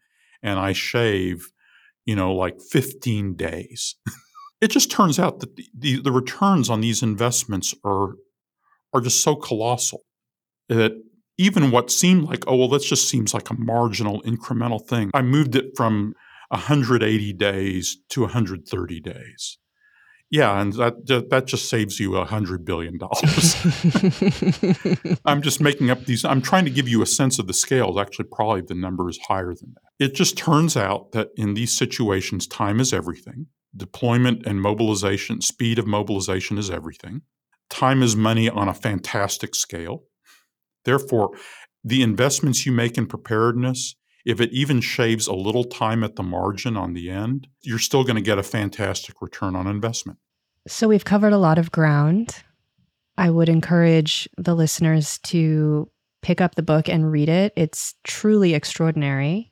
and 0.41 0.59
I 0.59 0.73
shave, 0.73 1.51
you 2.05 2.15
know, 2.15 2.33
like 2.33 2.61
15 2.61 3.35
days, 3.35 3.95
it 4.61 4.69
just 4.69 4.91
turns 4.91 5.19
out 5.19 5.39
that 5.39 5.55
the, 5.55 5.67
the, 5.77 6.01
the, 6.01 6.11
returns 6.11 6.69
on 6.69 6.81
these 6.81 7.01
investments 7.01 7.73
are, 7.83 8.15
are 8.93 9.01
just 9.01 9.21
so 9.21 9.35
colossal 9.35 10.01
that 10.69 10.93
even 11.37 11.71
what 11.71 11.89
seemed 11.89 12.23
like, 12.25 12.43
oh, 12.47 12.55
well, 12.55 12.69
that 12.69 12.83
just 12.83 13.09
seems 13.09 13.33
like 13.33 13.49
a 13.49 13.55
marginal 13.55 14.21
incremental 14.21 14.85
thing. 14.85 15.09
I 15.13 15.21
moved 15.21 15.55
it 15.55 15.75
from 15.75 16.13
180 16.53 17.33
days 17.33 17.97
to 18.09 18.21
130 18.21 18.99
days. 19.01 19.57
Yeah, 20.29 20.59
and 20.59 20.73
that 20.73 21.27
that 21.29 21.45
just 21.45 21.69
saves 21.69 21.99
you 21.99 22.15
a 22.15 22.25
hundred 22.25 22.65
billion 22.65 22.97
dollars. 22.97 23.55
I'm 25.25 25.43
just 25.43 25.61
making 25.61 25.91
up 25.91 26.05
these. 26.05 26.25
I'm 26.25 26.41
trying 26.41 26.65
to 26.65 26.71
give 26.71 26.89
you 26.89 27.03
a 27.03 27.05
sense 27.05 27.37
of 27.37 27.45
the 27.45 27.53
scales. 27.53 27.99
Actually, 27.99 28.29
probably 28.31 28.61
the 28.61 28.73
number 28.73 29.07
is 29.09 29.19
higher 29.27 29.53
than 29.53 29.75
that. 29.75 30.03
It 30.03 30.15
just 30.15 30.35
turns 30.35 30.75
out 30.75 31.11
that 31.11 31.29
in 31.35 31.53
these 31.53 31.71
situations, 31.71 32.47
time 32.47 32.79
is 32.79 32.93
everything. 32.93 33.45
Deployment 33.77 34.47
and 34.47 34.59
mobilization, 34.59 35.41
speed 35.41 35.77
of 35.77 35.85
mobilization 35.85 36.57
is 36.57 36.71
everything. 36.71 37.21
Time 37.69 38.01
is 38.01 38.15
money 38.15 38.49
on 38.49 38.67
a 38.67 38.73
fantastic 38.73 39.53
scale. 39.53 40.03
Therefore, 40.83 41.29
the 41.83 42.01
investments 42.01 42.65
you 42.65 42.71
make 42.71 42.97
in 42.97 43.05
preparedness, 43.05 43.95
if 44.25 44.39
it 44.39 44.51
even 44.51 44.81
shaves 44.81 45.27
a 45.27 45.33
little 45.33 45.63
time 45.63 46.03
at 46.03 46.15
the 46.15 46.23
margin 46.23 46.77
on 46.77 46.93
the 46.93 47.09
end, 47.09 47.47
you're 47.61 47.79
still 47.79 48.03
going 48.03 48.15
to 48.15 48.21
get 48.21 48.37
a 48.37 48.43
fantastic 48.43 49.21
return 49.21 49.55
on 49.55 49.67
investment. 49.67 50.19
So 50.67 50.87
we've 50.87 51.05
covered 51.05 51.33
a 51.33 51.37
lot 51.37 51.57
of 51.57 51.71
ground. 51.71 52.35
I 53.17 53.29
would 53.29 53.49
encourage 53.49 54.29
the 54.37 54.55
listeners 54.55 55.19
to 55.25 55.89
pick 56.21 56.39
up 56.39 56.55
the 56.55 56.63
book 56.63 56.87
and 56.87 57.11
read 57.11 57.29
it. 57.29 57.53
It's 57.55 57.95
truly 58.03 58.53
extraordinary. 58.53 59.51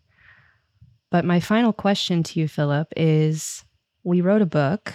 But 1.12 1.26
my 1.26 1.42
final 1.42 1.74
question 1.74 2.24
to 2.24 2.40
you, 2.40 2.48
Philip, 2.48 2.88
is 2.96 3.66
we 4.04 4.22
wrote 4.22 4.42
a 4.42 4.46
book. 4.46 4.94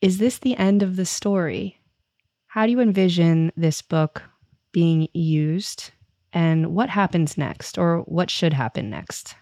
Is 0.00 0.18
this 0.18 0.38
the 0.38 0.56
end 0.56 0.82
of 0.82 0.94
the 0.96 1.04
story? 1.04 1.80
How 2.46 2.64
do 2.64 2.72
you 2.72 2.80
envision 2.80 3.52
this 3.56 3.82
book 3.82 4.22
being 4.72 5.08
used? 5.12 5.90
And 6.32 6.74
what 6.74 6.90
happens 6.90 7.36
next, 7.36 7.78
or 7.78 7.98
what 8.00 8.30
should 8.30 8.52
happen 8.52 8.88
next? 8.88 9.34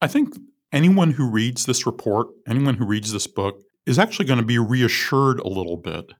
I 0.00 0.06
think 0.06 0.36
anyone 0.72 1.10
who 1.12 1.28
reads 1.28 1.66
this 1.66 1.86
report, 1.86 2.28
anyone 2.46 2.74
who 2.74 2.86
reads 2.86 3.12
this 3.12 3.26
book, 3.26 3.62
is 3.86 3.98
actually 3.98 4.26
going 4.26 4.40
to 4.40 4.46
be 4.46 4.58
reassured 4.58 5.40
a 5.40 5.48
little 5.48 5.76
bit 5.76 6.12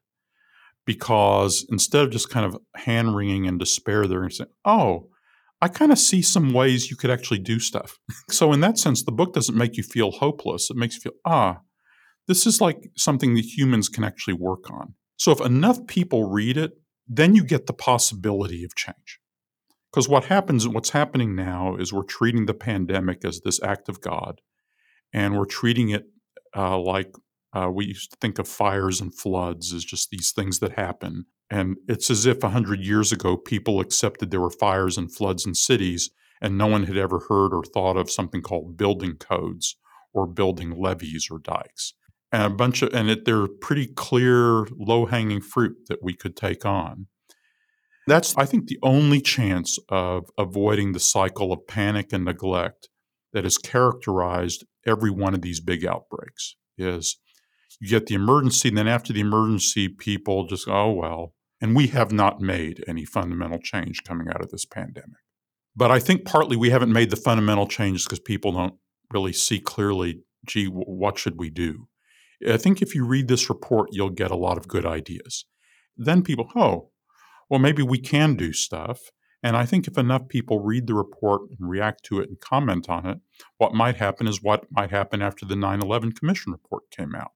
because 0.84 1.66
instead 1.70 2.04
of 2.04 2.10
just 2.10 2.30
kind 2.30 2.46
of 2.46 2.56
hand 2.76 3.14
wringing 3.14 3.46
and 3.46 3.58
despair, 3.58 4.06
they're 4.06 4.30
saying, 4.30 4.50
oh, 4.64 5.08
I 5.60 5.68
kind 5.68 5.90
of 5.90 5.98
see 5.98 6.22
some 6.22 6.52
ways 6.52 6.90
you 6.90 6.96
could 6.96 7.10
actually 7.10 7.40
do 7.40 7.58
stuff. 7.58 7.98
so, 8.30 8.52
in 8.52 8.60
that 8.60 8.78
sense, 8.78 9.02
the 9.02 9.12
book 9.12 9.34
doesn't 9.34 9.56
make 9.56 9.76
you 9.76 9.82
feel 9.82 10.12
hopeless. 10.12 10.70
It 10.70 10.76
makes 10.76 10.94
you 10.94 11.00
feel, 11.00 11.18
ah, 11.24 11.60
this 12.28 12.46
is 12.46 12.60
like 12.60 12.90
something 12.96 13.34
that 13.34 13.44
humans 13.44 13.88
can 13.88 14.04
actually 14.04 14.34
work 14.34 14.70
on. 14.70 14.94
So, 15.16 15.32
if 15.32 15.40
enough 15.40 15.86
people 15.86 16.30
read 16.30 16.56
it, 16.56 16.72
then 17.08 17.34
you 17.34 17.44
get 17.44 17.66
the 17.66 17.72
possibility 17.72 18.64
of 18.64 18.74
change. 18.74 19.20
Because 19.96 20.10
what 20.10 20.26
happens, 20.26 20.68
what's 20.68 20.90
happening 20.90 21.34
now 21.34 21.76
is 21.76 21.90
we're 21.90 22.02
treating 22.02 22.44
the 22.44 22.52
pandemic 22.52 23.24
as 23.24 23.40
this 23.40 23.62
act 23.62 23.88
of 23.88 24.02
God, 24.02 24.42
and 25.10 25.34
we're 25.34 25.46
treating 25.46 25.88
it 25.88 26.04
uh, 26.54 26.78
like 26.78 27.14
uh, 27.54 27.70
we 27.72 27.86
used 27.86 28.10
to 28.10 28.18
think 28.20 28.38
of 28.38 28.46
fires 28.46 29.00
and 29.00 29.14
floods 29.14 29.72
as 29.72 29.86
just 29.86 30.10
these 30.10 30.32
things 30.32 30.58
that 30.58 30.72
happen. 30.72 31.24
And 31.48 31.78
it's 31.88 32.10
as 32.10 32.26
if 32.26 32.42
100 32.42 32.78
years 32.78 33.10
ago, 33.10 33.38
people 33.38 33.80
accepted 33.80 34.30
there 34.30 34.42
were 34.42 34.50
fires 34.50 34.98
and 34.98 35.10
floods 35.10 35.46
in 35.46 35.54
cities, 35.54 36.10
and 36.42 36.58
no 36.58 36.66
one 36.66 36.84
had 36.84 36.98
ever 36.98 37.20
heard 37.30 37.54
or 37.54 37.62
thought 37.64 37.96
of 37.96 38.10
something 38.10 38.42
called 38.42 38.76
building 38.76 39.14
codes 39.14 39.76
or 40.12 40.26
building 40.26 40.78
levees 40.78 41.28
or 41.30 41.38
dikes. 41.38 41.94
And 42.30 42.42
a 42.42 42.50
bunch 42.50 42.82
of, 42.82 42.92
and 42.92 43.08
it, 43.08 43.24
they're 43.24 43.48
pretty 43.48 43.86
clear, 43.86 44.66
low 44.76 45.06
hanging 45.06 45.40
fruit 45.40 45.86
that 45.88 46.02
we 46.02 46.12
could 46.12 46.36
take 46.36 46.66
on. 46.66 47.06
That's, 48.06 48.36
I 48.36 48.44
think, 48.44 48.66
the 48.66 48.78
only 48.82 49.20
chance 49.20 49.78
of 49.88 50.30
avoiding 50.38 50.92
the 50.92 51.00
cycle 51.00 51.52
of 51.52 51.66
panic 51.66 52.12
and 52.12 52.24
neglect 52.24 52.88
that 53.32 53.44
has 53.44 53.58
characterized 53.58 54.64
every 54.86 55.10
one 55.10 55.34
of 55.34 55.42
these 55.42 55.60
big 55.60 55.84
outbreaks 55.84 56.54
is 56.78 57.18
you 57.80 57.88
get 57.88 58.06
the 58.06 58.14
emergency, 58.14 58.68
and 58.68 58.78
then 58.78 58.88
after 58.88 59.12
the 59.12 59.20
emergency, 59.20 59.88
people 59.88 60.46
just, 60.46 60.66
go, 60.66 60.72
oh, 60.72 60.92
well. 60.92 61.34
And 61.60 61.74
we 61.74 61.88
have 61.88 62.12
not 62.12 62.40
made 62.40 62.84
any 62.86 63.04
fundamental 63.04 63.58
change 63.58 64.04
coming 64.04 64.28
out 64.28 64.42
of 64.42 64.50
this 64.50 64.64
pandemic. 64.64 65.20
But 65.74 65.90
I 65.90 65.98
think 65.98 66.24
partly 66.24 66.56
we 66.56 66.70
haven't 66.70 66.92
made 66.92 67.10
the 67.10 67.16
fundamental 67.16 67.66
changes 67.66 68.04
because 68.04 68.20
people 68.20 68.52
don't 68.52 68.74
really 69.12 69.32
see 69.32 69.58
clearly, 69.58 70.20
gee, 70.46 70.66
what 70.66 71.18
should 71.18 71.38
we 71.38 71.50
do? 71.50 71.88
I 72.46 72.56
think 72.56 72.82
if 72.82 72.94
you 72.94 73.04
read 73.04 73.28
this 73.28 73.48
report, 73.48 73.88
you'll 73.92 74.10
get 74.10 74.30
a 74.30 74.36
lot 74.36 74.58
of 74.58 74.68
good 74.68 74.86
ideas. 74.86 75.46
Then 75.96 76.22
people, 76.22 76.50
oh, 76.54 76.90
well, 77.48 77.60
maybe 77.60 77.82
we 77.82 77.98
can 77.98 78.34
do 78.36 78.52
stuff. 78.52 79.10
And 79.42 79.56
I 79.56 79.64
think 79.64 79.86
if 79.86 79.96
enough 79.96 80.28
people 80.28 80.60
read 80.60 80.86
the 80.86 80.94
report 80.94 81.42
and 81.58 81.68
react 81.68 82.04
to 82.06 82.20
it 82.20 82.28
and 82.28 82.40
comment 82.40 82.88
on 82.88 83.06
it, 83.06 83.18
what 83.58 83.74
might 83.74 83.96
happen 83.96 84.26
is 84.26 84.42
what 84.42 84.66
might 84.70 84.90
happen 84.90 85.22
after 85.22 85.44
the 85.44 85.56
9 85.56 85.82
11 85.82 86.12
Commission 86.12 86.52
report 86.52 86.90
came 86.90 87.14
out 87.14 87.32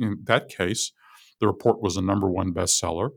in 0.00 0.18
that 0.24 0.48
case, 0.48 0.92
the 1.40 1.46
report 1.46 1.80
was 1.80 1.96
a 1.96 2.02
number 2.02 2.28
one 2.28 2.52
bestseller. 2.52 3.10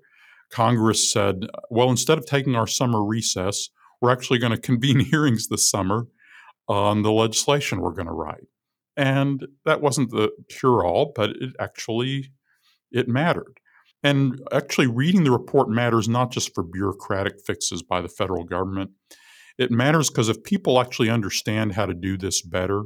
Congress 0.51 1.11
said, 1.11 1.47
well, 1.69 1.89
instead 1.89 2.17
of 2.17 2.25
taking 2.25 2.55
our 2.55 2.67
summer 2.67 3.03
recess, 3.03 3.69
we're 4.01 4.11
actually 4.11 4.39
going 4.39 4.51
to 4.51 4.61
convene 4.61 4.99
hearings 5.11 5.47
this 5.47 5.69
summer 5.69 6.07
on 6.67 7.01
the 7.01 7.11
legislation 7.11 7.81
we're 7.81 7.91
going 7.91 8.07
to 8.07 8.13
write. 8.13 8.45
And 8.95 9.47
that 9.65 9.81
wasn't 9.81 10.11
the 10.11 10.31
cure 10.49 10.85
all, 10.85 11.11
but 11.15 11.31
it 11.31 11.53
actually 11.59 12.31
it 12.91 13.07
mattered. 13.07 13.59
And 14.03 14.41
actually 14.51 14.87
reading 14.87 15.23
the 15.23 15.31
report 15.31 15.69
matters 15.69 16.09
not 16.09 16.31
just 16.31 16.53
for 16.53 16.63
bureaucratic 16.63 17.35
fixes 17.45 17.81
by 17.81 18.01
the 18.01 18.09
federal 18.09 18.43
government. 18.43 18.91
It 19.57 19.71
matters 19.71 20.09
because 20.09 20.29
if 20.29 20.43
people 20.43 20.79
actually 20.79 21.09
understand 21.09 21.73
how 21.73 21.85
to 21.85 21.93
do 21.93 22.17
this 22.17 22.41
better, 22.41 22.83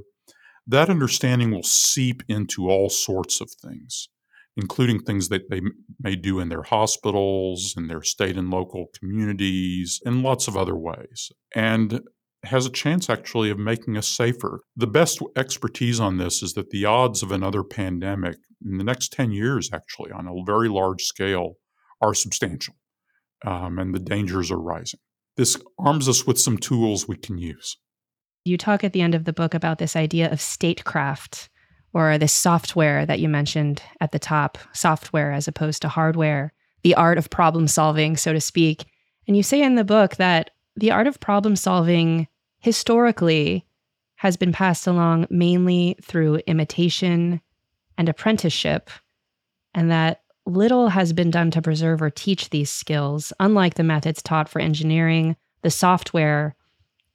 that 0.68 0.90
understanding 0.90 1.52
will 1.52 1.64
seep 1.64 2.22
into 2.28 2.70
all 2.70 2.90
sorts 2.90 3.40
of 3.40 3.50
things, 3.50 4.10
including 4.58 5.00
things 5.00 5.30
that 5.30 5.50
they 5.50 5.62
may 6.00 6.16
do 6.16 6.40
in 6.40 6.50
their 6.50 6.64
hospitals, 6.64 7.74
in 7.78 7.88
their 7.88 8.04
state 8.04 8.36
and 8.38 8.50
local 8.50 8.88
communities, 9.00 10.02
and 10.06 10.24
lots 10.24 10.48
of 10.48 10.58
other 10.58 10.76
ways. 10.76 11.32
And 11.56 12.02
has 12.44 12.66
a 12.66 12.72
chance 12.72 13.10
actually 13.10 13.50
of 13.50 13.58
making 13.58 13.98
us 13.98 14.08
safer. 14.08 14.62
The 14.76 14.88
best 14.88 15.22
expertise 15.36 16.00
on 16.00 16.18
this 16.18 16.44
is 16.44 16.54
that 16.54 16.70
the 16.70 16.86
odds 16.86 17.24
of 17.24 17.32
another 17.32 17.64
pandemic 17.64 18.38
in 18.66 18.78
the 18.78 18.84
next 18.84 19.14
10 19.14 19.32
years, 19.32 19.70
actually, 19.74 20.12
on 20.12 20.28
a 20.28 20.44
very 20.46 20.70
large 20.70 21.04
scale, 21.04 21.54
are 22.02 22.14
substantial. 22.14 22.76
Um, 23.46 23.78
and 23.80 23.94
the 23.94 24.00
dangers 24.00 24.52
are 24.52 24.60
rising. 24.60 25.00
this 25.36 25.56
arms 25.78 26.10
us 26.10 26.26
with 26.26 26.40
some 26.40 26.58
tools 26.58 27.08
we 27.08 27.16
can 27.16 27.38
use. 27.38 27.78
You 28.46 28.58
talk 28.58 28.84
at 28.84 28.94
the 28.94 29.02
end 29.02 29.14
of 29.14 29.26
the 29.26 29.34
book 29.34 29.54
about 29.54 29.78
this 29.78 29.96
idea 29.96 30.32
of 30.32 30.42
statecraft 30.42 31.50
or 31.94 32.18
this 32.18 32.34
software 32.34 33.06
that 33.06 33.20
you 33.20 33.30
mentioned 33.30 33.84
at 34.02 34.12
the 34.12 34.20
top, 34.20 34.58
software 34.74 35.32
as 35.32 35.48
opposed 35.48 35.84
to 35.84 35.90
hardware, 35.90 36.54
the 36.82 36.96
art 36.96 37.18
of 37.18 37.30
problem 37.30 37.68
solving, 37.68 38.18
so 38.18 38.34
to 38.34 38.42
speak. 38.42 38.86
And 39.28 39.38
you 39.38 39.44
say 39.44 39.62
in 39.62 39.76
the 39.76 39.84
book 39.84 40.16
that 40.16 40.50
the 40.76 40.92
art 40.92 41.08
of 41.08 41.20
problem 41.20 41.56
solving 41.56 42.28
historically 42.60 43.66
has 44.16 44.38
been 44.38 44.52
passed 44.52 44.88
along 44.88 45.28
mainly 45.30 45.96
through 46.02 46.38
imitation 46.48 47.42
and 47.98 48.10
apprenticeship, 48.10 48.90
and 49.74 49.92
that 49.92 50.22
little 50.46 50.90
has 50.90 51.14
been 51.14 51.30
done 51.30 51.52
to 51.52 51.62
preserve 51.62 52.02
or 52.02 52.10
teach 52.10 52.50
these 52.50 52.70
skills. 52.70 53.34
Unlike 53.40 53.76
the 53.76 53.84
methods 53.84 54.22
taught 54.22 54.48
for 54.48 54.60
engineering, 54.60 55.36
the 55.62 55.70
software 55.70 56.56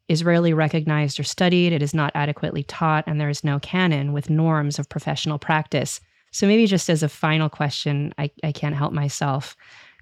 is 0.09 0.25
rarely 0.25 0.53
recognized 0.53 1.19
or 1.19 1.23
studied, 1.23 1.73
it 1.73 1.83
is 1.83 1.95
not 1.95 2.13
adequately 2.15 2.63
taught, 2.65 3.05
and 3.07 3.21
there 3.21 3.31
is 3.31 3.45
no 3.45 3.59
canon 3.61 4.13
with 4.13 4.29
norms 4.29 4.79
of 4.79 4.89
professional 4.89 5.39
practice. 5.39 6.01
So, 6.33 6.47
maybe 6.47 6.67
just 6.67 6.91
as 6.91 7.03
a 7.03 7.09
final 7.09 7.49
question, 7.49 8.13
I, 8.19 8.31
I 8.43 8.53
can't 8.53 8.75
help 8.75 8.93
myself. 8.93 9.57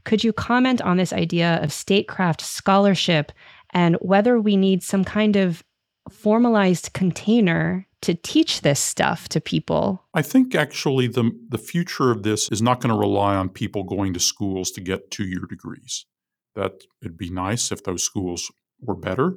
Could 0.04 0.24
you 0.24 0.32
comment 0.32 0.80
on 0.80 0.96
this 0.96 1.12
idea 1.12 1.60
of 1.62 1.72
statecraft 1.72 2.40
scholarship 2.40 3.32
and 3.72 3.96
whether 4.00 4.40
we 4.40 4.56
need 4.56 4.82
some 4.82 5.04
kind 5.04 5.36
of 5.36 5.62
formalized 6.10 6.92
container 6.92 7.86
to 8.02 8.14
teach 8.14 8.62
this 8.62 8.80
stuff 8.80 9.28
to 9.30 9.40
people? 9.40 10.04
I 10.14 10.22
think 10.22 10.54
actually 10.54 11.06
the 11.06 11.30
the 11.48 11.58
future 11.58 12.10
of 12.10 12.22
this 12.22 12.48
is 12.50 12.62
not 12.62 12.80
going 12.80 12.94
to 12.94 12.98
rely 12.98 13.36
on 13.36 13.48
people 13.48 13.84
going 13.84 14.14
to 14.14 14.20
schools 14.20 14.70
to 14.72 14.80
get 14.80 15.10
two-year 15.10 15.46
degrees. 15.48 16.06
That 16.54 16.72
it'd 17.02 17.18
be 17.18 17.30
nice 17.30 17.70
if 17.70 17.84
those 17.84 18.02
schools 18.02 18.50
were 18.80 18.96
better 18.96 19.34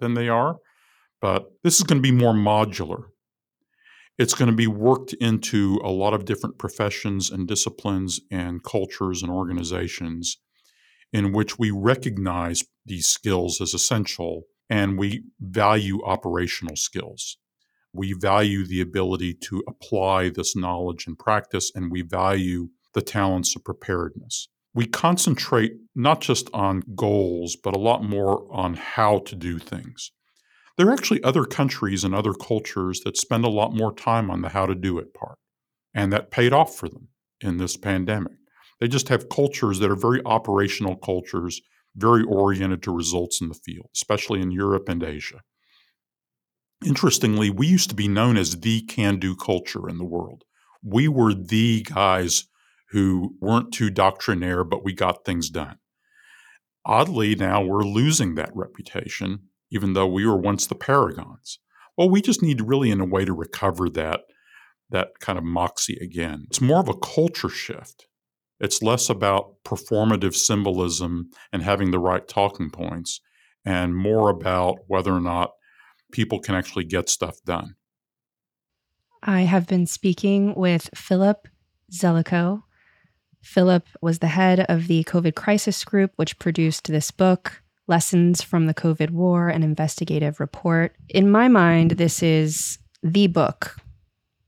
than 0.00 0.14
they 0.14 0.28
are, 0.28 0.56
but 1.20 1.46
this 1.62 1.76
is 1.76 1.84
going 1.84 2.02
to 2.02 2.02
be 2.02 2.16
more 2.16 2.34
modular. 2.34 3.04
It's 4.18 4.34
going 4.34 4.50
to 4.50 4.56
be 4.56 4.66
worked 4.66 5.14
into 5.14 5.80
a 5.82 5.90
lot 5.90 6.12
of 6.12 6.26
different 6.26 6.58
professions 6.58 7.30
and 7.30 7.48
disciplines 7.48 8.20
and 8.30 8.62
cultures 8.62 9.22
and 9.22 9.32
organizations 9.32 10.36
in 11.12 11.32
which 11.32 11.58
we 11.58 11.70
recognize 11.70 12.62
these 12.84 13.08
skills 13.08 13.60
as 13.60 13.74
essential 13.74 14.42
and 14.68 14.98
we 14.98 15.24
value 15.40 16.04
operational 16.04 16.76
skills. 16.76 17.38
We 17.92 18.12
value 18.12 18.66
the 18.66 18.80
ability 18.80 19.34
to 19.42 19.62
apply 19.68 20.30
this 20.30 20.54
knowledge 20.54 21.06
in 21.06 21.16
practice, 21.16 21.72
and 21.74 21.90
we 21.90 22.02
value 22.02 22.68
the 22.94 23.02
talents 23.02 23.56
of 23.56 23.64
preparedness. 23.64 24.48
We 24.72 24.86
concentrate 24.86 25.72
not 25.94 26.20
just 26.20 26.48
on 26.54 26.82
goals, 26.94 27.56
but 27.62 27.74
a 27.74 27.80
lot 27.80 28.04
more 28.04 28.46
on 28.52 28.74
how 28.74 29.18
to 29.20 29.34
do 29.34 29.58
things. 29.58 30.12
There 30.76 30.88
are 30.88 30.92
actually 30.92 31.22
other 31.24 31.44
countries 31.44 32.04
and 32.04 32.14
other 32.14 32.32
cultures 32.32 33.00
that 33.00 33.16
spend 33.16 33.44
a 33.44 33.50
lot 33.50 33.74
more 33.74 33.92
time 33.92 34.30
on 34.30 34.42
the 34.42 34.50
how 34.50 34.66
to 34.66 34.74
do 34.74 34.98
it 34.98 35.12
part, 35.12 35.38
and 35.92 36.12
that 36.12 36.30
paid 36.30 36.52
off 36.52 36.76
for 36.76 36.88
them 36.88 37.08
in 37.40 37.56
this 37.56 37.76
pandemic. 37.76 38.34
They 38.80 38.88
just 38.88 39.08
have 39.08 39.28
cultures 39.28 39.80
that 39.80 39.90
are 39.90 39.96
very 39.96 40.22
operational 40.24 40.96
cultures, 40.96 41.60
very 41.96 42.22
oriented 42.22 42.82
to 42.84 42.92
results 42.92 43.40
in 43.40 43.48
the 43.48 43.54
field, 43.54 43.90
especially 43.94 44.40
in 44.40 44.52
Europe 44.52 44.88
and 44.88 45.02
Asia. 45.02 45.40
Interestingly, 46.84 47.50
we 47.50 47.66
used 47.66 47.90
to 47.90 47.94
be 47.96 48.08
known 48.08 48.36
as 48.36 48.60
the 48.60 48.82
can 48.82 49.18
do 49.18 49.36
culture 49.36 49.88
in 49.88 49.98
the 49.98 50.04
world. 50.04 50.44
We 50.82 51.08
were 51.08 51.34
the 51.34 51.82
guys 51.82 52.44
who 52.90 53.36
weren't 53.40 53.72
too 53.72 53.90
doctrinaire, 53.90 54.64
but 54.64 54.82
we 54.82 54.94
got 54.94 55.24
things 55.24 55.50
done. 55.50 55.76
Oddly, 56.86 57.34
now 57.34 57.62
we're 57.62 57.84
losing 57.84 58.34
that 58.34 58.50
reputation, 58.54 59.40
even 59.70 59.92
though 59.92 60.06
we 60.06 60.26
were 60.26 60.38
once 60.38 60.66
the 60.66 60.74
paragons. 60.74 61.58
Well, 61.98 62.08
we 62.08 62.22
just 62.22 62.42
need 62.42 62.62
really, 62.62 62.90
in 62.90 63.00
a 63.00 63.04
way, 63.04 63.26
to 63.26 63.32
recover 63.34 63.90
that, 63.90 64.22
that 64.88 65.10
kind 65.20 65.38
of 65.38 65.44
moxie 65.44 65.98
again. 66.00 66.44
It's 66.48 66.62
more 66.62 66.80
of 66.80 66.88
a 66.88 66.96
culture 66.96 67.50
shift. 67.50 68.06
It's 68.58 68.82
less 68.82 69.10
about 69.10 69.56
performative 69.64 70.34
symbolism 70.34 71.30
and 71.52 71.62
having 71.62 71.90
the 71.90 71.98
right 71.98 72.26
talking 72.26 72.70
points, 72.70 73.20
and 73.66 73.94
more 73.94 74.30
about 74.30 74.78
whether 74.86 75.12
or 75.12 75.20
not 75.20 75.50
people 76.12 76.40
can 76.40 76.54
actually 76.54 76.84
get 76.84 77.08
stuff 77.08 77.42
done. 77.44 77.76
I 79.22 79.42
have 79.42 79.66
been 79.66 79.86
speaking 79.86 80.54
with 80.54 80.88
Philip 80.94 81.46
Zelikow. 81.92 82.62
Philip 83.42 83.86
was 84.00 84.18
the 84.18 84.28
head 84.28 84.60
of 84.68 84.86
the 84.86 85.04
COVID 85.04 85.34
crisis 85.34 85.84
group, 85.84 86.12
which 86.16 86.38
produced 86.38 86.88
this 86.88 87.10
book, 87.10 87.62
Lessons 87.86 88.42
from 88.42 88.66
the 88.66 88.74
COVID 88.74 89.10
War, 89.10 89.48
an 89.48 89.62
investigative 89.62 90.40
report. 90.40 90.94
In 91.08 91.30
my 91.30 91.48
mind, 91.48 91.92
this 91.92 92.22
is 92.22 92.78
the 93.02 93.26
book 93.26 93.76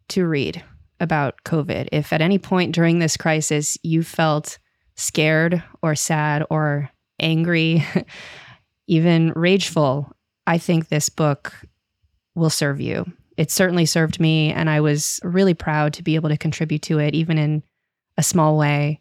to 0.08 0.26
read 0.26 0.62
about 1.00 1.42
COVID. 1.44 1.88
If 1.90 2.12
at 2.12 2.20
any 2.20 2.38
point 2.38 2.74
during 2.74 2.98
this 2.98 3.16
crisis 3.16 3.76
you 3.82 4.02
felt 4.02 4.58
scared 4.94 5.62
or 5.82 5.94
sad 5.94 6.44
or 6.50 6.90
angry, 7.18 7.84
even 8.86 9.32
rageful 9.34 10.14
I 10.46 10.58
think 10.58 10.88
this 10.88 11.08
book 11.08 11.52
will 12.34 12.50
serve 12.50 12.80
you. 12.80 13.10
It 13.36 13.50
certainly 13.50 13.86
served 13.86 14.20
me, 14.20 14.52
and 14.52 14.68
I 14.68 14.80
was 14.80 15.20
really 15.22 15.54
proud 15.54 15.94
to 15.94 16.02
be 16.02 16.14
able 16.16 16.28
to 16.28 16.36
contribute 16.36 16.82
to 16.82 16.98
it, 16.98 17.14
even 17.14 17.38
in 17.38 17.62
a 18.18 18.22
small 18.22 18.58
way. 18.58 19.00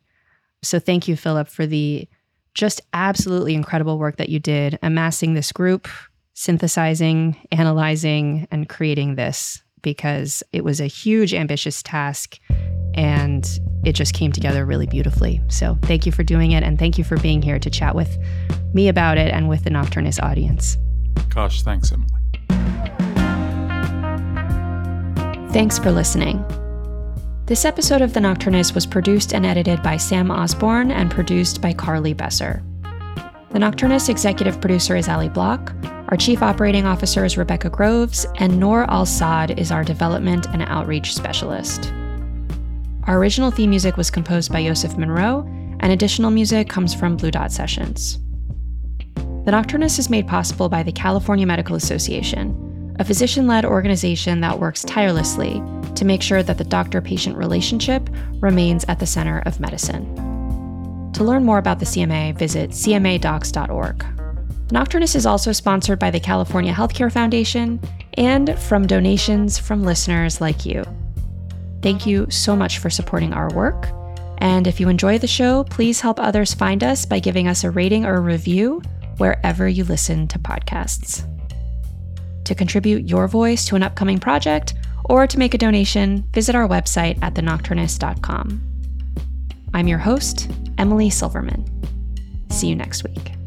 So, 0.63 0.79
thank 0.79 1.07
you, 1.07 1.15
Philip, 1.15 1.47
for 1.47 1.65
the 1.65 2.07
just 2.53 2.81
absolutely 2.93 3.55
incredible 3.55 3.97
work 3.97 4.17
that 4.17 4.29
you 4.29 4.39
did 4.39 4.77
amassing 4.81 5.33
this 5.33 5.51
group, 5.51 5.87
synthesizing, 6.33 7.35
analyzing, 7.51 8.47
and 8.51 8.69
creating 8.69 9.15
this 9.15 9.61
because 9.81 10.43
it 10.51 10.63
was 10.63 10.79
a 10.79 10.85
huge, 10.85 11.33
ambitious 11.33 11.81
task 11.81 12.37
and 12.93 13.59
it 13.83 13.93
just 13.93 14.13
came 14.13 14.31
together 14.31 14.65
really 14.65 14.85
beautifully. 14.85 15.41
So, 15.47 15.77
thank 15.83 16.05
you 16.05 16.11
for 16.11 16.23
doing 16.23 16.51
it, 16.51 16.63
and 16.63 16.77
thank 16.77 16.97
you 16.97 17.03
for 17.03 17.17
being 17.17 17.41
here 17.41 17.59
to 17.59 17.69
chat 17.69 17.95
with 17.95 18.17
me 18.73 18.87
about 18.87 19.17
it 19.17 19.33
and 19.33 19.49
with 19.49 19.63
the 19.63 19.69
Nocturnist 19.69 20.21
audience. 20.21 20.77
Gosh, 21.29 21.63
thanks, 21.63 21.91
Emily. 21.91 22.09
Thanks 25.51 25.77
for 25.79 25.91
listening. 25.91 26.45
This 27.45 27.65
episode 27.65 28.01
of 28.01 28.13
The 28.13 28.21
Nocturnist 28.21 28.73
was 28.73 28.85
produced 28.85 29.33
and 29.33 29.45
edited 29.45 29.83
by 29.83 29.97
Sam 29.97 30.31
Osborne 30.31 30.91
and 30.91 31.11
produced 31.11 31.61
by 31.61 31.73
Carly 31.73 32.13
Besser. 32.13 32.63
The 33.49 33.59
Nocturnist 33.59 34.07
executive 34.07 34.61
producer 34.61 34.95
is 34.95 35.09
Ali 35.09 35.27
Block. 35.27 35.73
Our 36.07 36.15
chief 36.15 36.41
operating 36.41 36.85
officer 36.85 37.25
is 37.25 37.37
Rebecca 37.37 37.69
Groves, 37.69 38.25
and 38.35 38.57
Noor 38.57 38.89
Al 38.89 39.05
Saad 39.05 39.59
is 39.59 39.71
our 39.71 39.83
development 39.83 40.47
and 40.53 40.61
outreach 40.61 41.13
specialist. 41.13 41.91
Our 43.07 43.17
original 43.17 43.51
theme 43.51 43.71
music 43.71 43.97
was 43.97 44.09
composed 44.09 44.51
by 44.53 44.63
Joseph 44.63 44.97
Monroe, 44.97 45.45
and 45.81 45.91
additional 45.91 46.31
music 46.31 46.69
comes 46.69 46.93
from 46.93 47.17
Blue 47.17 47.31
Dot 47.31 47.51
Sessions. 47.51 48.19
The 49.43 49.51
Nocturnist 49.51 49.97
is 49.97 50.07
made 50.07 50.27
possible 50.27 50.69
by 50.69 50.83
the 50.83 50.91
California 50.91 51.47
Medical 51.47 51.75
Association, 51.75 52.95
a 52.99 53.03
physician 53.03 53.47
led 53.47 53.65
organization 53.65 54.39
that 54.41 54.59
works 54.59 54.83
tirelessly 54.83 55.63
to 55.95 56.05
make 56.05 56.21
sure 56.21 56.43
that 56.43 56.59
the 56.59 56.63
doctor 56.63 57.01
patient 57.01 57.35
relationship 57.35 58.07
remains 58.39 58.85
at 58.87 58.99
the 58.99 59.07
center 59.07 59.39
of 59.47 59.59
medicine. 59.59 60.05
To 61.13 61.23
learn 61.23 61.43
more 61.43 61.57
about 61.57 61.79
the 61.79 61.85
CMA, 61.85 62.37
visit 62.37 62.69
cmadocs.org. 62.69 63.97
The 64.67 64.75
Nocturnist 64.75 65.15
is 65.15 65.25
also 65.25 65.51
sponsored 65.51 65.97
by 65.97 66.11
the 66.11 66.19
California 66.19 66.71
Healthcare 66.71 67.11
Foundation 67.11 67.79
and 68.13 68.59
from 68.59 68.85
donations 68.85 69.57
from 69.57 69.83
listeners 69.83 70.39
like 70.39 70.67
you. 70.67 70.83
Thank 71.81 72.05
you 72.05 72.27
so 72.29 72.55
much 72.55 72.77
for 72.77 72.91
supporting 72.91 73.33
our 73.33 73.51
work. 73.55 73.87
And 74.37 74.67
if 74.67 74.79
you 74.79 74.87
enjoy 74.87 75.17
the 75.17 75.25
show, 75.25 75.63
please 75.63 75.99
help 75.99 76.19
others 76.19 76.53
find 76.53 76.83
us 76.83 77.07
by 77.07 77.17
giving 77.17 77.47
us 77.47 77.63
a 77.63 77.71
rating 77.71 78.05
or 78.05 78.17
a 78.17 78.21
review 78.21 78.83
wherever 79.21 79.69
you 79.69 79.83
listen 79.83 80.27
to 80.27 80.39
podcasts. 80.39 81.27
To 82.45 82.55
contribute 82.55 83.07
your 83.07 83.27
voice 83.27 83.65
to 83.67 83.75
an 83.75 83.83
upcoming 83.83 84.17
project 84.17 84.73
or 85.05 85.27
to 85.27 85.37
make 85.37 85.53
a 85.53 85.59
donation, 85.59 86.23
visit 86.33 86.55
our 86.55 86.67
website 86.67 87.19
at 87.21 87.35
thenocturnist.com. 87.35 88.59
I'm 89.75 89.87
your 89.87 89.99
host, 89.99 90.49
Emily 90.79 91.11
Silverman. 91.11 91.63
See 92.49 92.67
you 92.67 92.75
next 92.75 93.03
week. 93.03 93.40